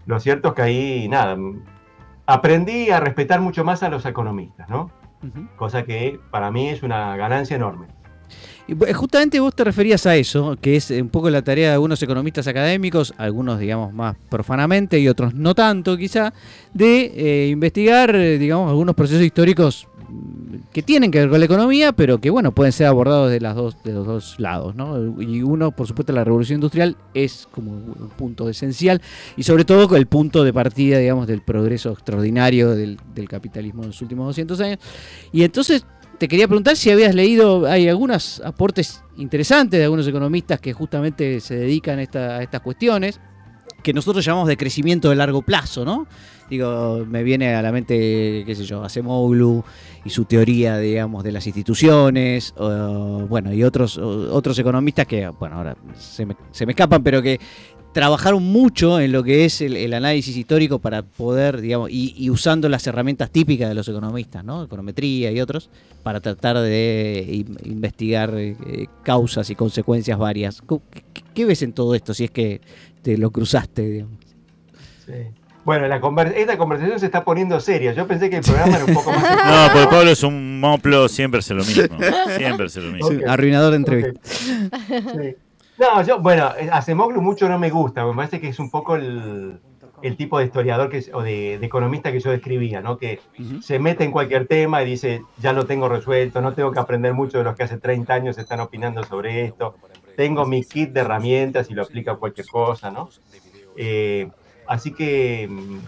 Lo 0.06 0.20
cierto 0.20 0.48
es 0.48 0.54
que 0.54 0.62
ahí, 0.62 1.08
nada, 1.08 1.36
aprendí 2.26 2.90
a 2.90 3.00
respetar 3.00 3.40
mucho 3.40 3.64
más 3.64 3.82
a 3.82 3.88
los 3.88 4.06
economistas, 4.06 4.68
¿no? 4.68 4.90
Cosa 5.56 5.82
que 5.84 6.18
para 6.30 6.50
mí 6.50 6.68
es 6.68 6.82
una 6.82 7.16
ganancia 7.16 7.56
enorme. 7.56 7.86
Y 8.66 8.74
bu- 8.74 8.92
justamente 8.92 9.40
vos 9.40 9.54
te 9.54 9.64
referías 9.64 10.04
a 10.06 10.14
eso, 10.14 10.56
que 10.60 10.76
es 10.76 10.90
un 10.90 11.08
poco 11.08 11.30
la 11.30 11.40
tarea 11.42 11.68
de 11.68 11.74
algunos 11.74 12.02
economistas 12.02 12.46
académicos, 12.46 13.14
algunos 13.16 13.58
digamos 13.58 13.92
más 13.94 14.16
profanamente 14.28 14.98
y 14.98 15.08
otros 15.08 15.32
no 15.34 15.54
tanto 15.54 15.96
quizá, 15.96 16.34
de 16.74 17.12
eh, 17.16 17.48
investigar 17.48 18.14
eh, 18.14 18.38
digamos 18.38 18.68
algunos 18.68 18.94
procesos 18.94 19.22
históricos 19.24 19.88
que 20.72 20.82
tienen 20.82 21.11
que 21.11 21.20
ver 21.20 21.28
con 21.28 21.38
la 21.38 21.44
economía, 21.44 21.92
pero 21.92 22.18
que 22.20 22.30
bueno, 22.30 22.52
pueden 22.52 22.72
ser 22.72 22.86
abordados 22.86 23.30
de 23.30 23.40
las 23.40 23.54
dos 23.54 23.76
de 23.82 23.92
los 23.92 24.06
dos 24.06 24.34
lados, 24.38 24.74
¿no? 24.74 25.20
Y 25.20 25.42
uno, 25.42 25.70
por 25.70 25.86
supuesto, 25.86 26.12
la 26.12 26.24
revolución 26.24 26.56
industrial 26.56 26.96
es 27.14 27.46
como 27.50 27.72
un 27.72 28.11
punto 28.16 28.48
esencial 28.48 29.00
y 29.36 29.42
sobre 29.42 29.64
todo 29.64 29.96
el 29.96 30.06
punto 30.06 30.44
de 30.44 30.52
partida, 30.52 30.98
digamos, 30.98 31.26
del 31.26 31.42
progreso 31.42 31.90
extraordinario 31.92 32.74
del, 32.74 32.98
del 33.14 33.28
capitalismo 33.28 33.82
en 33.82 33.88
los 33.88 34.00
últimos 34.02 34.26
200 34.28 34.61
años. 34.61 34.78
Y 35.32 35.42
entonces 35.42 35.84
te 36.18 36.26
quería 36.26 36.48
preguntar 36.48 36.76
si 36.76 36.90
habías 36.90 37.14
leído, 37.14 37.66
hay 37.66 37.88
algunos 37.88 38.40
aportes 38.44 39.02
interesantes 39.18 39.78
de 39.78 39.84
algunos 39.84 40.09
economistas 40.09 40.59
que 40.61 40.72
justamente 40.72 41.40
se 41.40 41.56
dedican 41.56 41.98
a, 41.98 42.02
esta- 42.02 42.36
a 42.38 42.42
estas 42.42 42.61
cuestiones, 42.62 43.20
que 43.82 43.92
nosotros 43.92 44.24
llamamos 44.24 44.48
de 44.48 44.56
crecimiento 44.56 45.08
de 45.10 45.16
largo 45.16 45.42
plazo, 45.42 45.84
¿no? 45.84 46.06
Digo, 46.50 47.04
me 47.08 47.22
viene 47.22 47.54
a 47.54 47.60
la 47.62 47.70
mente, 47.72 48.42
qué 48.46 48.54
sé 48.54 48.64
yo, 48.64 48.82
Acemoglu 48.82 49.62
y 50.04 50.10
su 50.10 50.24
teoría, 50.24 50.78
digamos, 50.78 51.22
de 51.22 51.32
las 51.32 51.46
instituciones, 51.46 52.54
bueno, 53.28 53.52
y 53.52 53.62
otros, 53.64 53.98
otros 53.98 54.58
economistas 54.58 55.06
que, 55.06 55.28
bueno, 55.28 55.56
ahora 55.56 55.76
se 55.98 56.24
me, 56.24 56.36
se 56.50 56.64
me 56.66 56.72
escapan, 56.72 57.02
pero 57.02 57.20
que 57.20 57.38
trabajaron 57.92 58.42
mucho 58.44 59.00
en 59.00 59.12
lo 59.12 59.22
que 59.22 59.44
es 59.44 59.60
el, 59.60 59.92
análisis 59.92 60.36
histórico 60.36 60.78
para 60.78 61.02
poder, 61.02 61.60
digamos, 61.60 61.90
y, 61.90 62.30
usando 62.30 62.68
las 62.68 62.86
herramientas 62.86 63.30
típicas 63.30 63.68
de 63.68 63.74
los 63.74 63.88
economistas, 63.88 64.44
¿no? 64.44 64.62
Econometría 64.64 65.30
y 65.32 65.40
otros, 65.40 65.68
para 66.02 66.20
tratar 66.20 66.58
de 66.60 67.26
in- 67.30 67.58
investigar 67.64 68.32
eh, 68.36 68.86
causas 69.02 69.50
y 69.50 69.54
consecuencias 69.54 70.18
varias. 70.18 70.62
¿Qué, 70.62 70.78
qué- 71.12 71.22
qué 71.34 71.44
ves 71.44 71.62
en 71.62 71.72
todo 71.72 71.94
esto 71.94 72.14
si 72.14 72.24
es 72.24 72.30
que 72.30 72.60
te 73.03 73.16
lo 73.18 73.30
cruzaste, 73.30 73.82
digamos? 73.82 74.18
Bueno, 75.64 75.86
la 75.86 76.01
conver- 76.01 76.32
esta 76.34 76.57
conversación 76.57 76.99
se 76.99 77.07
está 77.07 77.24
poniendo 77.24 77.61
seria. 77.61 77.92
Yo 77.92 78.07
pensé 78.07 78.30
que 78.30 78.36
el 78.36 78.42
programa 78.42 78.76
era 78.76 78.84
un 78.86 78.94
poco 78.94 79.11
más... 79.12 79.22
No, 79.68 79.72
porque 79.72 79.86
Pablo 79.88 80.11
es 80.11 80.22
un 80.22 80.61
moplo, 80.61 81.09
siempre 81.09 81.40
hace 81.40 81.53
lo 81.55 81.62
mismo. 81.64 81.99
Siempre 82.36 82.66
hace 82.66 82.80
lo 82.80 82.90
mismo. 82.92 83.11
Arruinador 83.30 83.70
de 83.72 83.76
entrevista. 83.76 84.20
Sí. 84.24 85.36
No, 85.78 86.03
yo, 86.03 86.20
bueno, 86.20 86.53
eh, 86.59 86.68
Acemoglu 86.72 87.20
mucho 87.20 87.49
no 87.49 87.59
me 87.59 87.70
gusta, 87.70 88.05
me 88.05 88.14
parece 88.14 88.40
que 88.40 88.49
es 88.49 88.59
un 88.59 88.68
poco 88.70 88.96
el, 88.96 89.61
el 90.03 90.16
tipo 90.16 90.38
de 90.38 90.46
historiador 90.46 90.88
que, 90.90 90.99
es- 90.99 91.11
o 91.12 91.22
de, 91.22 91.59
de 91.59 91.66
economista 91.66 92.11
que 92.12 92.18
yo 92.20 92.30
describía, 92.30 92.80
¿no? 92.80 92.96
Que 92.99 93.20
se 93.62 93.78
mete 93.78 94.05
en 94.05 94.11
cualquier 94.11 94.46
tema 94.49 94.82
y 94.82 94.86
dice, 94.86 95.22
ya 95.40 95.53
lo 95.53 95.66
tengo 95.66 95.88
resuelto, 95.88 96.40
no 96.40 96.55
tengo 96.55 96.72
que 96.72 96.80
aprender 96.80 97.12
mucho 97.14 97.38
de 97.38 97.44
los 97.44 97.55
que 97.57 97.62
hace 97.64 97.76
30 97.78 98.12
años 98.12 98.38
están 98.38 98.59
opinando 98.61 99.05
sobre 99.05 99.44
esto, 99.44 99.76
tengo 100.18 100.44
mi 100.46 100.64
kit 100.64 100.90
de 100.92 101.00
herramientas 101.02 101.70
y 101.70 101.74
lo 101.74 101.82
aplico 101.84 102.10
a 102.10 102.18
cualquier 102.18 102.48
cosa, 102.48 102.90
¿no? 102.90 103.08
Eh, 103.76 104.28
así 104.66 104.92
que, 104.92 105.46
mm, 105.48 105.78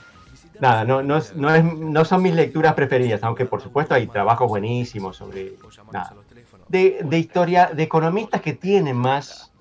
nada, 0.61 0.85
no, 0.85 1.03
no, 1.03 1.17
es- 1.17 1.35
no, 1.35 1.53
es- 1.55 1.65
no 1.65 2.05
son 2.05 2.23
mis 2.23 2.35
lecturas 2.35 2.75
preferidas, 2.75 3.25
aunque 3.25 3.47
por 3.47 3.61
supuesto 3.61 3.95
hay 3.95 4.07
trabajos 4.07 4.47
buenísimos 4.49 5.17
sobre, 5.17 5.59
nada, 5.91 6.17
de, 6.69 7.01
de 7.05 7.19
historia, 7.19 7.71
de 7.75 7.83
economistas 7.83 8.41
que 8.41 8.53
tienen 8.55 8.97
más, 8.97 9.53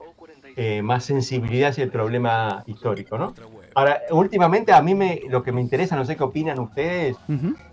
eh, 0.56 0.82
más 0.84 1.04
sensibilidad 1.06 1.70
hacia 1.72 1.84
el 1.86 1.92
problema 1.92 2.64
histórico, 2.68 3.18
¿no? 3.18 3.34
Ahora, 3.76 4.02
últimamente 4.12 4.72
a 4.74 4.82
mí 4.84 4.94
me, 4.96 5.22
lo 5.30 5.42
que 5.44 5.52
me 5.52 5.62
interesa, 5.62 5.96
no 5.96 6.06
sé 6.06 6.16
qué 6.16 6.24
opinan 6.24 6.60
ustedes, 6.60 7.18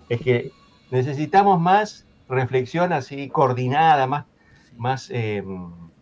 es 0.08 0.20
que 0.22 0.52
necesitamos 0.90 1.60
más 1.60 2.06
reflexión 2.28 2.92
así 2.94 3.28
coordinada, 3.28 4.06
más, 4.06 4.24
más 4.78 5.10
eh, 5.10 5.42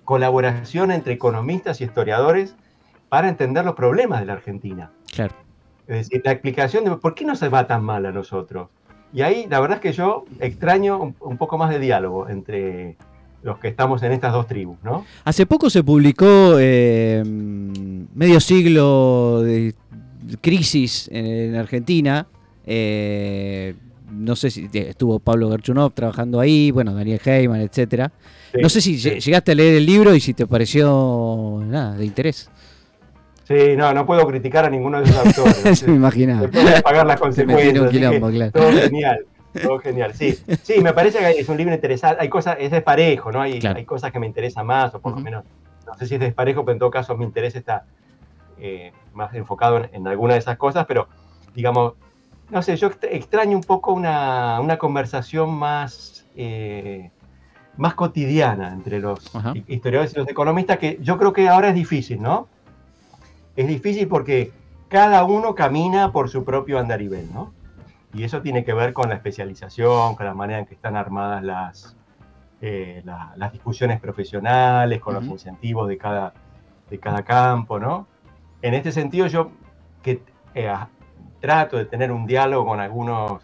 colaboración 0.05 0.91
entre 0.91 1.15
economistas 1.15 1.81
y 1.81 1.85
historiadores 1.85 2.55
para 3.09 3.29
entender 3.29 3.65
los 3.65 3.75
problemas 3.75 4.21
de 4.21 4.27
la 4.27 4.35
Argentina. 4.35 4.91
Claro. 5.13 5.35
Es 5.87 5.97
decir, 5.97 6.23
la 6.25 6.33
explicación 6.33 6.85
de 6.85 6.97
por 6.97 7.15
qué 7.15 7.25
no 7.25 7.37
se 7.37 7.49
va 7.49 7.67
tan 7.67 7.85
mal 7.85 8.07
a 8.07 8.13
nosotros. 8.13 8.69
Y 9.13 9.23
ahí 9.23 9.47
la 9.49 9.61
verdad 9.61 9.77
es 9.77 9.83
que 9.83 9.93
yo 9.93 10.25
extraño 10.41 10.99
un, 10.99 11.15
un 11.21 11.37
poco 11.37 11.57
más 11.59 11.71
de 11.71 11.79
diálogo 11.79 12.29
entre 12.29 12.97
los 13.43 13.59
que 13.59 13.69
estamos 13.69 14.03
en 14.03 14.13
estas 14.13 14.33
dos 14.33 14.47
tribus, 14.47 14.79
¿no? 14.83 15.05
Hace 15.25 15.45
poco 15.45 15.69
se 15.69 15.85
publicó 15.85 16.57
eh, 16.59 17.23
medio 17.25 18.41
siglo 18.41 19.43
de 19.43 19.75
crisis 20.41 21.09
en, 21.13 21.27
en 21.27 21.57
Argentina. 21.57 22.27
eh, 22.67 23.75
no 24.15 24.37
sé 24.37 24.51
si 24.51 24.69
estuvo 24.73 25.19
Pablo 25.19 25.49
Garchunov 25.49 25.93
trabajando 25.93 26.41
ahí, 26.41 26.71
bueno, 26.71 26.95
Daniel 26.95 27.21
Heyman, 27.25 27.61
etcétera. 27.61 28.11
Sí, 28.53 28.59
no 28.63 28.69
sé 28.69 28.81
si 28.81 28.99
sí. 28.99 29.09
lle- 29.11 29.21
llegaste 29.21 29.53
a 29.53 29.55
leer 29.55 29.77
el 29.77 29.87
libro 29.87 30.15
y 30.15 30.21
si 30.21 30.35
te 30.35 30.47
pareció 30.47 31.61
nada 31.65 31.97
de 31.97 32.05
interés. 32.05 32.51
Sí, 33.47 33.77
no, 33.77 33.93
no 33.93 34.07
puedo 34.07 34.27
criticar 34.27 34.65
a 34.65 34.71
ninguno 34.71 34.99
de 35.03 35.05
esos 35.11 35.17
autores. 35.39 35.87
Me 35.89 35.95
imaginaba. 35.97 36.43
Después 36.43 36.75
de 36.75 36.83
pagar 36.83 37.07
las 37.07 37.21
consecuencias. 37.21 37.91
quilombo, 37.91 38.31
claro. 38.31 38.53
Todo 38.53 38.73
genial, 38.73 39.27
todo 39.63 39.79
genial. 39.81 40.15
Sí, 40.15 40.39
sí, 40.63 40.81
me 40.81 40.93
parece 40.95 41.19
que 41.19 41.31
es 41.41 41.49
un 41.49 41.57
libro 41.57 41.75
interesante. 41.75 42.23
Hay 42.23 42.29
cosas, 42.29 42.57
es 42.59 42.71
desparejo, 42.71 43.31
¿no? 43.33 43.41
Hay, 43.43 43.59
Claro. 43.59 43.79
hay 43.79 43.85
cosas 43.85 44.13
que 44.13 44.19
me 44.19 44.27
interesan 44.27 44.67
más, 44.67 44.95
o 44.95 45.01
por 45.01 45.13
Ujú. 45.13 45.21
lo 45.21 45.25
menos, 45.25 45.45
no 45.87 45.95
sé 45.99 46.07
si 46.07 46.15
es 46.15 46.21
desparejo, 46.21 46.65
pero 46.65 46.73
en 46.73 46.79
todo 46.79 46.91
caso 46.91 47.17
mi 47.17 47.25
interés 47.25 47.55
está 47.55 47.85
eh, 48.59 48.93
más 49.13 49.35
enfocado 49.35 49.77
en, 49.79 49.91
en 49.93 50.09
alguna 50.09 50.35
de 50.35 50.39
esas 50.39 50.57
cosas, 50.57 50.87
pero 50.87 51.09
digamos, 51.55 51.95
no 52.55 52.63
sé, 52.63 52.77
yo 52.77 52.87
extra- 52.87 53.11
extraño 53.11 53.57
un 53.57 53.65
poco 53.65 53.93
una, 53.93 54.61
una 54.61 54.79
conversación 54.79 55.53
más, 55.53 56.25
eh, 56.37 57.11
más 57.77 57.95
cotidiana 57.95 58.73
entre 58.73 59.01
los 59.01 59.35
Ajá. 59.35 59.53
historiadores 59.67 60.15
y 60.15 60.19
los 60.19 60.29
economistas, 60.29 60.79
que 60.79 60.97
yo 61.01 61.19
creo 61.19 61.33
que 61.33 61.49
ahora 61.49 61.71
es 61.71 61.75
difícil, 61.75 62.23
¿no? 62.23 62.47
Es 63.57 63.67
difícil 63.67 64.07
porque 64.07 64.53
cada 64.89 65.25
uno 65.25 65.57
camina 65.57 66.13
por 66.13 66.29
su 66.31 66.45
propio 66.45 66.79
andarivel, 66.79 67.29
¿no? 67.35 67.53
Y 68.13 68.23
eso 68.23 68.41
tiene 68.41 68.65
que 68.65 68.73
ver 68.73 68.93
con 68.93 69.09
la 69.09 69.17
especialización, 69.17 70.15
con 70.15 70.25
la 70.25 70.35
manera 70.35 70.61
en 70.61 70.67
que 70.67 70.75
están 70.75 70.95
armadas 70.95 71.43
las, 71.43 71.97
eh, 72.61 73.03
la- 73.05 73.33
las 73.37 73.53
discusiones 73.53 74.01
profesionales, 74.01 75.01
con 75.01 75.15
los 75.15 75.25
incentivos 75.25 75.89
de 75.89 75.99
cada, 75.99 76.33
de 76.89 77.01
cada 77.01 77.25
campo, 77.25 77.81
¿no? 77.81 78.07
En 78.63 78.75
este 78.75 78.93
sentido, 78.93 79.27
yo 79.27 79.51
que 80.05 80.23
eh, 80.55 80.73
trato 81.45 81.77
de 81.77 81.85
tener 81.85 82.11
un 82.11 82.25
diálogo 82.25 82.65
con 82.65 82.81
algunos 82.81 83.43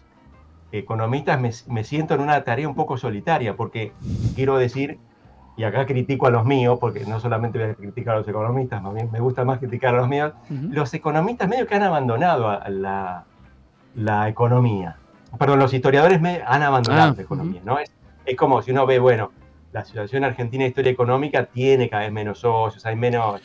economistas, 0.71 1.39
me, 1.39 1.51
me 1.67 1.83
siento 1.83 2.15
en 2.15 2.21
una 2.21 2.43
tarea 2.43 2.67
un 2.67 2.73
poco 2.73 2.97
solitaria, 2.97 3.55
porque 3.55 3.91
quiero 4.33 4.57
decir, 4.57 4.97
y 5.55 5.65
acá 5.65 5.85
critico 5.85 6.25
a 6.25 6.31
los 6.31 6.43
míos, 6.43 6.79
porque 6.81 7.05
no 7.05 7.19
solamente 7.19 7.59
voy 7.59 7.69
a 7.69 7.75
criticar 7.75 8.15
a 8.15 8.17
los 8.19 8.27
economistas, 8.27 8.81
más 8.81 8.95
bien 8.95 9.11
me 9.11 9.19
gusta 9.19 9.45
más 9.45 9.59
criticar 9.59 9.93
a 9.93 9.99
los 9.99 10.07
míos, 10.07 10.33
los 10.49 10.91
economistas 10.95 11.47
medio 11.47 11.67
que 11.67 11.75
han 11.75 11.83
abandonado 11.83 12.49
a 12.49 12.67
la, 12.69 13.25
la 13.93 14.27
economía. 14.29 14.97
Perdón, 15.37 15.59
los 15.59 15.71
historiadores 15.71 16.19
me 16.19 16.41
han 16.43 16.63
abandonado 16.63 17.11
Ah, 17.11 17.13
la 17.15 17.21
economía, 17.21 17.61
¿no? 17.63 17.77
Es, 17.77 17.91
es 18.25 18.35
como 18.35 18.63
si 18.63 18.71
uno 18.71 18.87
ve, 18.87 18.97
bueno, 18.97 19.31
la 19.73 19.85
situación 19.85 20.23
argentina 20.23 20.63
de 20.63 20.69
historia 20.69 20.91
económica 20.91 21.45
tiene 21.45 21.87
cada 21.87 22.01
vez 22.01 22.11
menos 22.11 22.39
socios, 22.39 22.83
hay 22.83 22.95
menos, 22.95 23.41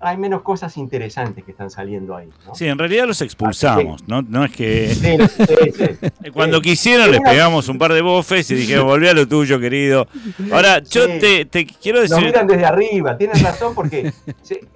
hay 0.00 0.16
menos 0.16 0.42
cosas 0.42 0.76
interesantes 0.76 1.44
que 1.44 1.50
están 1.50 1.70
saliendo 1.70 2.16
ahí, 2.16 2.28
¿no? 2.46 2.54
Sí, 2.54 2.66
en 2.66 2.78
realidad 2.78 3.06
los 3.06 3.20
expulsamos, 3.20 4.06
¿no? 4.06 4.22
No 4.22 4.44
es 4.44 4.52
que... 4.52 4.88
Sí, 4.94 5.16
sí, 5.46 5.72
sí. 5.76 6.30
Cuando 6.32 6.60
quisieron 6.60 7.10
les 7.10 7.20
pegamos 7.20 7.68
un 7.68 7.78
par 7.78 7.92
de 7.92 8.00
bofes 8.00 8.50
y 8.50 8.54
dijeron, 8.54 8.86
volví 8.86 9.08
a 9.08 9.14
lo 9.14 9.26
tuyo, 9.26 9.58
querido. 9.58 10.06
Ahora, 10.52 10.80
yo 10.80 11.06
te, 11.18 11.44
te 11.46 11.66
quiero 11.66 12.00
Nos 12.00 12.10
decir... 12.10 12.26
miran 12.26 12.46
desde 12.46 12.64
arriba, 12.64 13.18
tienen 13.18 13.42
razón, 13.42 13.74
porque 13.74 14.12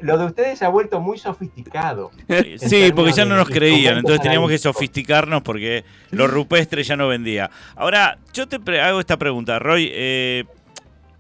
lo 0.01 0.19
de 0.19 0.25
ustedes 0.27 0.59
se 0.59 0.65
ha 0.65 0.69
vuelto 0.69 1.01
muy 1.01 1.19
sofisticado. 1.19 2.11
en 2.29 2.59
Sí, 2.59 2.93
porque 2.95 3.13
ya 3.13 3.25
no 3.25 3.37
nos 3.37 3.49
creían, 3.49 3.99
entonces 3.99 4.21
teníamos 4.23 4.51
que 4.51 4.59
sofisticarnos 4.59 5.43
porque 5.43 5.85
lo 6.11 6.27
rupestre 6.27 6.83
ya 6.83 6.97
no 6.97 7.07
vendía. 7.09 7.51
Ahora, 7.77 8.19
yo 8.33 8.49
te 8.49 8.81
hago 8.81 8.99
esta 8.99 9.17
pregunta, 9.17 9.59
Roy. 9.59 9.91
eh, 9.93 10.45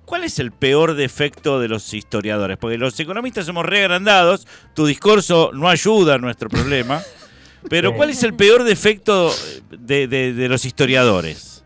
¿Cuál 0.04 0.24
es 0.24 0.38
el 0.38 0.52
peor 0.52 0.94
defecto 0.94 1.60
de 1.60 1.68
los 1.68 1.94
historiadores? 1.94 2.56
Porque 2.58 2.76
los 2.78 2.98
economistas 3.00 3.46
somos 3.46 3.64
reagrandados, 3.64 4.46
tu 4.74 4.84
discurso 4.86 5.50
no 5.54 5.68
ayuda 5.68 6.14
a 6.14 6.18
nuestro 6.18 6.48
problema, 6.48 7.00
pero. 7.70 7.94
¿cuál 7.94 8.10
es 8.10 8.22
el 8.22 8.34
peor 8.34 8.64
defecto 8.64 9.30
de, 9.70 10.08
de- 10.08 10.32
de 10.32 10.48
los 10.48 10.64
historiadores? 10.64 11.64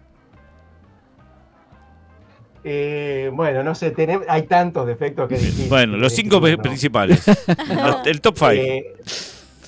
Eh, 2.68 3.30
bueno, 3.32 3.62
no 3.62 3.74
sé, 3.76 3.94
hay 4.28 4.42
tantos 4.42 4.86
defectos 4.88 5.28
que 5.28 5.36
difícil 5.36 5.68
Bueno, 5.68 5.96
los 5.96 6.12
cinco 6.12 6.40
principales. 6.40 7.22
El 8.04 8.20
top 8.20 8.36
five. 8.36 8.94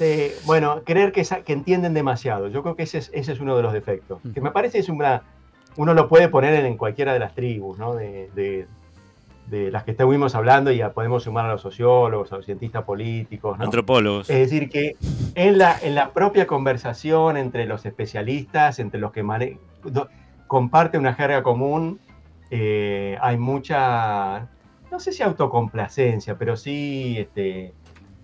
Eh, 0.00 0.36
bueno, 0.44 0.82
creer 0.84 1.12
que 1.12 1.52
entienden 1.52 1.94
demasiado. 1.94 2.48
Yo 2.48 2.62
creo 2.62 2.74
que 2.74 2.82
ese 2.84 2.98
es, 2.98 3.10
ese 3.14 3.32
es 3.32 3.40
uno 3.40 3.56
de 3.56 3.62
los 3.62 3.72
defectos. 3.72 4.18
Que 4.34 4.40
me 4.40 4.50
parece 4.50 4.78
es 4.80 4.88
una. 4.88 5.22
Uno 5.78 5.94
lo 5.94 6.08
puede 6.08 6.28
poner 6.28 6.64
en, 6.66 6.76
cualquiera 6.76 7.12
de 7.14 7.20
las 7.20 7.34
tribus, 7.34 7.78
¿no? 7.78 7.94
De, 7.94 8.28
de- 8.34 8.66
de 9.46 9.70
las 9.70 9.84
que 9.84 9.92
estuvimos 9.92 10.34
hablando, 10.34 10.70
y 10.70 10.76
ya 10.76 10.92
podemos 10.92 11.22
sumar 11.22 11.46
a 11.46 11.52
los 11.52 11.62
sociólogos, 11.62 12.30
a 12.32 12.36
los 12.36 12.44
cientistas 12.44 12.84
políticos, 12.84 13.56
¿no? 13.56 13.64
Antropólogos. 13.64 14.28
Es 14.28 14.38
decir, 14.50 14.68
que 14.68 14.96
en 15.34 15.56
la, 15.56 15.78
en 15.80 15.94
la 15.94 16.10
propia 16.10 16.46
conversación 16.46 17.38
entre 17.38 17.64
los 17.64 17.86
especialistas, 17.86 18.78
entre 18.78 19.00
los 19.00 19.10
que 19.10 19.22
mane- 19.22 19.56
do- 19.82 20.08
comparte 20.46 20.98
una 20.98 21.14
jerga 21.14 21.42
común, 21.42 21.98
eh, 22.50 23.16
hay 23.22 23.38
mucha, 23.38 24.48
no 24.90 25.00
sé 25.00 25.12
si 25.12 25.22
autocomplacencia, 25.22 26.36
pero 26.36 26.54
sí 26.54 27.16
este, 27.18 27.72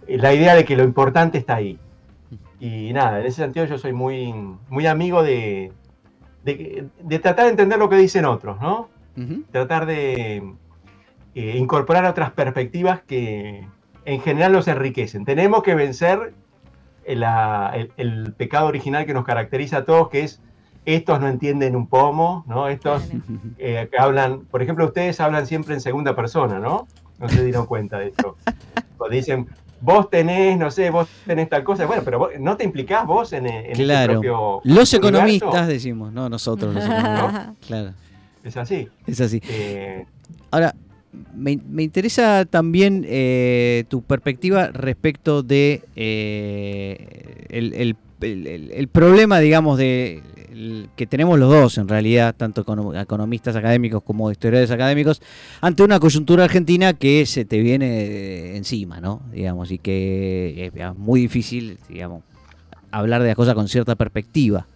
la 0.06 0.34
idea 0.34 0.54
de 0.54 0.66
que 0.66 0.76
lo 0.76 0.84
importante 0.84 1.38
está 1.38 1.54
ahí. 1.54 1.78
Y 2.60 2.92
nada, 2.92 3.20
en 3.20 3.26
ese 3.26 3.40
sentido 3.42 3.64
yo 3.64 3.78
soy 3.78 3.94
muy, 3.94 4.34
muy 4.68 4.86
amigo 4.86 5.22
de, 5.22 5.72
de, 6.44 6.86
de 7.00 7.18
tratar 7.18 7.44
de 7.46 7.50
entender 7.52 7.78
lo 7.78 7.88
que 7.88 7.96
dicen 7.96 8.24
otros, 8.24 8.60
¿no? 8.60 8.88
Tratar 9.52 9.86
de 9.86 10.36
eh, 11.34 11.56
incorporar 11.56 12.04
otras 12.04 12.30
perspectivas 12.32 13.00
que 13.02 13.66
en 14.04 14.20
general 14.20 14.52
nos 14.52 14.68
enriquecen. 14.68 15.24
Tenemos 15.24 15.62
que 15.62 15.74
vencer 15.74 16.34
la- 17.06 17.70
el, 17.74 17.92
el 17.96 18.32
pecado 18.32 18.66
original 18.66 19.06
que 19.06 19.14
nos 19.14 19.24
caracteriza 19.24 19.78
a 19.78 19.84
todos, 19.84 20.08
que 20.08 20.22
es 20.24 20.40
estos 20.86 21.18
no 21.20 21.28
entienden 21.28 21.76
un 21.76 21.86
pomo, 21.86 22.44
¿no? 22.46 22.68
Estos 22.68 23.08
eh, 23.58 23.88
que 23.90 23.98
hablan, 23.98 24.40
por 24.46 24.60
ejemplo, 24.62 24.84
ustedes 24.84 25.18
hablan 25.20 25.46
siempre 25.46 25.74
en 25.74 25.80
segunda 25.80 26.14
persona, 26.14 26.58
¿no? 26.58 26.86
No 27.18 27.28
se 27.28 27.42
dieron 27.44 27.66
cuenta 27.66 27.98
de 27.98 28.08
esto. 28.08 28.36
O 28.98 29.08
dicen, 29.08 29.48
vos 29.84 30.08
tenés, 30.08 30.56
no 30.58 30.70
sé, 30.70 30.90
vos 30.90 31.08
tenés 31.26 31.48
tal 31.48 31.62
cosa. 31.62 31.84
Bueno, 31.86 32.02
pero 32.04 32.18
vos- 32.18 32.30
no 32.40 32.56
te 32.56 32.64
implicás 32.64 33.06
vos 33.06 33.32
en, 33.32 33.46
en 33.46 33.72
Claro. 33.74 34.14
propio 34.14 34.60
Los 34.64 34.92
universo? 34.92 34.96
economistas 34.96 35.68
decimos, 35.68 36.12
no 36.12 36.28
nosotros 36.28 36.74
los 36.74 36.84
economistas. 36.86 37.50
Claro, 37.66 37.92
Es 38.42 38.56
así. 38.56 38.88
es 39.06 39.20
así. 39.20 39.40
Eh, 39.48 40.06
Ahora, 40.50 40.74
me, 41.34 41.58
me 41.68 41.82
interesa 41.82 42.44
también 42.44 43.04
eh, 43.06 43.84
tu 43.88 44.02
perspectiva 44.02 44.68
respecto 44.68 45.42
de 45.42 45.82
eh, 45.96 47.46
el, 47.50 47.72
el- 47.74 47.96
el- 48.20 48.46
el- 48.46 48.70
el 48.72 48.88
problema, 48.88 49.38
digamos, 49.40 49.76
de 49.78 50.22
que 50.96 51.06
tenemos 51.06 51.38
los 51.38 51.50
dos 51.50 51.78
en 51.78 51.88
realidad, 51.88 52.34
tanto 52.36 52.64
econo- 52.64 53.00
economistas 53.00 53.56
académicos 53.56 54.02
como 54.02 54.30
historiadores 54.30 54.70
académicos, 54.70 55.20
ante 55.60 55.82
una 55.82 55.98
coyuntura 55.98 56.44
argentina 56.44 56.92
que 56.92 57.26
se 57.26 57.44
te 57.44 57.58
viene 57.58 58.02
eh, 58.02 58.56
encima, 58.56 59.00
¿no? 59.00 59.22
Digamos, 59.32 59.70
y 59.70 59.78
que 59.78 60.70
es 60.74 60.96
muy 60.96 61.20
difícil, 61.20 61.78
digamos, 61.88 62.22
hablar 62.90 63.22
de 63.22 63.28
las 63.28 63.36
cosas 63.36 63.54
con 63.54 63.68
cierta 63.68 63.94
perspectiva. 63.96 64.66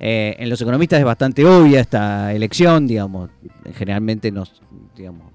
Eh, 0.00 0.36
en 0.38 0.48
los 0.48 0.60
economistas 0.60 1.00
es 1.00 1.04
bastante 1.04 1.44
obvia 1.44 1.80
esta 1.80 2.32
elección, 2.32 2.86
digamos, 2.86 3.30
generalmente 3.74 4.30
nos, 4.30 4.62
digamos, 4.96 5.32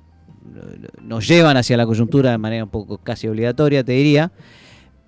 nos 1.02 1.28
llevan 1.28 1.58
hacia 1.58 1.76
la 1.76 1.86
coyuntura 1.86 2.32
de 2.32 2.38
manera 2.38 2.64
un 2.64 2.70
poco 2.70 2.98
casi 2.98 3.28
obligatoria, 3.28 3.84
te 3.84 3.92
diría, 3.92 4.32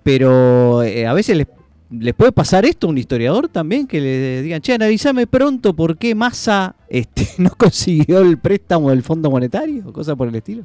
pero 0.02 0.82
eh, 0.82 1.06
a 1.06 1.14
veces 1.14 1.36
les, 1.36 1.46
les 1.90 2.14
puede 2.14 2.32
pasar 2.32 2.64
esto 2.64 2.86
a 2.86 2.90
un 2.90 2.98
historiador 2.98 3.48
también, 3.48 3.86
que 3.86 4.00
le 4.00 4.42
digan, 4.42 4.60
che, 4.60 4.74
analizame 4.74 5.26
pronto 5.26 5.74
por 5.74 5.96
qué 5.96 6.14
Massa 6.14 6.74
este, 6.88 7.26
no 7.38 7.50
consiguió 7.50 8.20
el 8.20 8.38
préstamo 8.38 8.90
del 8.90 9.02
Fondo 9.02 9.30
Monetario, 9.30 9.84
o 9.86 9.92
cosas 9.92 10.16
por 10.16 10.28
el 10.28 10.34
estilo. 10.34 10.64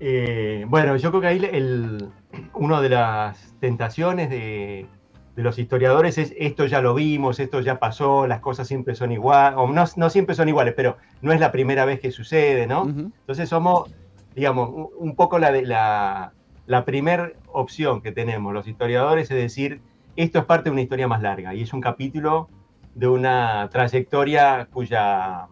Eh, 0.00 0.64
bueno, 0.68 0.96
yo 0.96 1.10
creo 1.10 1.20
que 1.20 1.26
ahí 1.26 1.48
el, 1.52 2.08
una 2.54 2.80
de 2.80 2.88
las 2.88 3.54
tentaciones 3.60 4.30
de, 4.30 4.86
de 5.34 5.42
los 5.42 5.58
historiadores 5.58 6.18
es 6.18 6.34
esto 6.38 6.66
ya 6.66 6.80
lo 6.80 6.94
vimos, 6.94 7.40
esto 7.40 7.60
ya 7.60 7.78
pasó, 7.78 8.26
las 8.26 8.40
cosas 8.40 8.68
siempre 8.68 8.94
son 8.94 9.12
iguales, 9.12 9.58
o 9.58 9.66
no, 9.66 9.84
no 9.96 10.10
siempre 10.10 10.34
son 10.34 10.48
iguales, 10.48 10.74
pero 10.76 10.96
no 11.20 11.32
es 11.32 11.40
la 11.40 11.52
primera 11.52 11.84
vez 11.84 12.00
que 12.00 12.10
sucede, 12.10 12.66
¿no? 12.66 12.84
Entonces 12.88 13.48
somos, 13.48 13.90
digamos, 14.34 14.70
un, 14.70 14.88
un 14.96 15.16
poco 15.16 15.38
la, 15.38 15.50
de, 15.50 15.62
la, 15.62 16.32
la 16.68 16.84
primer 16.84 17.36
opción 17.50 18.02
que 18.02 18.12
tenemos 18.12 18.52
los 18.52 18.68
historiadores 18.68 19.30
es 19.30 19.36
decir, 19.36 19.80
esto 20.16 20.38
es 20.38 20.44
parte 20.44 20.68
de 20.68 20.72
una 20.72 20.82
historia 20.82 21.08
más 21.08 21.22
larga 21.22 21.54
y 21.54 21.62
es 21.62 21.72
un 21.72 21.80
capítulo 21.80 22.50
de 22.94 23.08
una 23.08 23.70
trayectoria 23.72 24.68
cuya, 24.70 25.46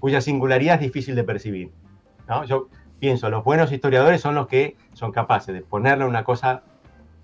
cuya 0.00 0.20
singularidad 0.22 0.76
es 0.76 0.80
difícil 0.80 1.14
de 1.14 1.24
percibir. 1.24 1.72
¿no? 2.26 2.44
Yo 2.44 2.68
pienso, 2.98 3.28
los 3.28 3.44
buenos 3.44 3.70
historiadores 3.70 4.22
son 4.22 4.34
los 4.34 4.46
que 4.46 4.76
son 4.94 5.12
capaces 5.12 5.54
de 5.54 5.60
ponerle 5.60 6.06
una 6.06 6.24
cosa 6.24 6.62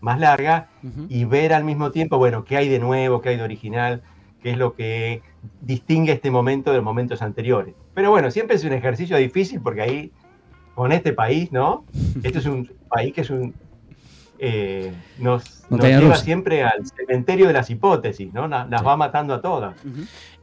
más 0.00 0.20
larga 0.20 0.68
y 1.08 1.24
ver 1.24 1.54
al 1.54 1.64
mismo 1.64 1.90
tiempo, 1.90 2.18
bueno, 2.18 2.44
qué 2.44 2.58
hay 2.58 2.68
de 2.68 2.80
nuevo, 2.80 3.22
qué 3.22 3.30
hay 3.30 3.36
de 3.38 3.44
original, 3.44 4.02
qué 4.42 4.50
es 4.50 4.58
lo 4.58 4.74
que 4.74 5.22
distingue 5.62 6.12
este 6.12 6.30
momento 6.30 6.70
de 6.70 6.78
los 6.78 6.84
momentos 6.84 7.22
anteriores. 7.22 7.74
Pero 7.94 8.10
bueno, 8.10 8.30
siempre 8.30 8.56
es 8.56 8.64
un 8.64 8.72
ejercicio 8.72 9.16
difícil 9.16 9.62
porque 9.62 9.80
ahí, 9.80 10.12
con 10.74 10.92
este 10.92 11.12
país, 11.12 11.52
¿no? 11.52 11.84
Este 12.22 12.38
es 12.38 12.46
un 12.46 12.70
país 12.88 13.12
que 13.12 13.20
es 13.22 13.30
un... 13.30 13.54
eh, 14.38 14.92
nos, 15.18 15.64
nos 15.70 15.80
lleva 15.80 16.00
rusa. 16.00 16.16
siempre 16.24 16.62
al 16.64 16.84
cementerio 16.86 17.46
de 17.46 17.52
las 17.52 17.70
hipótesis, 17.70 18.32
¿no? 18.32 18.48
La- 18.48 18.66
Las 18.66 18.80
Sí. 18.80 18.86
va 18.86 18.96
matando 18.96 19.34
a 19.34 19.40
todas. 19.40 19.76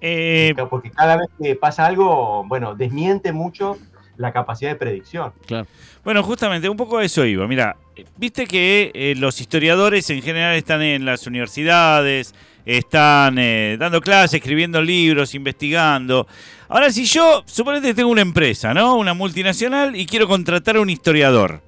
Eh, 0.02 0.54
Porque 0.70 0.92
cada 0.92 1.18
vez 1.18 1.28
que 1.42 1.56
pasa 1.56 1.86
algo, 1.86 2.44
bueno, 2.48 2.76
desmiente 2.76 3.32
mucho 3.34 3.78
la 4.18 4.32
capacidad 4.34 4.72
de 4.72 4.76
predicción. 4.76 5.32
Claro. 5.46 5.66
Bueno, 6.04 6.24
justamente, 6.24 6.70
un 6.70 6.78
poco 6.78 6.98
a 6.98 7.04
eso 7.06 7.26
iba. 7.26 7.48
Mira, 7.48 7.76
viste 8.18 8.46
que 8.48 8.92
eh, 8.94 9.16
los 9.18 9.40
historiadores 9.42 10.10
en 10.10 10.22
general 10.22 10.56
están 10.56 10.82
en 10.82 11.06
las 11.06 11.26
universidades, 11.28 12.34
están 12.66 13.38
eh, 13.40 13.78
dando 13.80 14.02
clases, 14.02 14.36
escribiendo 14.36 14.82
libros, 14.82 15.34
investigando. 15.36 16.28
Ahora, 16.68 16.92
si 16.92 17.06
yo, 17.06 17.44
suponete 17.48 17.88
que 17.90 17.94
tengo 17.96 18.10
una 18.12 18.22
empresa, 18.22 18.74
¿no? 18.74 18.96
Una 18.96 19.14
multinacional 19.14 19.96
y 19.96 20.06
quiero 20.06 20.28
contratar 20.28 20.78
a 20.78 20.82
un 20.82 20.90
historiador. 20.90 21.62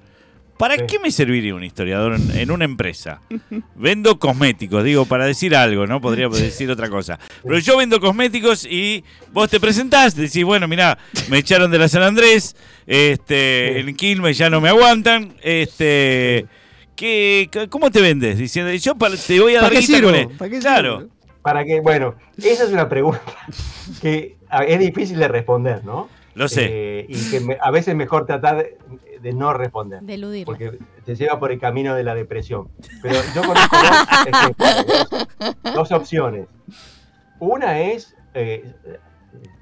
¿Para 0.58 0.76
Sí. 0.76 0.82
qué 0.86 0.98
me 1.00 1.10
serviría 1.10 1.56
un 1.56 1.64
historiador 1.64 2.14
en, 2.14 2.38
en 2.38 2.50
una 2.52 2.64
empresa? 2.64 3.20
Vendo 3.74 4.18
cosméticos, 4.20 4.84
digo, 4.84 5.06
para 5.06 5.26
decir 5.26 5.56
algo, 5.56 5.88
¿no? 5.88 6.00
Podría 6.00 6.28
decir 6.28 6.70
otra 6.70 6.88
cosa. 6.88 7.18
Pero 7.42 7.58
yo 7.58 7.76
vendo 7.78 7.98
cosméticos 7.98 8.64
y 8.64 9.02
vos 9.32 9.50
te 9.50 9.58
presentás, 9.58 10.14
decís, 10.14 10.44
bueno, 10.44 10.68
mirá, 10.68 10.98
me 11.28 11.38
echaron 11.38 11.68
de 11.68 11.78
la 11.78 11.88
San 11.88 12.02
Andrés, 12.04 12.54
este, 12.86 13.80
en 13.80 13.96
Quilmes 13.96 14.38
ya 14.38 14.50
no 14.50 14.60
me 14.60 14.68
aguantan, 14.68 15.34
este, 15.42 16.46
¿qué, 16.96 17.48
¿cómo 17.70 17.90
te 17.90 18.00
vendes? 18.00 18.38
Diciendo, 18.38 18.72
yo 18.72 18.94
te 18.94 19.40
voy 19.40 19.56
a 19.56 19.60
dar 19.60 19.70
¿Para 19.70 19.80
qué 19.80 19.86
guita 19.86 20.00
con 20.02 20.14
sirvo? 20.14 20.30
él. 20.30 20.36
¿Para 20.38 20.50
qué 20.50 20.58
Claro. 20.60 20.98
sirvo? 21.00 21.12
Para 21.42 21.64
que, 21.64 21.80
bueno, 21.80 22.14
esa 22.38 22.64
es 22.64 22.70
una 22.70 22.88
pregunta 22.88 23.20
que 24.00 24.36
a- 24.48 24.64
es 24.64 24.78
difícil 24.78 25.18
de 25.18 25.28
responder, 25.28 25.84
¿no? 25.84 26.08
Lo 26.34 26.48
sé. 26.48 26.66
Eh, 26.70 27.06
y 27.08 27.30
que 27.30 27.40
me- 27.40 27.58
a 27.60 27.70
veces 27.70 27.88
es 27.88 27.94
mejor 27.96 28.26
tratar 28.26 28.56
de, 28.58 28.78
de 29.20 29.32
no 29.32 29.52
responder, 29.52 30.00
De 30.02 30.14
eludirlo. 30.14 30.46
porque 30.46 30.78
te 31.04 31.14
lleva 31.16 31.38
por 31.38 31.50
el 31.52 31.58
camino 31.58 31.94
de 31.94 32.04
la 32.04 32.14
depresión. 32.14 32.68
Pero 33.02 33.16
yo 33.34 33.42
conozco 33.42 33.76
dos, 33.76 34.06
ejemplos, 34.26 34.56
dos- 34.86 35.74
dos 35.74 35.92
opciones. 35.92 36.46
Una 37.38 37.80
es, 37.80 38.14
eh, 38.34 38.72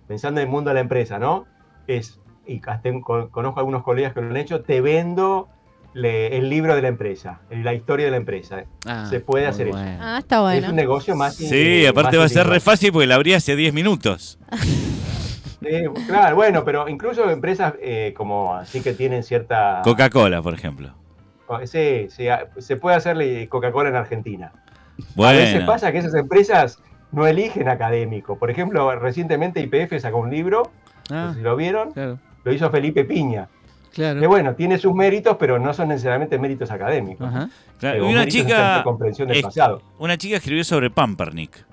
pensando 0.06 0.40
en 0.40 0.46
el 0.46 0.50
mundo 0.52 0.70
de 0.70 0.74
la 0.74 0.80
empresa, 0.80 1.18
¿no? 1.18 1.46
Es, 1.86 2.20
y 2.46 2.60
hasta 2.66 2.90
conozco 3.00 3.58
algunos 3.58 3.82
colegas 3.82 4.12
que 4.12 4.20
lo 4.20 4.28
han 4.28 4.36
hecho, 4.36 4.60
te 4.62 4.80
vendo 4.80 5.48
le- 5.94 6.36
el 6.36 6.48
libro 6.48 6.74
de 6.76 6.82
la 6.82 6.88
empresa, 6.88 7.40
la 7.50 7.74
historia 7.74 8.04
de 8.06 8.10
la 8.12 8.16
empresa. 8.18 8.64
Ah, 8.86 9.06
Se 9.10 9.20
puede 9.20 9.46
hacer 9.46 9.68
eso. 9.68 9.76
bueno. 9.76 9.98
Ah, 10.00 10.18
está 10.18 10.36
Es 10.36 10.42
bueno. 10.42 10.68
un 10.70 10.76
negocio 10.76 11.16
más... 11.16 11.34
Sí, 11.34 11.84
aparte 11.86 12.16
más 12.16 12.20
va 12.22 12.26
a 12.26 12.28
ser 12.28 12.46
re 12.46 12.60
fácil 12.60 12.92
porque 12.92 13.06
la 13.06 13.16
abrí 13.16 13.34
hace 13.34 13.56
10 13.56 13.72
minutos. 13.74 14.38
Eh, 15.62 15.84
claro, 16.06 16.36
bueno, 16.36 16.64
pero 16.64 16.88
incluso 16.88 17.28
empresas 17.28 17.74
eh, 17.82 18.14
como 18.16 18.54
así 18.54 18.80
que 18.80 18.94
tienen 18.94 19.22
cierta... 19.22 19.82
Coca-Cola, 19.84 20.40
por 20.40 20.54
ejemplo. 20.54 20.94
Sí, 21.64 22.06
sí, 22.08 22.28
a- 22.28 22.48
se 22.56 22.76
puede 22.76 22.96
hacerle 22.96 23.46
Coca-Cola 23.46 23.90
en 23.90 23.96
Argentina. 23.96 24.52
A 25.18 25.32
veces 25.32 25.52
Bueno, 25.54 25.66
pasa 25.66 25.92
que 25.92 25.98
esas 25.98 26.14
empresas 26.14 26.78
no 27.12 27.26
eligen 27.26 27.68
académico. 27.68 28.38
Por 28.38 28.50
ejemplo, 28.50 28.90
recientemente 28.98 29.60
IPF 29.60 30.00
sacó 30.00 30.16
un 30.18 30.30
libro, 30.30 30.70
no 31.10 31.16
Ah, 31.18 31.28
sé 31.32 31.38
si 31.40 31.42
lo 31.44 31.54
vieron, 31.56 31.92
claro, 31.92 32.18
lo 32.42 32.52
hizo 32.54 32.70
Felipe 32.70 33.04
Piña. 33.04 33.48
Que 33.94 34.26
bueno, 34.26 34.54
tiene 34.54 34.78
sus 34.78 34.94
méritos, 34.94 35.36
pero 35.38 35.58
no 35.58 35.72
son 35.74 35.88
necesariamente 35.88 36.38
méritos 36.38 36.70
académicos. 36.70 37.26
Ajá. 37.28 37.50
claro, 37.78 38.04
Eh, 38.04 38.08
y 38.08 38.12
una 38.12 38.26
chica, 38.26 38.78
de 38.78 38.82
comprensión 38.84 39.28
del 39.28 39.38
es- 39.38 39.42
pasado. 39.42 39.82
una 39.98 40.16
chica 40.16 40.36
escribió 40.36 40.62
sobre 40.64 40.90
Pampernick. 40.90 41.66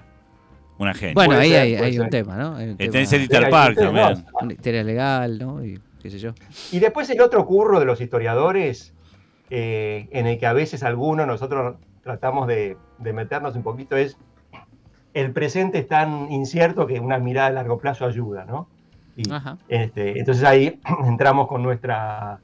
Una 0.80 0.93
genia. 0.93 1.13
Bueno, 1.15 1.30
Puede 1.36 1.41
ahí 1.59 1.74
ser, 1.76 1.84
hay, 1.84 1.99
un 1.99 2.09
tema, 2.09 2.36
¿no? 2.38 2.55
Hay 2.55 2.65
un 2.65 2.76
Está 2.80 3.18
tema- 3.28 3.45
en 3.45 3.49
Park 3.51 3.76
también. 3.78 4.26
una 4.41 4.53
historia 4.53 4.84
legal, 4.84 5.39
¿no? 5.39 5.65
Y 5.65 5.80
qué 6.01 6.09
sé 6.11 6.20
yo. 6.20 6.34
Y 6.72 6.80
después 6.80 7.09
el 7.09 7.20
otro 7.22 7.45
curro 7.45 7.80
de 7.80 7.86
los 7.86 7.99
historiadores, 7.99 8.93
eh, 9.49 10.07
en 10.11 10.28
el 10.28 10.38
que 10.38 10.45
a 10.45 10.53
veces 10.53 10.84
algunos 10.84 11.26
nosotros 11.26 11.78
tratamos 12.03 12.47
de, 12.47 12.78
de 12.99 13.13
meternos 13.13 13.55
un 13.55 13.63
poquito, 13.63 13.95
es 13.97 14.18
el 15.13 15.32
presente 15.32 15.80
es 15.80 15.88
tan 15.88 16.32
incierto 16.32 16.86
que 16.86 16.99
una 16.99 17.18
mirada 17.18 17.47
a 17.47 17.51
largo 17.51 17.80
plazo 17.80 18.05
ayuda, 18.05 18.45
¿no? 18.45 18.68
Y, 19.18 19.24
este, 19.68 20.20
entonces 20.20 20.43
ahí 20.43 20.80
entramos 21.05 21.47
con 21.47 21.63
nuestra, 21.63 22.39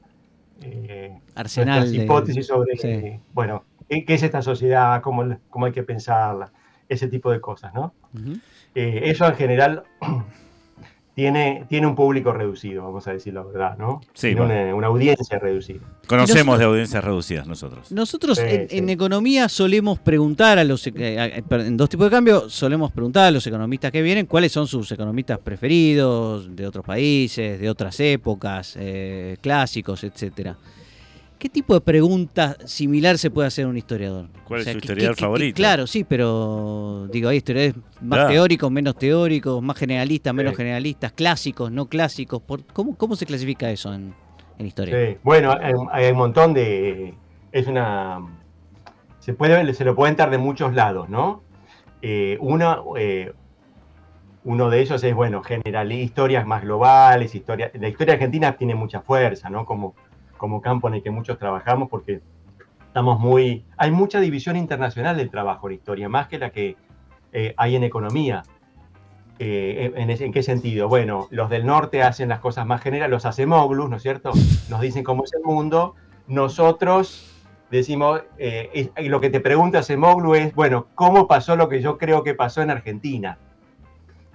eh, 0.60 1.20
Arsenal 1.36 1.78
nuestras 1.78 1.92
de- 1.92 2.04
hipótesis 2.04 2.46
sobre, 2.46 2.76
sí. 2.76 2.88
eh, 2.88 3.20
bueno, 3.32 3.64
¿qué, 3.88 4.04
es 4.08 4.22
esta 4.24 4.42
sociedad? 4.42 5.00
¿Cómo, 5.00 5.38
cómo 5.48 5.66
hay 5.66 5.72
que 5.72 5.84
pensarla? 5.84 6.52
Ese 6.88 7.08
tipo 7.08 7.30
de 7.30 7.40
cosas, 7.40 7.72
¿no? 7.72 7.94
Eh, 8.74 9.02
eso 9.04 9.26
en 9.26 9.36
general 9.36 9.84
tiene, 11.14 11.64
tiene 11.68 11.86
un 11.86 11.94
público 11.94 12.32
reducido, 12.32 12.82
vamos 12.84 13.06
a 13.06 13.12
decir 13.12 13.32
la 13.34 13.42
verdad, 13.42 13.76
¿no? 13.78 14.00
Sí, 14.14 14.28
tiene 14.28 14.40
bueno. 14.40 14.54
una, 14.62 14.74
una 14.74 14.86
audiencia 14.88 15.38
reducida. 15.38 15.80
Conocemos 16.06 16.58
de 16.58 16.64
audiencias 16.64 17.02
reducidas 17.04 17.46
nosotros. 17.46 17.90
Nosotros 17.92 18.36
Sí, 18.38 18.44
en, 18.46 18.68
sí. 18.68 18.78
en 18.78 18.88
economía 18.90 19.48
solemos 19.48 19.98
preguntar 20.00 20.58
a 20.58 20.64
los, 20.64 20.86
eh, 20.88 21.18
a- 21.18 21.54
a- 21.54 21.60
en 21.66 21.76
dos 21.76 21.88
tipos 21.88 22.06
de 22.06 22.10
cambio, 22.10 22.50
solemos 22.50 22.90
preguntar 22.92 23.26
a 23.26 23.30
los 23.30 23.46
economistas 23.46 23.92
que 23.92 24.02
vienen 24.02 24.26
cuáles 24.26 24.50
son 24.52 24.66
sus 24.66 24.90
economistas 24.92 25.38
preferidos 25.38 26.54
de 26.54 26.66
otros 26.66 26.84
países, 26.84 27.60
de 27.60 27.70
otras 27.70 27.98
épocas, 28.00 28.76
eh, 28.78 29.36
clásicos, 29.40 30.02
etcétera. 30.04 30.56
¿Qué 31.44 31.50
tipo 31.50 31.74
de 31.74 31.82
pregunta 31.82 32.56
similar 32.64 33.18
se 33.18 33.30
puede 33.30 33.48
hacer 33.48 33.66
a 33.66 33.68
un 33.68 33.76
historiador? 33.76 34.28
¿Cuál 34.44 34.60
es 34.60 34.66
su 34.66 34.72
¿qué- 34.72 34.78
historiador 34.78 35.14
qué- 35.14 35.18
qué- 35.18 35.24
favorito? 35.26 35.56
Claro, 35.56 35.86
sí, 35.86 36.02
pero 36.02 37.06
digo, 37.12 37.28
hay 37.28 37.36
historiadores 37.36 37.76
más 38.00 38.20
Claro. 38.20 38.28
teóricos, 38.32 38.70
menos 38.70 38.96
teóricos, 38.96 39.62
más 39.62 39.76
generalistas, 39.76 40.32
menos 40.32 40.52
Sí. 40.52 40.56
generalistas, 40.56 41.12
clásicos, 41.12 41.70
no 41.70 41.84
clásicos. 41.84 42.40
Por, 42.40 42.64
¿cómo, 42.68 42.96
¿Cómo 42.96 43.14
se 43.14 43.26
clasifica 43.26 43.70
eso 43.70 43.92
en, 43.92 44.14
en 44.58 44.66
historia? 44.66 44.96
Sí, 45.10 45.18
Bueno, 45.22 45.52
hay, 45.60 45.74
hay 45.92 46.12
un 46.12 46.16
montón 46.16 46.54
de. 46.54 47.12
Es 47.52 47.66
una. 47.66 48.20
Se, 49.18 49.34
puede, 49.34 49.74
se 49.74 49.84
lo 49.84 49.94
puede 49.94 50.12
entrar 50.12 50.30
de 50.30 50.38
muchos 50.38 50.72
lados, 50.72 51.10
¿no? 51.10 51.42
Eh, 52.00 52.38
uno, 52.40 52.94
eh, 52.96 53.34
uno 54.44 54.70
de 54.70 54.80
ellos 54.80 55.04
es, 55.04 55.14
bueno, 55.14 55.42
general, 55.42 55.92
historias 55.92 56.46
más 56.46 56.62
globales, 56.62 57.34
historia, 57.34 57.70
la 57.74 57.88
historia 57.88 58.14
argentina 58.14 58.56
tiene 58.56 58.74
mucha 58.74 59.02
fuerza, 59.02 59.50
¿no? 59.50 59.66
Como, 59.66 59.94
como 60.36 60.60
campo 60.60 60.88
en 60.88 60.94
el 60.94 61.02
que 61.02 61.10
muchos 61.10 61.38
trabajamos, 61.38 61.88
porque 61.88 62.20
estamos 62.86 63.18
muy. 63.20 63.64
Hay 63.76 63.90
mucha 63.90 64.20
división 64.20 64.56
internacional 64.56 65.16
del 65.16 65.30
trabajo 65.30 65.68
en 65.68 65.74
historia, 65.74 66.08
más 66.08 66.28
que 66.28 66.38
la 66.38 66.50
que 66.50 66.76
eh, 67.32 67.54
hay 67.56 67.76
en 67.76 67.84
economía. 67.84 68.42
Eh, 69.40 69.92
en, 69.96 70.10
ese- 70.10 70.26
¿En 70.26 70.32
qué 70.32 70.44
sentido? 70.44 70.88
Bueno, 70.88 71.26
los 71.30 71.50
del 71.50 71.66
norte 71.66 72.02
hacen 72.04 72.28
las 72.28 72.38
cosas 72.38 72.66
más 72.66 72.80
generales, 72.80 73.10
los 73.10 73.26
hacemos 73.26 73.58
¿no 73.90 73.96
es 73.96 74.02
cierto? 74.02 74.30
Nos 74.70 74.80
dicen 74.80 75.02
cómo 75.02 75.24
es 75.24 75.32
el 75.34 75.42
mundo. 75.42 75.96
Nosotros 76.28 77.34
decimos, 77.70 78.22
eh, 78.38 78.90
y 78.96 79.08
lo 79.08 79.20
que 79.20 79.30
te 79.30 79.40
pregunta 79.40 79.82
Semoglu 79.82 80.36
es, 80.36 80.54
bueno, 80.54 80.86
¿cómo 80.94 81.26
pasó 81.26 81.56
lo 81.56 81.68
que 81.68 81.80
yo 81.82 81.98
creo 81.98 82.22
que 82.22 82.34
pasó 82.34 82.62
en 82.62 82.70
Argentina? 82.70 83.38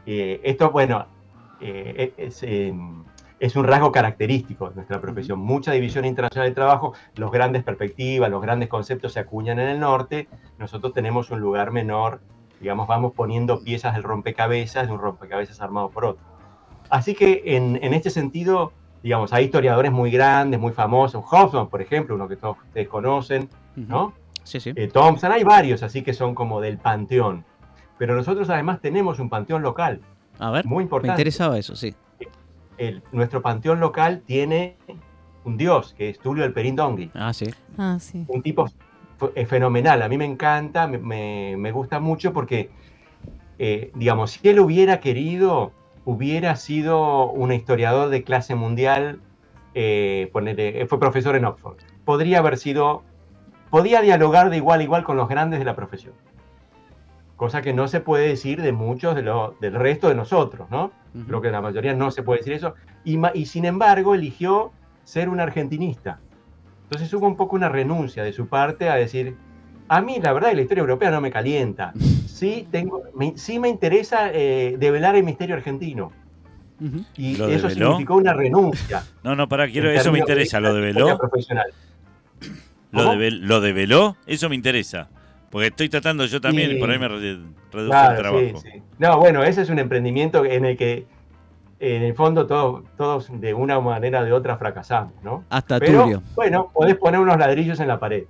Esto, 0.05 0.71
bueno, 0.71 1.05
es, 1.61 2.43
es 3.39 3.55
un 3.55 3.65
rasgo 3.65 3.91
característico 3.91 4.69
de 4.69 4.75
nuestra 4.75 4.99
profesión. 4.99 5.39
Mucha 5.39 5.71
división 5.71 6.05
internacional 6.05 6.49
de 6.49 6.55
trabajo, 6.55 6.93
los 7.15 7.31
grandes 7.31 7.63
perspectivas, 7.63 8.29
los 8.29 8.41
grandes 8.41 8.69
conceptos 8.69 9.13
se 9.13 9.19
acuñan 9.19 9.59
en 9.59 9.69
el 9.69 9.79
norte, 9.79 10.27
nosotros 10.57 10.93
tenemos 10.93 11.31
un 11.31 11.39
lugar 11.39 11.71
menor, 11.71 12.19
digamos, 12.59 12.87
vamos 12.87 13.13
poniendo 13.13 13.63
piezas 13.63 13.93
del 13.93 14.03
rompecabezas 14.03 14.87
de 14.87 14.93
un 14.93 14.99
rompecabezas 14.99 15.61
armado 15.61 15.89
por 15.89 16.05
otro. 16.05 16.23
Así 16.89 17.15
que 17.15 17.43
en, 17.45 17.79
en 17.81 17.93
este 17.93 18.09
sentido, 18.09 18.73
digamos, 19.03 19.31
hay 19.31 19.45
historiadores 19.45 19.91
muy 19.91 20.11
grandes, 20.11 20.59
muy 20.59 20.73
famosos, 20.73 21.23
Hoffman, 21.31 21.67
por 21.69 21.81
ejemplo, 21.81 22.15
uno 22.15 22.27
que 22.27 22.35
todos 22.35 22.57
ustedes 22.67 22.89
conocen, 22.89 23.49
¿no? 23.75 24.13
Sí, 24.43 24.59
sí. 24.59 24.73
Eh, 24.75 24.87
Thompson, 24.87 25.31
hay 25.31 25.43
varios 25.43 25.83
así 25.83 26.01
que 26.01 26.13
son 26.13 26.33
como 26.35 26.59
del 26.59 26.77
panteón. 26.79 27.45
Pero 27.97 28.15
nosotros 28.15 28.49
además 28.49 28.81
tenemos 28.81 29.19
un 29.19 29.29
panteón 29.29 29.61
local, 29.61 30.01
A 30.39 30.49
ver, 30.51 30.65
muy 30.65 30.77
me 30.77 30.83
importante. 30.83 31.13
interesaba 31.13 31.57
eso, 31.57 31.75
sí. 31.75 31.93
El- 32.79 33.03
nuestro 33.11 33.41
panteón 33.41 33.79
local 33.79 34.23
tiene 34.25 34.77
un 35.43 35.57
dios, 35.57 35.93
que 35.97 36.09
es 36.09 36.19
Tulio 36.19 36.45
el 36.45 36.53
Perín 36.53 36.75
Dongui. 36.75 37.11
Ah, 37.13 37.33
sí. 37.33 37.45
Ah, 37.77 37.97
sí. 37.99 38.25
un 38.27 38.41
tipo 38.41 38.65
eh, 39.35 39.45
fenomenal. 39.45 40.01
A 40.01 40.07
mí 40.09 40.17
me 40.17 40.25
encanta, 40.25 40.87
me, 40.87 40.97
me- 40.97 41.55
me 41.57 41.71
gusta 41.73 41.99
mucho 41.99 42.31
porque, 42.31 42.69
eh, 43.57 43.91
digamos, 43.95 44.31
si 44.31 44.47
él 44.47 44.59
hubiera 44.61 44.99
querido, 45.01 45.73
hubiera 46.05 46.55
sido 46.55 47.29
un 47.31 47.51
historiador 47.51 48.09
de 48.09 48.23
clase 48.23 48.55
mundial, 48.55 49.19
eh, 49.73 50.29
ponele, 50.31 50.81
eh, 50.81 50.85
fue 50.87 50.99
profesor 50.99 51.35
en 51.35 51.45
Oxford. 51.45 51.77
Podría 52.05 52.39
haber 52.39 52.57
sido, 52.57 53.03
podía 53.69 54.01
dialogar 54.01 54.49
de 54.49 54.57
igual 54.57 54.79
a 54.79 54.83
igual 54.83 55.03
con 55.03 55.17
los 55.17 55.27
grandes 55.27 55.59
de 55.59 55.65
la 55.65 55.75
profesión. 55.75 56.13
Cosa 57.39 57.61
que 57.61 57.71
no 57.73 57.87
se 57.87 58.01
puede 58.01 58.27
decir 58.27 58.61
de 58.61 58.73
muchos 58.73 59.15
de 59.15 59.21
lo- 59.21 59.55
del 59.61 59.73
resto 59.75 60.09
de 60.09 60.15
nosotros, 60.15 60.69
¿no? 60.69 60.91
Ujú. 61.15 61.23
Creo 61.25 61.41
que 61.41 61.51
la 61.51 61.61
mayoría 61.61 61.93
no 61.93 62.11
se 62.11 62.21
puede 62.21 62.39
decir 62.39 62.51
eso. 62.51 62.75
Y, 63.05 63.17
sin 63.45 63.63
embargo 63.63 64.13
eligió 64.13 64.73
ser 65.05 65.29
un 65.29 65.39
argentinista. 65.39 66.19
Entonces 66.83 67.13
hubo 67.13 67.25
un 67.27 67.37
poco 67.37 67.55
una 67.55 67.69
renuncia 67.69 68.23
de 68.23 68.33
su 68.33 68.47
parte 68.47 68.89
a 68.89 68.95
decir, 68.95 69.37
a 69.87 70.01
mí 70.01 70.19
la 70.21 70.33
verdad 70.33 70.51
la 70.53 70.61
historia 70.63 70.81
europea 70.81 71.11
no 71.11 71.21
me 71.21 71.31
calienta. 71.31 71.93
Sí, 72.27 72.67
tengo, 72.71 73.03
me, 73.15 73.37
sí 73.37 73.57
me 73.57 73.69
interesa 73.69 74.31
eh, 74.33 74.75
develar 74.77 75.15
el 75.15 75.23
misterio 75.23 75.55
argentino. 75.55 76.11
Y 77.15 77.37
¿Lo 77.37 77.47
eso 77.47 77.67
develó? 77.69 77.91
significó 77.91 78.15
una 78.15 78.33
renuncia. 78.33 79.03
No, 79.23 79.35
no, 79.37 79.47
pará, 79.47 79.69
quiero, 79.69 79.89
eso 79.91 80.11
me 80.11 80.17
de 80.17 80.23
interesa. 80.23 80.59
¿Lo 80.59 80.73
develó? 80.73 80.99
historia 81.07 81.17
profesional. 81.17 81.67
¿Lo, 82.91 82.99
¿Cómo? 83.03 83.13
devel- 83.13 83.39
¿Lo 83.41 83.61
develó? 83.61 84.17
Eso 84.27 84.49
me 84.49 84.55
interesa. 84.55 85.07
Porque 85.49 85.67
estoy 85.67 85.89
tratando 85.89 86.25
yo 86.25 86.39
también 86.39 86.71
y 86.71 86.75
por 86.79 86.89
ahí 86.91 86.99
me 86.99 87.07
re- 87.07 87.17
reduce 87.17 87.41
el 87.81 87.87
Claro, 87.89 88.15
sí, 88.15 88.21
trabajo. 88.21 88.61
sí. 88.61 88.81
No, 88.99 89.17
bueno, 89.19 89.43
ese 89.43 89.61
es 89.63 89.69
un 89.69 89.79
emprendimiento 89.79 90.45
en 90.45 90.65
el 90.65 90.77
que 90.77 91.05
en 91.79 92.03
el 92.03 92.13
fondo 92.13 92.45
todos, 92.45 92.83
todos 92.97 93.27
de 93.39 93.53
una 93.53 93.79
manera 93.79 94.19
o 94.21 94.25
de 94.25 94.33
otra 94.33 94.57
fracasamos, 94.57 95.13
¿no? 95.23 95.45
Hasta 95.49 95.79
Pero 95.79 96.01
Tulio. 96.03 96.21
bueno, 96.35 96.69
podés 96.73 96.95
poner 96.97 97.19
unos 97.21 97.37
ladrillos 97.37 97.79
en 97.79 97.87
la 97.87 97.99
pared. 97.99 98.25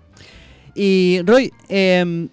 Y 0.76 1.22
Roy, 1.26 1.52
em, 1.68 2.30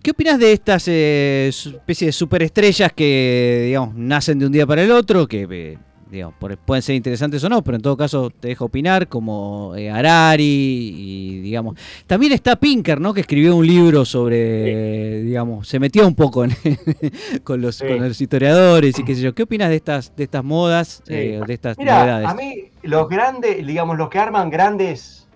¿qué 0.00 0.12
opinas 0.12 0.38
de 0.38 0.52
estas 0.52 0.84
eh, 0.86 1.50
su- 1.52 1.70
especie 1.70 2.06
de 2.06 2.12
superestrellas 2.12 2.92
que, 2.92 3.64
digamos, 3.66 3.94
nacen 3.96 4.38
de 4.38 4.46
un 4.46 4.52
día 4.52 4.64
para 4.66 4.82
el 4.84 4.92
otro, 4.92 5.26
que, 5.26 5.46
eh, 5.50 5.78
digamos, 6.14 6.34
por- 6.38 6.56
pueden 6.56 6.82
ser 6.82 6.94
interesantes 6.94 7.42
o 7.44 7.48
no, 7.48 7.62
pero 7.62 7.76
en 7.76 7.82
todo 7.82 7.96
caso 7.96 8.30
te 8.30 8.48
dejo 8.48 8.64
opinar, 8.66 9.08
como 9.08 9.74
eh, 9.76 9.90
Harari 9.90 10.42
y, 10.44 11.40
digamos, 11.40 11.76
también 12.06 12.32
está 12.32 12.56
Pinker, 12.56 13.00
¿no? 13.00 13.12
Que 13.12 13.20
escribió 13.20 13.54
un 13.56 13.66
libro 13.66 14.04
sobre, 14.04 15.22
digamos, 15.22 15.68
se 15.68 15.78
metió 15.78 16.06
un 16.06 16.14
poco 16.14 16.44
en- 16.44 16.52
con, 17.44 17.60
los, 17.60 17.76
Sí. 17.76 17.86
con 17.86 18.00
los 18.08 18.20
historiadores 18.20 18.98
y 18.98 19.04
qué 19.04 19.14
sé 19.14 19.20
yo. 19.22 19.34
¿Qué 19.34 19.42
opinas 19.42 19.68
de 19.68 19.76
estas, 19.76 20.14
de 20.16 20.24
estas 20.24 20.44
modas, 20.44 21.02
Sí. 21.06 21.14
eh, 21.14 21.40
de 21.46 21.52
estas 21.54 21.76
Mira, 21.76 21.98
novedades? 22.00 22.28
a 22.28 22.34
mí 22.34 22.64
los 22.82 23.08
grandes, 23.08 23.66
digamos, 23.66 23.98
los 23.98 24.08
que 24.08 24.18
arman 24.18 24.50
grandes, 24.50 25.28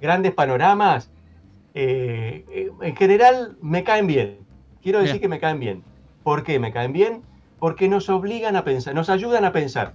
grandes 0.00 0.32
panoramas, 0.32 1.10
eh, 1.74 2.44
eh, 2.52 2.70
en 2.82 2.96
general 2.96 3.56
me 3.60 3.84
caen 3.84 4.06
bien. 4.06 4.38
Quiero 4.82 4.98
decir 5.00 5.14
Mira. 5.14 5.22
que 5.22 5.28
me 5.28 5.38
caen 5.40 5.60
bien. 5.60 5.82
¿Por 6.22 6.44
qué 6.44 6.58
me 6.58 6.72
caen 6.72 6.92
bien? 6.92 7.22
Porque 7.58 7.88
nos 7.88 8.08
obligan 8.10 8.56
a 8.56 8.64
pensar, 8.64 8.94
nos 8.94 9.08
ayudan 9.10 9.44
a 9.44 9.52
pensar. 9.52 9.94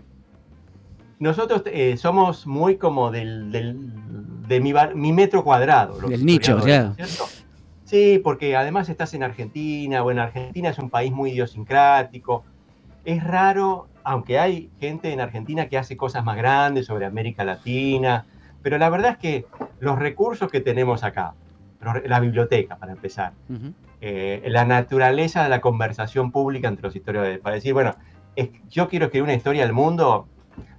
Nosotros 1.20 1.63
eh, 1.65 1.97
somos 1.97 2.47
muy 2.47 2.78
como 2.78 3.11
del, 3.11 3.51
del- 3.51 4.47
de 4.47 4.59
mi, 4.61 4.72
bar- 4.72 4.95
mi 4.95 5.11
metro 5.11 5.43
cuadrado. 5.43 5.99
Del 6.07 6.26
nicho, 6.26 6.65
ya. 6.65 6.84
¿no 6.84 6.89
es 6.91 6.95
cierto? 6.95 7.26
Sí, 7.84 8.22
porque 8.24 8.55
además 8.55 8.88
estás 8.88 9.13
en 9.13 9.24
Argentina, 9.24 10.01
bueno, 10.01 10.22
Argentina 10.22 10.70
es 10.70 10.80
un 10.80 10.89
país 10.89 11.11
muy 11.11 11.32
idiosincrático. 11.32 12.45
Es 13.03 13.24
raro, 13.24 13.88
aunque 14.03 14.39
hay 14.39 14.70
gente 14.80 15.11
en 15.11 15.20
Argentina 15.20 15.67
que 15.67 15.78
hace 15.78 15.97
cosas 15.97 16.24
más 16.24 16.38
grandes 16.38 16.86
sobre 16.86 17.05
América 17.05 17.43
Latina, 17.43 18.26
pero 18.61 18.78
la 18.78 18.89
verdad 18.89 19.11
es 19.11 19.17
que 19.17 19.45
los 19.80 19.99
recursos 19.99 20.49
que 20.49 20.61
tenemos 20.61 21.03
acá, 21.03 21.34
la 22.05 22.20
biblioteca 22.20 22.78
para 22.78 22.91
empezar, 22.93 23.34
eh, 24.01 24.41
la 24.45 24.63
naturaleza 24.65 25.43
de 25.43 25.49
la 25.49 25.59
conversación 25.59 26.32
pública 26.32 26.67
entre 26.70 26.84
los 26.84 26.95
historiadores, 26.95 27.39
para 27.39 27.55
decir, 27.55 27.74
bueno, 27.74 27.95
es- 28.36 28.49
yo 28.70 28.88
quiero 28.88 29.05
escribir 29.05 29.24
una 29.24 29.34
historia 29.34 29.63
del 29.63 29.74
mundo, 29.74 30.28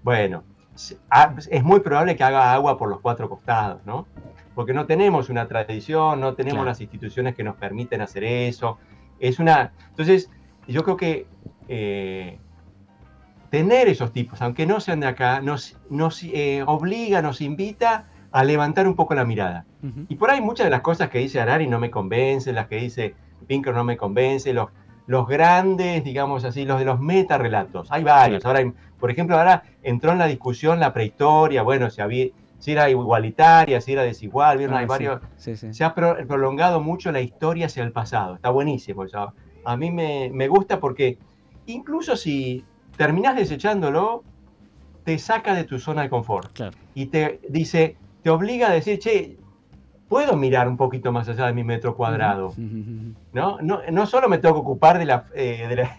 bueno, 0.02 0.44
ah, 1.10 1.34
es 1.50 1.62
muy 1.62 1.80
probable 1.80 2.16
que 2.16 2.24
haga 2.24 2.52
agua 2.52 2.78
por 2.78 2.88
los 2.88 3.00
cuatro 3.00 3.28
costados, 3.28 3.84
¿no? 3.84 4.06
Porque 4.54 4.72
no 4.72 4.86
tenemos 4.86 5.28
una 5.28 5.46
tradición, 5.48 6.20
no 6.20 6.34
tenemos 6.34 6.56
Claro. 6.58 6.70
las 6.70 6.80
instituciones 6.80 7.34
que 7.34 7.44
nos 7.44 7.56
permiten 7.56 8.00
hacer 8.00 8.24
eso. 8.24 8.78
Es 9.18 9.38
una. 9.38 9.72
Entonces, 9.90 10.30
yo 10.66 10.82
creo 10.84 10.96
que 10.96 11.26
eh, 11.68 12.38
tener 13.50 13.88
esos 13.88 14.12
tipos, 14.12 14.40
aunque 14.42 14.66
no 14.66 14.80
sean 14.80 15.00
de 15.00 15.06
acá, 15.08 15.40
nos, 15.40 15.76
nos 15.88 16.22
eh, 16.22 16.62
obliga, 16.66 17.20
nos 17.22 17.40
invita 17.40 18.06
a 18.32 18.44
levantar 18.44 18.86
un 18.86 18.94
poco 18.94 19.14
la 19.14 19.24
mirada. 19.24 19.66
Y 20.08 20.14
por 20.16 20.30
ahí 20.30 20.40
muchas 20.40 20.64
de 20.66 20.70
las 20.70 20.82
cosas 20.82 21.08
que 21.08 21.18
dice 21.18 21.40
Harari 21.40 21.66
no 21.66 21.80
me 21.80 21.90
convencen, 21.90 22.54
las 22.54 22.68
que 22.68 22.76
dice 22.76 23.14
Pinker 23.48 23.74
no 23.74 23.82
me 23.82 23.96
convencen, 23.96 24.54
los, 24.54 24.68
los 25.06 25.26
grandes, 25.26 26.04
digamos 26.04 26.44
así, 26.44 26.64
los 26.64 26.78
de 26.78 26.84
los 26.84 27.00
metarrelatos. 27.00 27.90
Hay 27.90 28.04
varios. 28.04 28.44
Ahora, 28.44 28.60
hay- 28.60 28.72
por 29.00 29.10
ejemplo, 29.10 29.36
ahora 29.38 29.64
entró 29.82 30.12
en 30.12 30.18
la 30.18 30.26
discusión 30.26 30.78
la 30.78 30.92
prehistoria, 30.92 31.62
bueno, 31.62 31.90
si, 31.90 32.00
había, 32.00 32.26
si 32.58 32.72
era 32.72 32.88
igualitaria, 32.90 33.80
si 33.80 33.92
era 33.94 34.02
desigual, 34.02 34.58
¿vieron? 34.58 34.76
Ah, 34.76 34.80
hay 34.80 34.84
sí. 34.84 34.88
varios. 34.88 35.20
Sí, 35.36 35.56
sí. 35.56 35.72
Se 35.74 35.82
ha 35.84 35.94
pro- 35.94 36.16
prolongado 36.28 36.80
mucho 36.80 37.10
la 37.10 37.20
historia 37.20 37.66
hacia 37.66 37.82
el 37.82 37.92
pasado. 37.92 38.34
Está 38.36 38.50
buenísimo 38.50 39.04
eso. 39.04 39.32
A 39.64 39.76
mí 39.76 39.90
me, 39.90 40.30
me 40.32 40.46
gusta 40.48 40.78
porque 40.78 41.18
incluso 41.66 42.16
si 42.16 42.64
terminás 42.96 43.36
desechándolo, 43.36 44.22
te 45.04 45.18
saca 45.18 45.54
de 45.54 45.64
tu 45.64 45.78
zona 45.78 46.02
de 46.02 46.10
confort 46.10 46.52
Claro. 46.52 46.76
y 46.94 47.06
te 47.06 47.40
dice, 47.48 47.96
te 48.22 48.30
obliga 48.30 48.68
a 48.68 48.72
decir, 48.72 48.98
che, 48.98 49.36
puedo 50.08 50.36
mirar 50.36 50.68
un 50.68 50.76
poquito 50.76 51.10
más 51.12 51.28
allá 51.28 51.46
de 51.46 51.52
mi 51.54 51.64
metro 51.64 51.96
cuadrado. 51.96 52.52
¿no? 53.32 53.58
No, 53.62 53.80
no 53.90 54.06
solo 54.06 54.28
me 54.28 54.38
tengo 54.38 54.56
que 54.56 54.60
ocupar 54.60 54.98
de 54.98 55.04
la, 55.04 55.24
eh, 55.34 55.66
de, 55.68 55.76
la, 55.76 55.96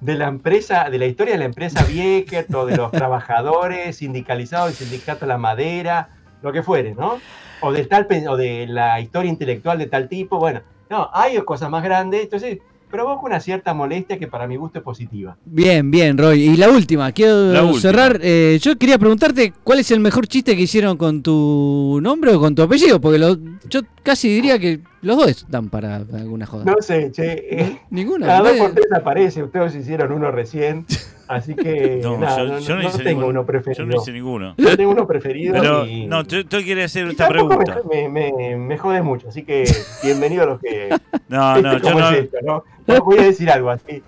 de 0.00 0.14
la 0.14 0.28
empresa, 0.28 0.88
de 0.90 0.98
la 0.98 1.06
historia 1.06 1.34
de 1.34 1.38
la 1.38 1.44
empresa 1.44 1.84
Viekert 1.84 2.52
o 2.54 2.66
de 2.66 2.76
los 2.76 2.90
trabajadores 2.92 3.96
sindicalizados 3.96 4.68
del 4.68 4.88
sindicato 4.88 5.20
de 5.20 5.26
la 5.28 5.38
madera, 5.38 6.10
lo 6.42 6.52
que 6.52 6.62
fuere, 6.62 6.94
¿no? 6.94 7.20
O 7.60 7.72
de, 7.72 7.84
tal, 7.84 8.06
o 8.28 8.36
de 8.36 8.66
la 8.66 9.00
historia 9.00 9.30
intelectual 9.30 9.78
de 9.78 9.86
tal 9.86 10.08
tipo, 10.08 10.38
bueno, 10.38 10.62
no, 10.88 11.10
hay 11.12 11.36
cosas 11.42 11.70
más 11.70 11.84
grandes, 11.84 12.22
entonces 12.22 12.58
provoca 12.90 13.24
una 13.26 13.40
cierta 13.40 13.72
molestia 13.74 14.18
que 14.18 14.26
para 14.26 14.46
mi 14.46 14.56
gusto 14.56 14.78
es 14.78 14.84
positiva. 14.84 15.36
Bien, 15.44 15.90
bien, 15.90 16.18
Roy. 16.18 16.42
Y 16.42 16.56
la 16.56 16.68
última, 16.70 17.12
quiero 17.12 17.52
La 17.52 17.62
última. 17.62 17.80
cerrar. 17.80 18.18
eh, 18.22 18.58
yo 18.60 18.76
quería 18.76 18.98
preguntarte 18.98 19.52
cuál 19.64 19.78
es 19.78 19.90
el 19.90 20.00
mejor 20.00 20.26
chiste 20.26 20.56
que 20.56 20.62
hicieron 20.62 20.96
con 20.96 21.22
tu 21.22 21.98
nombre 22.02 22.34
o 22.34 22.40
con 22.40 22.54
tu 22.54 22.62
apellido, 22.62 23.00
porque 23.00 23.18
lo- 23.18 23.36
yo 23.68 23.80
casi 24.02 24.28
diría 24.28 24.58
que 24.58 24.80
los 25.02 25.16
dos 25.16 25.46
dan 25.48 25.68
para 25.68 25.96
alguna 25.96 26.46
joda. 26.46 26.64
No 26.64 26.76
sé, 26.80 27.10
che, 27.12 27.46
eh, 27.50 27.78
Ninguno. 27.90 28.26
cada 28.26 28.40
dos 28.50 28.58
por 28.58 28.72
tres 28.72 28.92
aparece, 28.92 29.42
ustedes 29.42 29.74
hicieron 29.74 30.12
uno 30.12 30.30
recién, 30.30 30.84
así 31.28 31.54
que 31.54 32.00
No, 32.02 32.18
nada, 32.18 32.38
yo, 32.38 32.44
no, 32.46 32.58
yo 32.58 32.76
no 32.76 32.82
no 32.82 32.88
hice 32.88 32.98
tengo 32.98 33.08
ninguno. 33.20 33.28
uno 33.28 33.40
Yo 33.42 33.46
preferido. 33.46 33.86
no 33.86 33.96
hice 34.02 34.12
ninguno. 34.12 34.54
Yo 34.58 34.76
tengo 34.76 34.90
uno 34.92 35.06
preferido 35.06 35.54
Pero, 35.54 35.86
y... 35.86 36.06
no, 36.06 36.22
yo, 36.24 36.40
yo 36.40 36.58
quería 36.64 36.84
hacer 36.84 37.06
esta 37.08 37.24
me- 37.26 37.30
pregunta. 37.30 37.80
Me, 37.90 38.08
me, 38.08 38.56
me 38.56 38.78
jode 38.78 39.00
mucho, 39.02 39.28
así 39.28 39.42
que 39.42 39.64
bienvenido 40.02 40.42
a 40.42 40.46
los 40.46 40.60
que. 40.60 40.88
No, 41.28 41.54
¿Viste 41.54 41.62
no, 41.68 41.78
yo 41.78 41.94
no. 41.98 42.10
es 42.10 42.18
esto, 42.18 42.64
no? 42.98 43.04
Voy 43.04 43.18
a 43.18 43.22
decir 43.24 43.50
algo 43.50 43.70
así. 43.70 44.02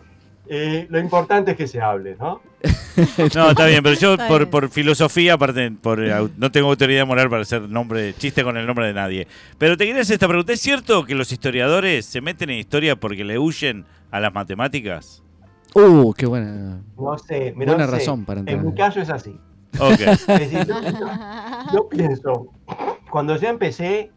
Eh, 0.49 0.87
lo 0.91 0.99
importante 0.99 1.53
es 1.53 1.57
que 1.57 1.67
se 1.67 1.81
hable, 1.81 2.17
¿no? 2.19 2.41
No, 3.35 3.51
está 3.51 3.65
bien, 3.67 3.83
pero 3.83 3.95
yo 3.99 4.17
por, 4.51 4.69
filosofía, 4.69 5.35
aparte, 5.35 5.71
por, 5.71 5.99
au- 6.01 6.31
no 6.37 6.53
tengo 6.53 6.69
autoridad 6.69 7.07
moral 7.07 7.31
para 7.31 7.43
hacer 7.43 7.63
nombre, 7.63 8.13
chiste 8.19 8.45
con 8.45 8.57
el 8.59 8.67
nombre 8.67 8.87
de 8.87 8.93
nadie. 8.93 9.27
Pero 9.57 9.77
te 9.79 9.87
quería 9.87 10.03
hacer 10.03 10.15
esta 10.15 10.29
pregunta. 10.29 10.53
¿Es 10.53 10.61
cierto 10.61 11.05
que 11.07 11.15
los 11.15 11.33
historiadores 11.33 12.05
se 12.05 12.21
meten 12.21 12.51
en 12.51 12.59
historia 12.59 12.97
porque 12.97 13.25
le 13.25 13.39
huyen 13.39 13.87
a 14.11 14.21
las 14.21 14.35
matemáticas? 14.35 15.23
Uh, 15.75 16.13
qué 16.13 16.27
buena. 16.27 16.83
No 16.99 17.17
sé, 17.17 17.55
mira, 17.57 17.73
Buena 17.73 17.87
no 17.87 17.93
sé. 17.93 17.99
razón 17.99 18.25
para 18.27 18.41
entrar. 18.41 18.59
En 18.59 18.67
mi 18.67 18.75
caso 18.75 19.01
es 19.01 19.09
así. 19.09 19.35
Ok. 19.79 20.01
Es 20.01 20.27
decir, 20.27 20.67
yo, 20.67 20.75
yo 21.73 21.89
pienso, 21.89 22.49
cuando 23.13 23.37
yo 23.37 23.51
empecé 23.51 24.11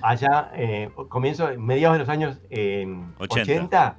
allá, 0.00 0.50
eh, 0.54 0.90
comienzo, 1.10 1.46
mediados 1.58 1.96
de 1.96 1.98
los 1.98 2.08
años 2.08 2.40
eh, 2.48 2.86
80. 3.18 3.52
80, 3.52 3.96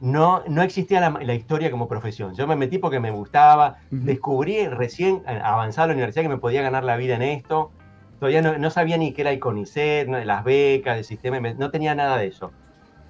no, 0.00 0.44
no 0.46 0.62
existía 0.62 1.00
la, 1.00 1.10
la 1.10 1.34
historia 1.34 1.72
como 1.72 1.88
profesión. 1.88 2.36
Yo 2.36 2.46
me 2.46 2.54
metí 2.54 2.78
porque 2.78 3.00
me 3.00 3.10
gustaba, 3.10 3.78
Ujú. 3.90 4.04
descubrí 4.04 4.68
recién 4.68 5.24
eh, 5.26 5.40
avanzada 5.42 5.88
la 5.88 5.94
universidad 5.94 6.22
que 6.22 6.28
me 6.28 6.38
podía 6.38 6.62
ganar 6.62 6.84
la 6.84 6.96
vida 6.96 7.16
en 7.16 7.22
esto. 7.22 7.72
Todavía 8.20 8.42
no, 8.42 8.58
no 8.58 8.70
sabía 8.70 8.96
ni 8.96 9.12
qué 9.12 9.22
era 9.22 9.32
el 9.32 9.40
CONICET, 9.40 10.06
las 10.08 10.44
becas, 10.44 10.96
el 10.96 11.04
sistema, 11.04 11.40
no 11.40 11.70
tenía 11.72 11.96
nada 11.96 12.18
de 12.18 12.28
eso. 12.28 12.52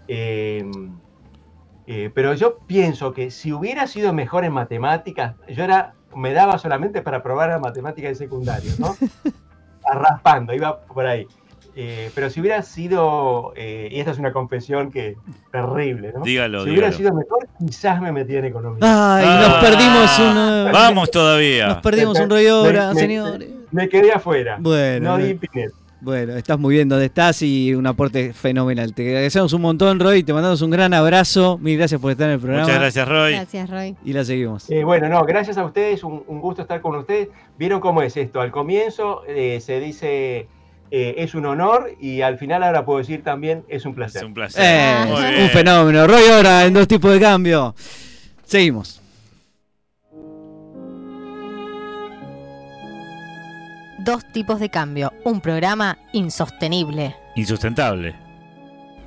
Eh, 0.08 0.64
eh, 1.86 2.10
pero 2.14 2.32
yo 2.32 2.56
pienso 2.66 3.12
que 3.12 3.30
si 3.30 3.52
hubiera 3.52 3.86
sido 3.86 4.14
mejor 4.14 4.46
en 4.46 4.54
matemáticas, 4.54 5.36
yo 5.46 5.62
era, 5.62 5.92
me 6.16 6.32
daba 6.32 6.56
solamente 6.56 7.02
para 7.02 7.22
probar 7.22 7.50
la 7.50 7.58
matemática 7.58 8.08
de 8.08 8.14
secundario, 8.14 8.70
¿no? 8.78 8.96
Arraspando, 9.90 10.52
iba 10.54 10.80
por 10.80 11.06
ahí. 11.06 11.26
Eh, 11.76 12.10
pero 12.14 12.30
si 12.30 12.40
hubiera 12.40 12.62
sido, 12.62 13.52
eh, 13.56 13.88
y 13.90 13.98
esta 13.98 14.12
es 14.12 14.18
una 14.18 14.32
confesión 14.32 14.92
que 14.92 15.16
terrible, 15.50 16.12
¿no? 16.14 16.22
Dígalo, 16.22 16.62
si 16.62 16.70
hubiera 16.70 16.90
dígalo. 16.90 16.96
sido 16.96 17.14
mejor, 17.14 17.48
quizás 17.58 18.00
me 18.00 18.12
metía 18.12 18.38
en 18.38 18.44
economía. 18.44 18.78
Ay, 18.82 19.24
Ah. 19.26 19.46
nos 19.48 19.54
perdimos 19.70 20.18
una. 20.20 20.70
Vamos 20.72 21.10
todavía. 21.10 21.66
Nos 21.68 21.76
perdimos 21.78 22.18
un 22.20 22.30
rollo 22.30 22.54
ahora, 22.58 22.92
me- 22.94 23.00
señores. 23.00 23.48
Me 23.72 23.88
quedé 23.88 24.12
afuera. 24.12 24.56
Bueno, 24.60 25.18
no 25.18 25.24
di 25.24 25.34
Pinet. 25.34 25.72
Bueno, 26.04 26.34
estás 26.36 26.58
muy 26.58 26.74
bien 26.74 26.88
donde 26.88 27.06
estás 27.06 27.40
y 27.40 27.74
un 27.74 27.86
aporte 27.86 28.34
fenomenal. 28.34 28.92
Te 28.92 29.08
agradecemos 29.08 29.52
un 29.54 29.62
montón, 29.62 29.98
Roy. 29.98 30.22
Te 30.22 30.34
mandamos 30.34 30.60
un 30.60 30.70
gran 30.70 30.92
abrazo. 30.92 31.56
Mil 31.58 31.78
gracias 31.78 31.98
por 32.00 32.12
estar 32.12 32.26
en 32.28 32.34
el 32.34 32.40
programa. 32.40 32.64
Muchas 32.66 32.78
gracias, 32.80 33.08
Roy. 33.08 33.32
Gracias, 33.32 33.70
Roy. 33.70 33.96
Y 34.04 34.12
la 34.12 34.24
seguimos. 34.24 34.70
Eh, 34.70 34.84
bueno, 34.84 35.08
no, 35.08 35.22
gracias 35.24 35.56
a 35.56 35.64
ustedes, 35.64 36.04
un, 36.04 36.22
un 36.26 36.40
gusto 36.40 36.60
estar 36.62 36.80
con 36.82 36.94
ustedes. 36.96 37.28
¿Vieron 37.58 37.80
cómo 37.80 38.02
es 38.02 38.16
esto? 38.18 38.40
Al 38.42 38.50
comienzo 38.50 39.22
eh, 39.26 39.60
se 39.62 39.80
dice 39.80 40.46
eh, 40.90 41.14
es 41.16 41.34
un 41.34 41.46
honor 41.46 41.90
y 41.98 42.20
al 42.20 42.36
final 42.38 42.62
ahora 42.62 42.84
puedo 42.84 42.98
decir 42.98 43.22
también 43.24 43.64
es 43.68 43.86
un 43.86 43.92
Es 43.92 43.96
placer. 43.96 44.24
un 44.26 44.34
placer. 44.34 44.62
Eh, 44.62 45.04
Muy 45.08 45.42
un 45.44 45.50
fenómeno. 45.50 46.06
Roy 46.06 46.22
ahora 46.30 46.66
en 46.66 46.74
dos 46.74 46.86
tipos 46.86 47.10
de 47.12 47.20
cambio. 47.20 47.74
Seguimos. 48.44 49.00
Dos 54.04 54.22
tipos 54.26 54.60
de 54.60 54.68
cambio, 54.68 55.14
un 55.24 55.40
programa 55.40 55.96
insostenible. 56.12 57.16
Insustentable. 57.36 58.14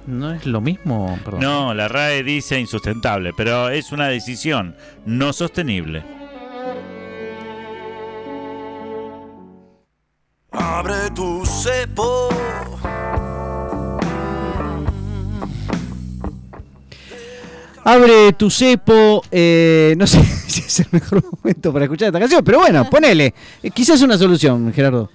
¿No 0.08 0.34
es 0.34 0.48
lo 0.48 0.60
mismo? 0.60 1.20
Perdón. 1.24 1.42
No, 1.42 1.74
la 1.76 1.88
RAE 1.88 2.24
dice 2.24 2.60
insustentable, 2.60 3.32
pero 3.38 3.70
es 3.70 3.92
una 3.92 4.08
decisión 4.08 4.76
no 5.06 5.34
sostenible. 5.34 6.04
Abre 10.52 11.12
tu 11.14 11.46
cepo. 11.46 12.30
Abre 17.88 18.34
tu 18.34 18.50
cepo. 18.50 19.24
eh, 19.32 19.96
no 19.98 20.06
sé 20.06 20.22
si 20.48 20.60
es 20.60 20.82
el 20.82 20.88
mejor 20.92 21.24
momento 21.24 21.72
para 21.72 21.86
escuchar 21.86 22.08
esta 22.08 22.20
canción, 22.20 22.44
pero 22.44 22.60
bueno, 22.60 22.90
ponele. 22.90 23.34
Eh, 23.64 23.72
quizás 23.72 24.02
una 24.02 24.18
solución, 24.18 24.74
Gerardo. 24.74 25.10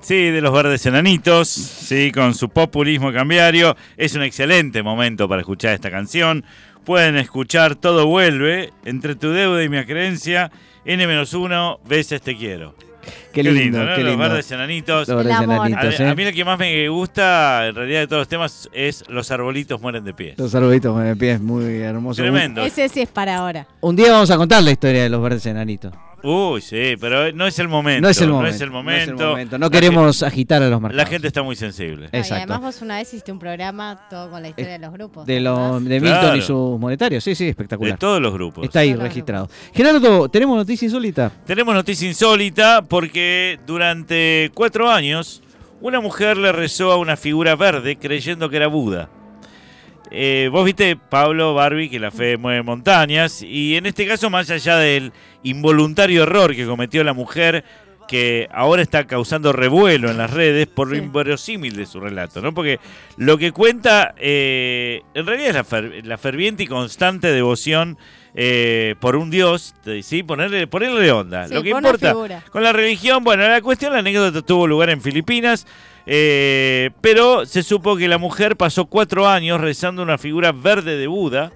Sí, 0.00 0.30
de 0.30 0.40
los 0.40 0.50
verdes 0.50 0.86
enanitos, 0.86 1.46
sí, 1.46 2.10
con 2.12 2.32
su 2.34 2.48
populismo 2.48 3.12
cambiario. 3.12 3.76
Es 3.98 4.14
un 4.14 4.22
excelente 4.22 4.82
momento 4.82 5.28
para 5.28 5.42
escuchar 5.42 5.74
esta 5.74 5.90
canción. 5.90 6.42
Pueden 6.86 7.18
escuchar 7.18 7.74
Todo 7.74 8.06
Vuelve, 8.06 8.72
Entre 8.86 9.14
tu 9.14 9.32
deuda 9.32 9.62
y 9.62 9.68
mi 9.68 9.84
creencia, 9.84 10.50
N-1, 10.86 11.80
veces 11.86 12.22
te 12.22 12.34
quiero. 12.34 12.74
Qué 13.32 13.42
lindo, 13.42 13.78
¿no? 13.84 13.94
qué 13.94 14.02
Los 14.02 14.10
lindo. 14.10 14.28
verdes 14.28 14.50
enanitos. 14.50 15.08
Los 15.08 15.16
verdes. 15.16 15.32
A, 15.34 15.44
enanitos, 15.44 16.00
a 16.00 16.10
¿eh? 16.10 16.14
mí 16.14 16.24
lo 16.24 16.32
que 16.32 16.44
más 16.44 16.58
me 16.58 16.88
gusta, 16.88 17.66
en 17.68 17.74
realidad, 17.74 18.00
de 18.00 18.06
todos 18.06 18.20
los 18.20 18.28
temas, 18.28 18.68
es 18.72 19.04
Los 19.08 19.30
arbolitos 19.30 19.80
mueren 19.80 20.04
de 20.04 20.14
pie. 20.14 20.34
Los 20.36 20.54
arbolitos 20.54 20.92
con 20.94 21.06
el 21.06 21.16
pie 21.16 21.32
es 21.32 21.40
muy 21.40 21.64
hermoso. 21.76 22.22
Tremendo. 22.22 22.62
Ese 22.64 22.88
sí 22.88 23.02
es 23.02 23.08
para 23.08 23.36
ahora. 23.36 23.66
Un, 23.80 23.90
un 23.90 23.96
día 23.96 24.12
vamos 24.12 24.30
a 24.30 24.36
contar 24.36 24.62
la 24.62 24.70
historia 24.70 25.02
de 25.02 25.08
los 25.08 25.22
verdes 25.22 25.44
enanitos. 25.46 25.92
Uy, 26.28 26.60
sí, 26.60 26.94
pero 27.00 27.32
no 27.32 27.46
es 27.46 27.58
el 27.58 27.68
momento. 27.68 28.02
No 28.02 28.08
es 28.08 28.20
el 28.20 28.28
momento. 28.30 28.48
No 28.50 28.54
es 28.56 28.60
el 28.60 28.70
momento. 28.70 29.12
No, 29.12 29.16
es 29.16 29.20
el 29.20 29.28
momento. 29.30 29.58
No 29.58 29.66
La 29.66 29.70
queremos 29.70 30.22
agitar 30.22 30.62
a 30.62 30.68
los 30.68 30.80
mercados. 30.80 31.04
La 31.04 31.06
gente 31.08 31.28
está 31.28 31.42
muy 31.42 31.54
sensible. 31.54 32.06
Exacto. 32.12 32.34
además 32.52 32.60
vos 32.60 32.82
una 32.82 32.96
vez 32.96 33.08
hiciste 33.08 33.30
un 33.30 33.38
programa 33.38 34.00
todo 34.10 34.30
con 34.30 34.42
la 34.42 34.48
historia 34.48 34.72
de 34.72 34.78
los 34.80 34.92
grupos. 34.92 35.26
De, 35.26 35.34
¿te 35.34 35.40
lo, 35.40 35.78
de 35.80 36.00
Milton 36.00 36.20
Claro. 36.20 36.36
y 36.36 36.42
sus 36.42 36.80
monetarios. 36.80 37.22
Sí, 37.22 37.34
sí, 37.34 37.44
De 37.44 37.50
espectacular. 37.50 37.98
todos 37.98 38.20
los 38.20 38.32
grupos. 38.32 38.64
Está 38.64 38.80
ahí 38.80 38.94
registrado. 38.94 39.48
Gerardo, 39.72 40.28
¿tenemos 40.28 40.56
noticia 40.56 40.86
insólita? 40.86 41.30
Tenemos 41.46 41.74
noticia 41.74 42.08
insólita 42.08 42.82
porque 42.82 43.58
durante 43.66 44.50
cuatro 44.54 44.90
años 44.90 45.42
una 45.80 46.00
mujer 46.00 46.36
le 46.38 46.50
rezó 46.52 46.90
a 46.90 46.96
una 46.96 47.16
figura 47.16 47.54
verde 47.54 47.96
creyendo 47.96 48.50
que 48.50 48.56
era 48.56 48.66
Buda. 48.66 49.08
Eh, 50.10 50.48
vos 50.52 50.64
viste, 50.64 50.96
Pablo 50.96 51.54
Barbie, 51.54 51.88
que 51.88 51.98
la 51.98 52.10
fe 52.10 52.36
mueve 52.36 52.62
montañas, 52.62 53.42
y 53.42 53.76
en 53.76 53.86
este 53.86 54.06
caso, 54.06 54.30
más 54.30 54.50
allá 54.50 54.76
del 54.76 55.12
involuntario 55.42 56.22
error 56.22 56.54
que 56.54 56.64
cometió 56.66 57.02
la 57.04 57.12
mujer, 57.12 57.64
que 58.08 58.46
ahora 58.52 58.82
está 58.82 59.04
causando 59.04 59.52
revuelo 59.52 60.08
en 60.08 60.16
las 60.18 60.30
redes 60.30 60.68
por 60.68 60.86
lo 60.88 60.94
Sí. 60.94 61.02
inverosímil 61.02 61.74
de 61.74 61.86
su 61.86 61.98
relato, 61.98 62.40
¿no? 62.40 62.54
Porque 62.54 62.78
lo 63.16 63.36
que 63.36 63.50
cuenta, 63.50 64.14
eh, 64.16 65.02
en 65.14 65.26
realidad 65.26 65.48
es 65.48 65.54
la, 65.56 65.64
fer- 65.64 66.04
la 66.04 66.16
ferviente 66.16 66.62
y 66.62 66.66
constante 66.68 67.32
devoción 67.32 67.98
eh, 68.38 68.94
por 69.00 69.16
un 69.16 69.30
dios, 69.30 69.74
¿sí? 70.02 70.22
Ponerle, 70.22 70.68
ponerle 70.68 71.10
onda. 71.10 71.48
Sí, 71.48 71.54
lo 71.54 71.62
que 71.64 71.70
importa 71.70 72.10
figura. 72.10 72.44
con 72.52 72.62
la 72.62 72.72
religión, 72.72 73.24
bueno, 73.24 73.48
la 73.48 73.60
cuestión, 73.60 73.92
la 73.92 73.98
anécdota 74.00 74.40
tuvo 74.42 74.68
lugar 74.68 74.90
en 74.90 75.00
Filipinas, 75.00 75.66
eh, 76.06 76.90
pero 77.00 77.44
se 77.46 77.62
supo 77.62 77.96
que 77.96 78.08
la 78.08 78.18
mujer 78.18 78.56
pasó 78.56 78.86
cuatro 78.86 79.28
años 79.28 79.60
rezando 79.60 80.02
una 80.02 80.18
figura 80.18 80.52
verde 80.52 80.96
de 80.96 81.06
Buda. 81.06 81.50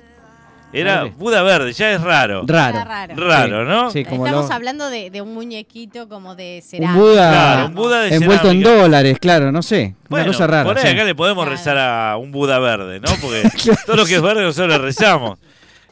Era. 0.72 1.02
Buda 1.04 1.42
verde, 1.42 1.72
ya 1.72 1.90
es 1.90 2.00
raro. 2.00 2.44
Raro. 2.46 2.76
Era 2.76 2.84
raro. 2.84 3.14
Raro, 3.16 3.64
¿no? 3.64 3.90
Sí, 3.90 4.04
como 4.04 4.24
Estamos 4.24 4.48
lo- 4.48 4.54
hablando 4.54 4.88
de, 4.88 5.10
de 5.10 5.20
un 5.20 5.34
muñequito 5.34 6.08
como 6.08 6.36
de 6.36 6.60
un 6.62 6.68
cerámica. 6.70 7.00
Buda 7.00 7.30
Claro, 7.32 7.66
un 7.66 7.74
Buda 7.74 8.00
de 8.02 8.14
envuelto 8.14 8.50
en 8.52 8.62
dólares, 8.62 9.18
claro, 9.20 9.50
no 9.50 9.62
sé. 9.62 9.96
Bueno, 10.08 10.26
una 10.26 10.32
cosa 10.32 10.46
rara. 10.46 10.64
por 10.64 10.78
ahí 10.78 10.84
sí. 10.86 10.88
acá 10.94 11.02
le 11.04 11.14
podemos 11.16 11.42
Claro. 11.44 11.56
rezar 11.56 11.76
a 11.76 12.16
un 12.18 12.30
Buda 12.30 12.60
verde, 12.60 13.00
¿no? 13.00 13.08
Porque 13.20 13.42
todo 13.86 13.96
lo 13.96 14.06
que 14.06 14.14
es 14.14 14.22
verde 14.22 14.42
nosotros 14.44 14.68
le 14.68 14.78
rezamos. 14.78 15.40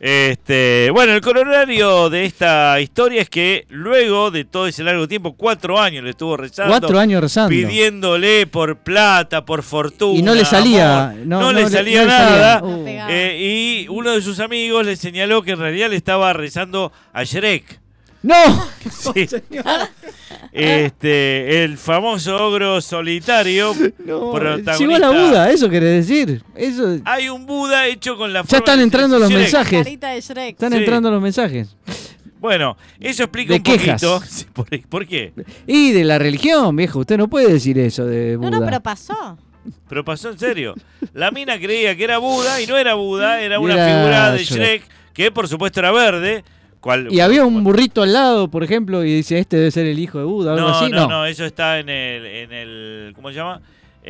Este, 0.00 0.90
bueno, 0.92 1.12
el 1.14 1.20
corolario 1.20 2.08
de 2.08 2.24
esta 2.24 2.80
historia 2.80 3.22
es 3.22 3.28
que 3.28 3.66
luego 3.68 4.30
de 4.30 4.44
todo 4.44 4.68
ese 4.68 4.84
largo 4.84 5.08
tiempo, 5.08 5.34
cuatro 5.36 5.78
años 5.80 6.04
le 6.04 6.10
estuvo 6.10 6.36
rezando. 6.36 6.78
Cuatro 6.78 6.98
años 6.98 7.20
rezando. 7.20 7.50
pidiéndole 7.50 8.46
por 8.46 8.78
plata, 8.78 9.44
por 9.44 9.62
fortuna. 9.62 10.18
Y 10.18 10.22
no 10.22 10.34
le 10.34 10.44
salía. 10.44 11.10
amor. 11.10 11.26
No, 11.26 11.40
No, 11.40 11.52
le 11.52 11.62
no 11.62 11.68
salía 11.68 12.02
no 12.02 12.06
le 12.06 12.12
nada. 12.12 12.62
Uh. 12.62 12.84
Eh, 12.86 13.84
y 13.84 13.88
uno 13.88 14.12
de 14.12 14.22
sus 14.22 14.38
amigos 14.40 14.86
le 14.86 14.96
señaló 14.96 15.42
que 15.42 15.52
en 15.52 15.58
realidad 15.58 15.90
le 15.90 15.96
estaba 15.96 16.32
rezando 16.32 16.92
a 17.12 17.24
Shrek. 17.24 17.80
¡No! 18.22 18.34
Sí. 18.90 19.26
Este, 20.52 21.64
el 21.64 21.76
famoso 21.78 22.36
ogro 22.46 22.80
solitario. 22.80 23.74
No, 24.04 24.32
protagonista. 24.32 24.76
llegó 24.78 24.98
la 24.98 25.10
Buda, 25.10 25.50
eso 25.50 25.68
querés 25.68 26.06
decir. 26.06 26.42
Eso, 26.54 26.98
Hay 27.04 27.28
un 27.28 27.44
Buda 27.46 27.86
hecho 27.86 28.16
con 28.16 28.32
la 28.32 28.42
ya 28.44 28.58
están 28.58 28.78
de 28.78 28.84
entrando 28.84 29.18
los 29.18 29.28
Shrek. 29.28 29.40
mensajes. 29.42 29.84
Carita 29.84 30.08
de 30.10 30.20
Shrek. 30.20 30.50
Están 30.54 30.72
Sí. 30.72 30.78
entrando 30.78 31.10
los 31.10 31.20
mensajes. 31.20 31.76
Bueno, 32.40 32.76
eso 33.00 33.24
explica 33.24 33.52
De 33.52 33.58
un 33.58 33.62
quejas. 33.62 34.02
poquito. 34.02 34.52
¿Por, 34.54 34.88
por 34.88 35.06
qué? 35.06 35.32
Y 35.66 35.92
de 35.92 36.04
la 36.04 36.18
religión, 36.18 36.74
viejo. 36.76 37.00
Usted 37.00 37.18
no 37.18 37.28
puede 37.28 37.52
decir 37.52 37.78
eso 37.78 38.06
de 38.06 38.34
No, 38.34 38.38
Buda. 38.38 38.50
no, 38.60 38.64
pero 38.64 38.80
pasó. 38.80 39.36
Pero 39.88 40.04
pasó 40.04 40.30
en 40.30 40.38
serio. 40.38 40.74
La 41.12 41.30
mina 41.30 41.58
creía 41.58 41.94
que 41.96 42.04
era 42.04 42.18
Buda 42.18 42.60
y 42.62 42.66
no 42.66 42.78
era 42.78 42.94
Buda, 42.94 43.40
era 43.42 43.60
una 43.60 43.74
Era 43.74 43.84
figura 43.86 44.32
de 44.32 44.38
Shrek. 44.44 44.82
Shrek, 44.82 44.82
que 45.12 45.30
por 45.30 45.48
supuesto 45.48 45.80
era 45.80 45.90
verde. 45.92 46.44
Y 47.10 47.20
había 47.20 47.44
un 47.44 47.62
burrito 47.64 48.02
al 48.02 48.12
lado, 48.12 48.48
por 48.48 48.62
ejemplo, 48.64 49.04
y 49.04 49.14
dice, 49.16 49.38
este 49.38 49.56
debe 49.56 49.70
ser 49.70 49.86
el 49.86 49.98
hijo 49.98 50.18
de 50.18 50.24
Buda, 50.24 50.52
algo 50.54 50.68
No, 50.68 50.74
así. 50.76 50.90
no, 50.90 51.00
No, 51.02 51.08
no, 51.08 51.26
eso 51.26 51.44
está 51.44 51.78
en 51.78 51.88
el, 51.88 52.26
en 52.26 52.52
el 52.52 53.12
¿cómo 53.14 53.28
se 53.30 53.34
llama? 53.36 53.60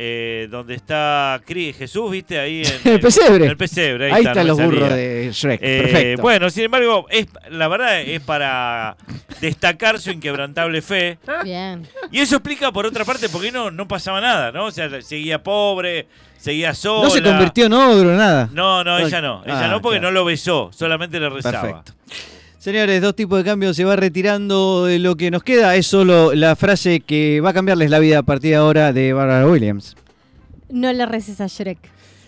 Eh, 0.01 0.47
donde 0.49 0.75
está 0.75 1.41
Jesús, 1.45 2.09
¿viste? 2.11 2.39
Ahí 2.39 2.61
en 2.63 2.91
El 2.93 2.99
pesebre. 3.01 3.43
en 3.45 3.51
el 3.51 3.57
pesebre, 3.57 4.05
ahí, 4.05 4.11
Ahí 4.13 4.17
está, 4.19 4.31
están 4.31 4.47
no 4.47 4.53
los 4.53 4.63
burros 4.63 4.89
de 4.93 5.29
Shrek. 5.33 5.59
Eh, 5.61 5.81
Perfecto. 5.81 6.21
Bueno, 6.21 6.49
sin 6.49 6.63
embargo, 6.65 7.05
es, 7.09 7.27
la 7.49 7.67
verdad 7.67 7.99
es 7.99 8.21
para 8.21 8.95
destacar 9.41 9.99
su 9.99 10.11
inquebrantable 10.11 10.81
fe. 10.81 11.17
Bien. 11.43 11.85
Y 12.11 12.19
eso 12.19 12.37
explica, 12.37 12.71
por 12.71 12.85
otra 12.85 13.03
parte, 13.03 13.27
por 13.27 13.41
qué 13.41 13.51
no, 13.51 13.71
no 13.71 13.89
pasaba 13.89 14.21
nada, 14.21 14.53
¿no? 14.53 14.65
O 14.65 14.71
sea, 14.71 15.01
seguía 15.01 15.43
pobre, 15.43 16.07
seguía 16.37 16.73
sola. 16.73 17.03
no 17.05 17.09
se 17.09 17.21
convirtió 17.21 17.65
en 17.65 17.73
ogro, 17.73 18.15
nada. 18.15 18.47
No, 18.53 18.85
no, 18.85 18.99
ella 18.99 19.19
no. 19.21 19.43
Ella 19.43 19.65
Ah, 19.65 19.67
no 19.67 19.81
porque 19.81 19.99
claro. 19.99 20.13
no 20.13 20.19
lo 20.19 20.23
besó, 20.23 20.69
solamente 20.71 21.19
le 21.19 21.29
rezaba. 21.29 21.61
Perfecto. 21.83 21.93
Señores, 22.59 23.01
dos 23.01 23.15
tipos 23.15 23.37
de 23.37 23.45
cambio 23.45 23.73
se 23.73 23.85
va 23.85 23.95
retirando. 23.95 24.83
de 24.83 24.99
Lo 24.99 25.15
que 25.15 25.31
nos 25.31 25.43
queda 25.43 25.77
es 25.77 25.87
solo 25.87 26.33
la 26.35 26.57
frase 26.57 26.99
que 26.99 27.39
va 27.39 27.51
a 27.51 27.53
cambiarles 27.53 27.89
la 27.89 27.99
vida 27.99 28.19
a 28.19 28.23
partir 28.23 28.51
de 28.51 28.57
ahora 28.57 28.91
de 28.91 29.13
Barbara 29.13 29.47
Williams. 29.47 29.95
No 30.69 30.91
le 30.91 31.05
reces 31.05 31.39
a 31.39 31.47
Shrek. 31.47 31.79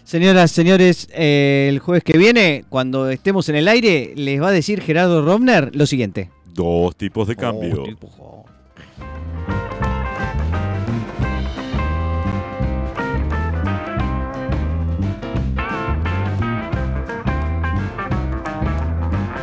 Señoras, 0.05 0.51
señores, 0.51 1.09
eh, 1.11 1.67
el 1.69 1.79
jueves 1.79 2.05
que 2.05 2.17
viene, 2.17 2.63
cuando 2.69 3.09
estemos 3.09 3.49
en 3.49 3.57
el 3.57 3.67
aire, 3.67 4.13
les 4.15 4.41
va 4.41 4.47
a 4.47 4.51
decir 4.51 4.81
Gerardo 4.81 5.21
Romner 5.21 5.75
lo 5.75 5.85
siguiente. 5.85 6.29
Dos 6.53 6.95
tipos 6.95 7.27
de 7.27 7.35
cambio. 7.35 7.81
Oh, 7.81 7.83
tipo, 7.83 8.07
jo. 8.07 8.45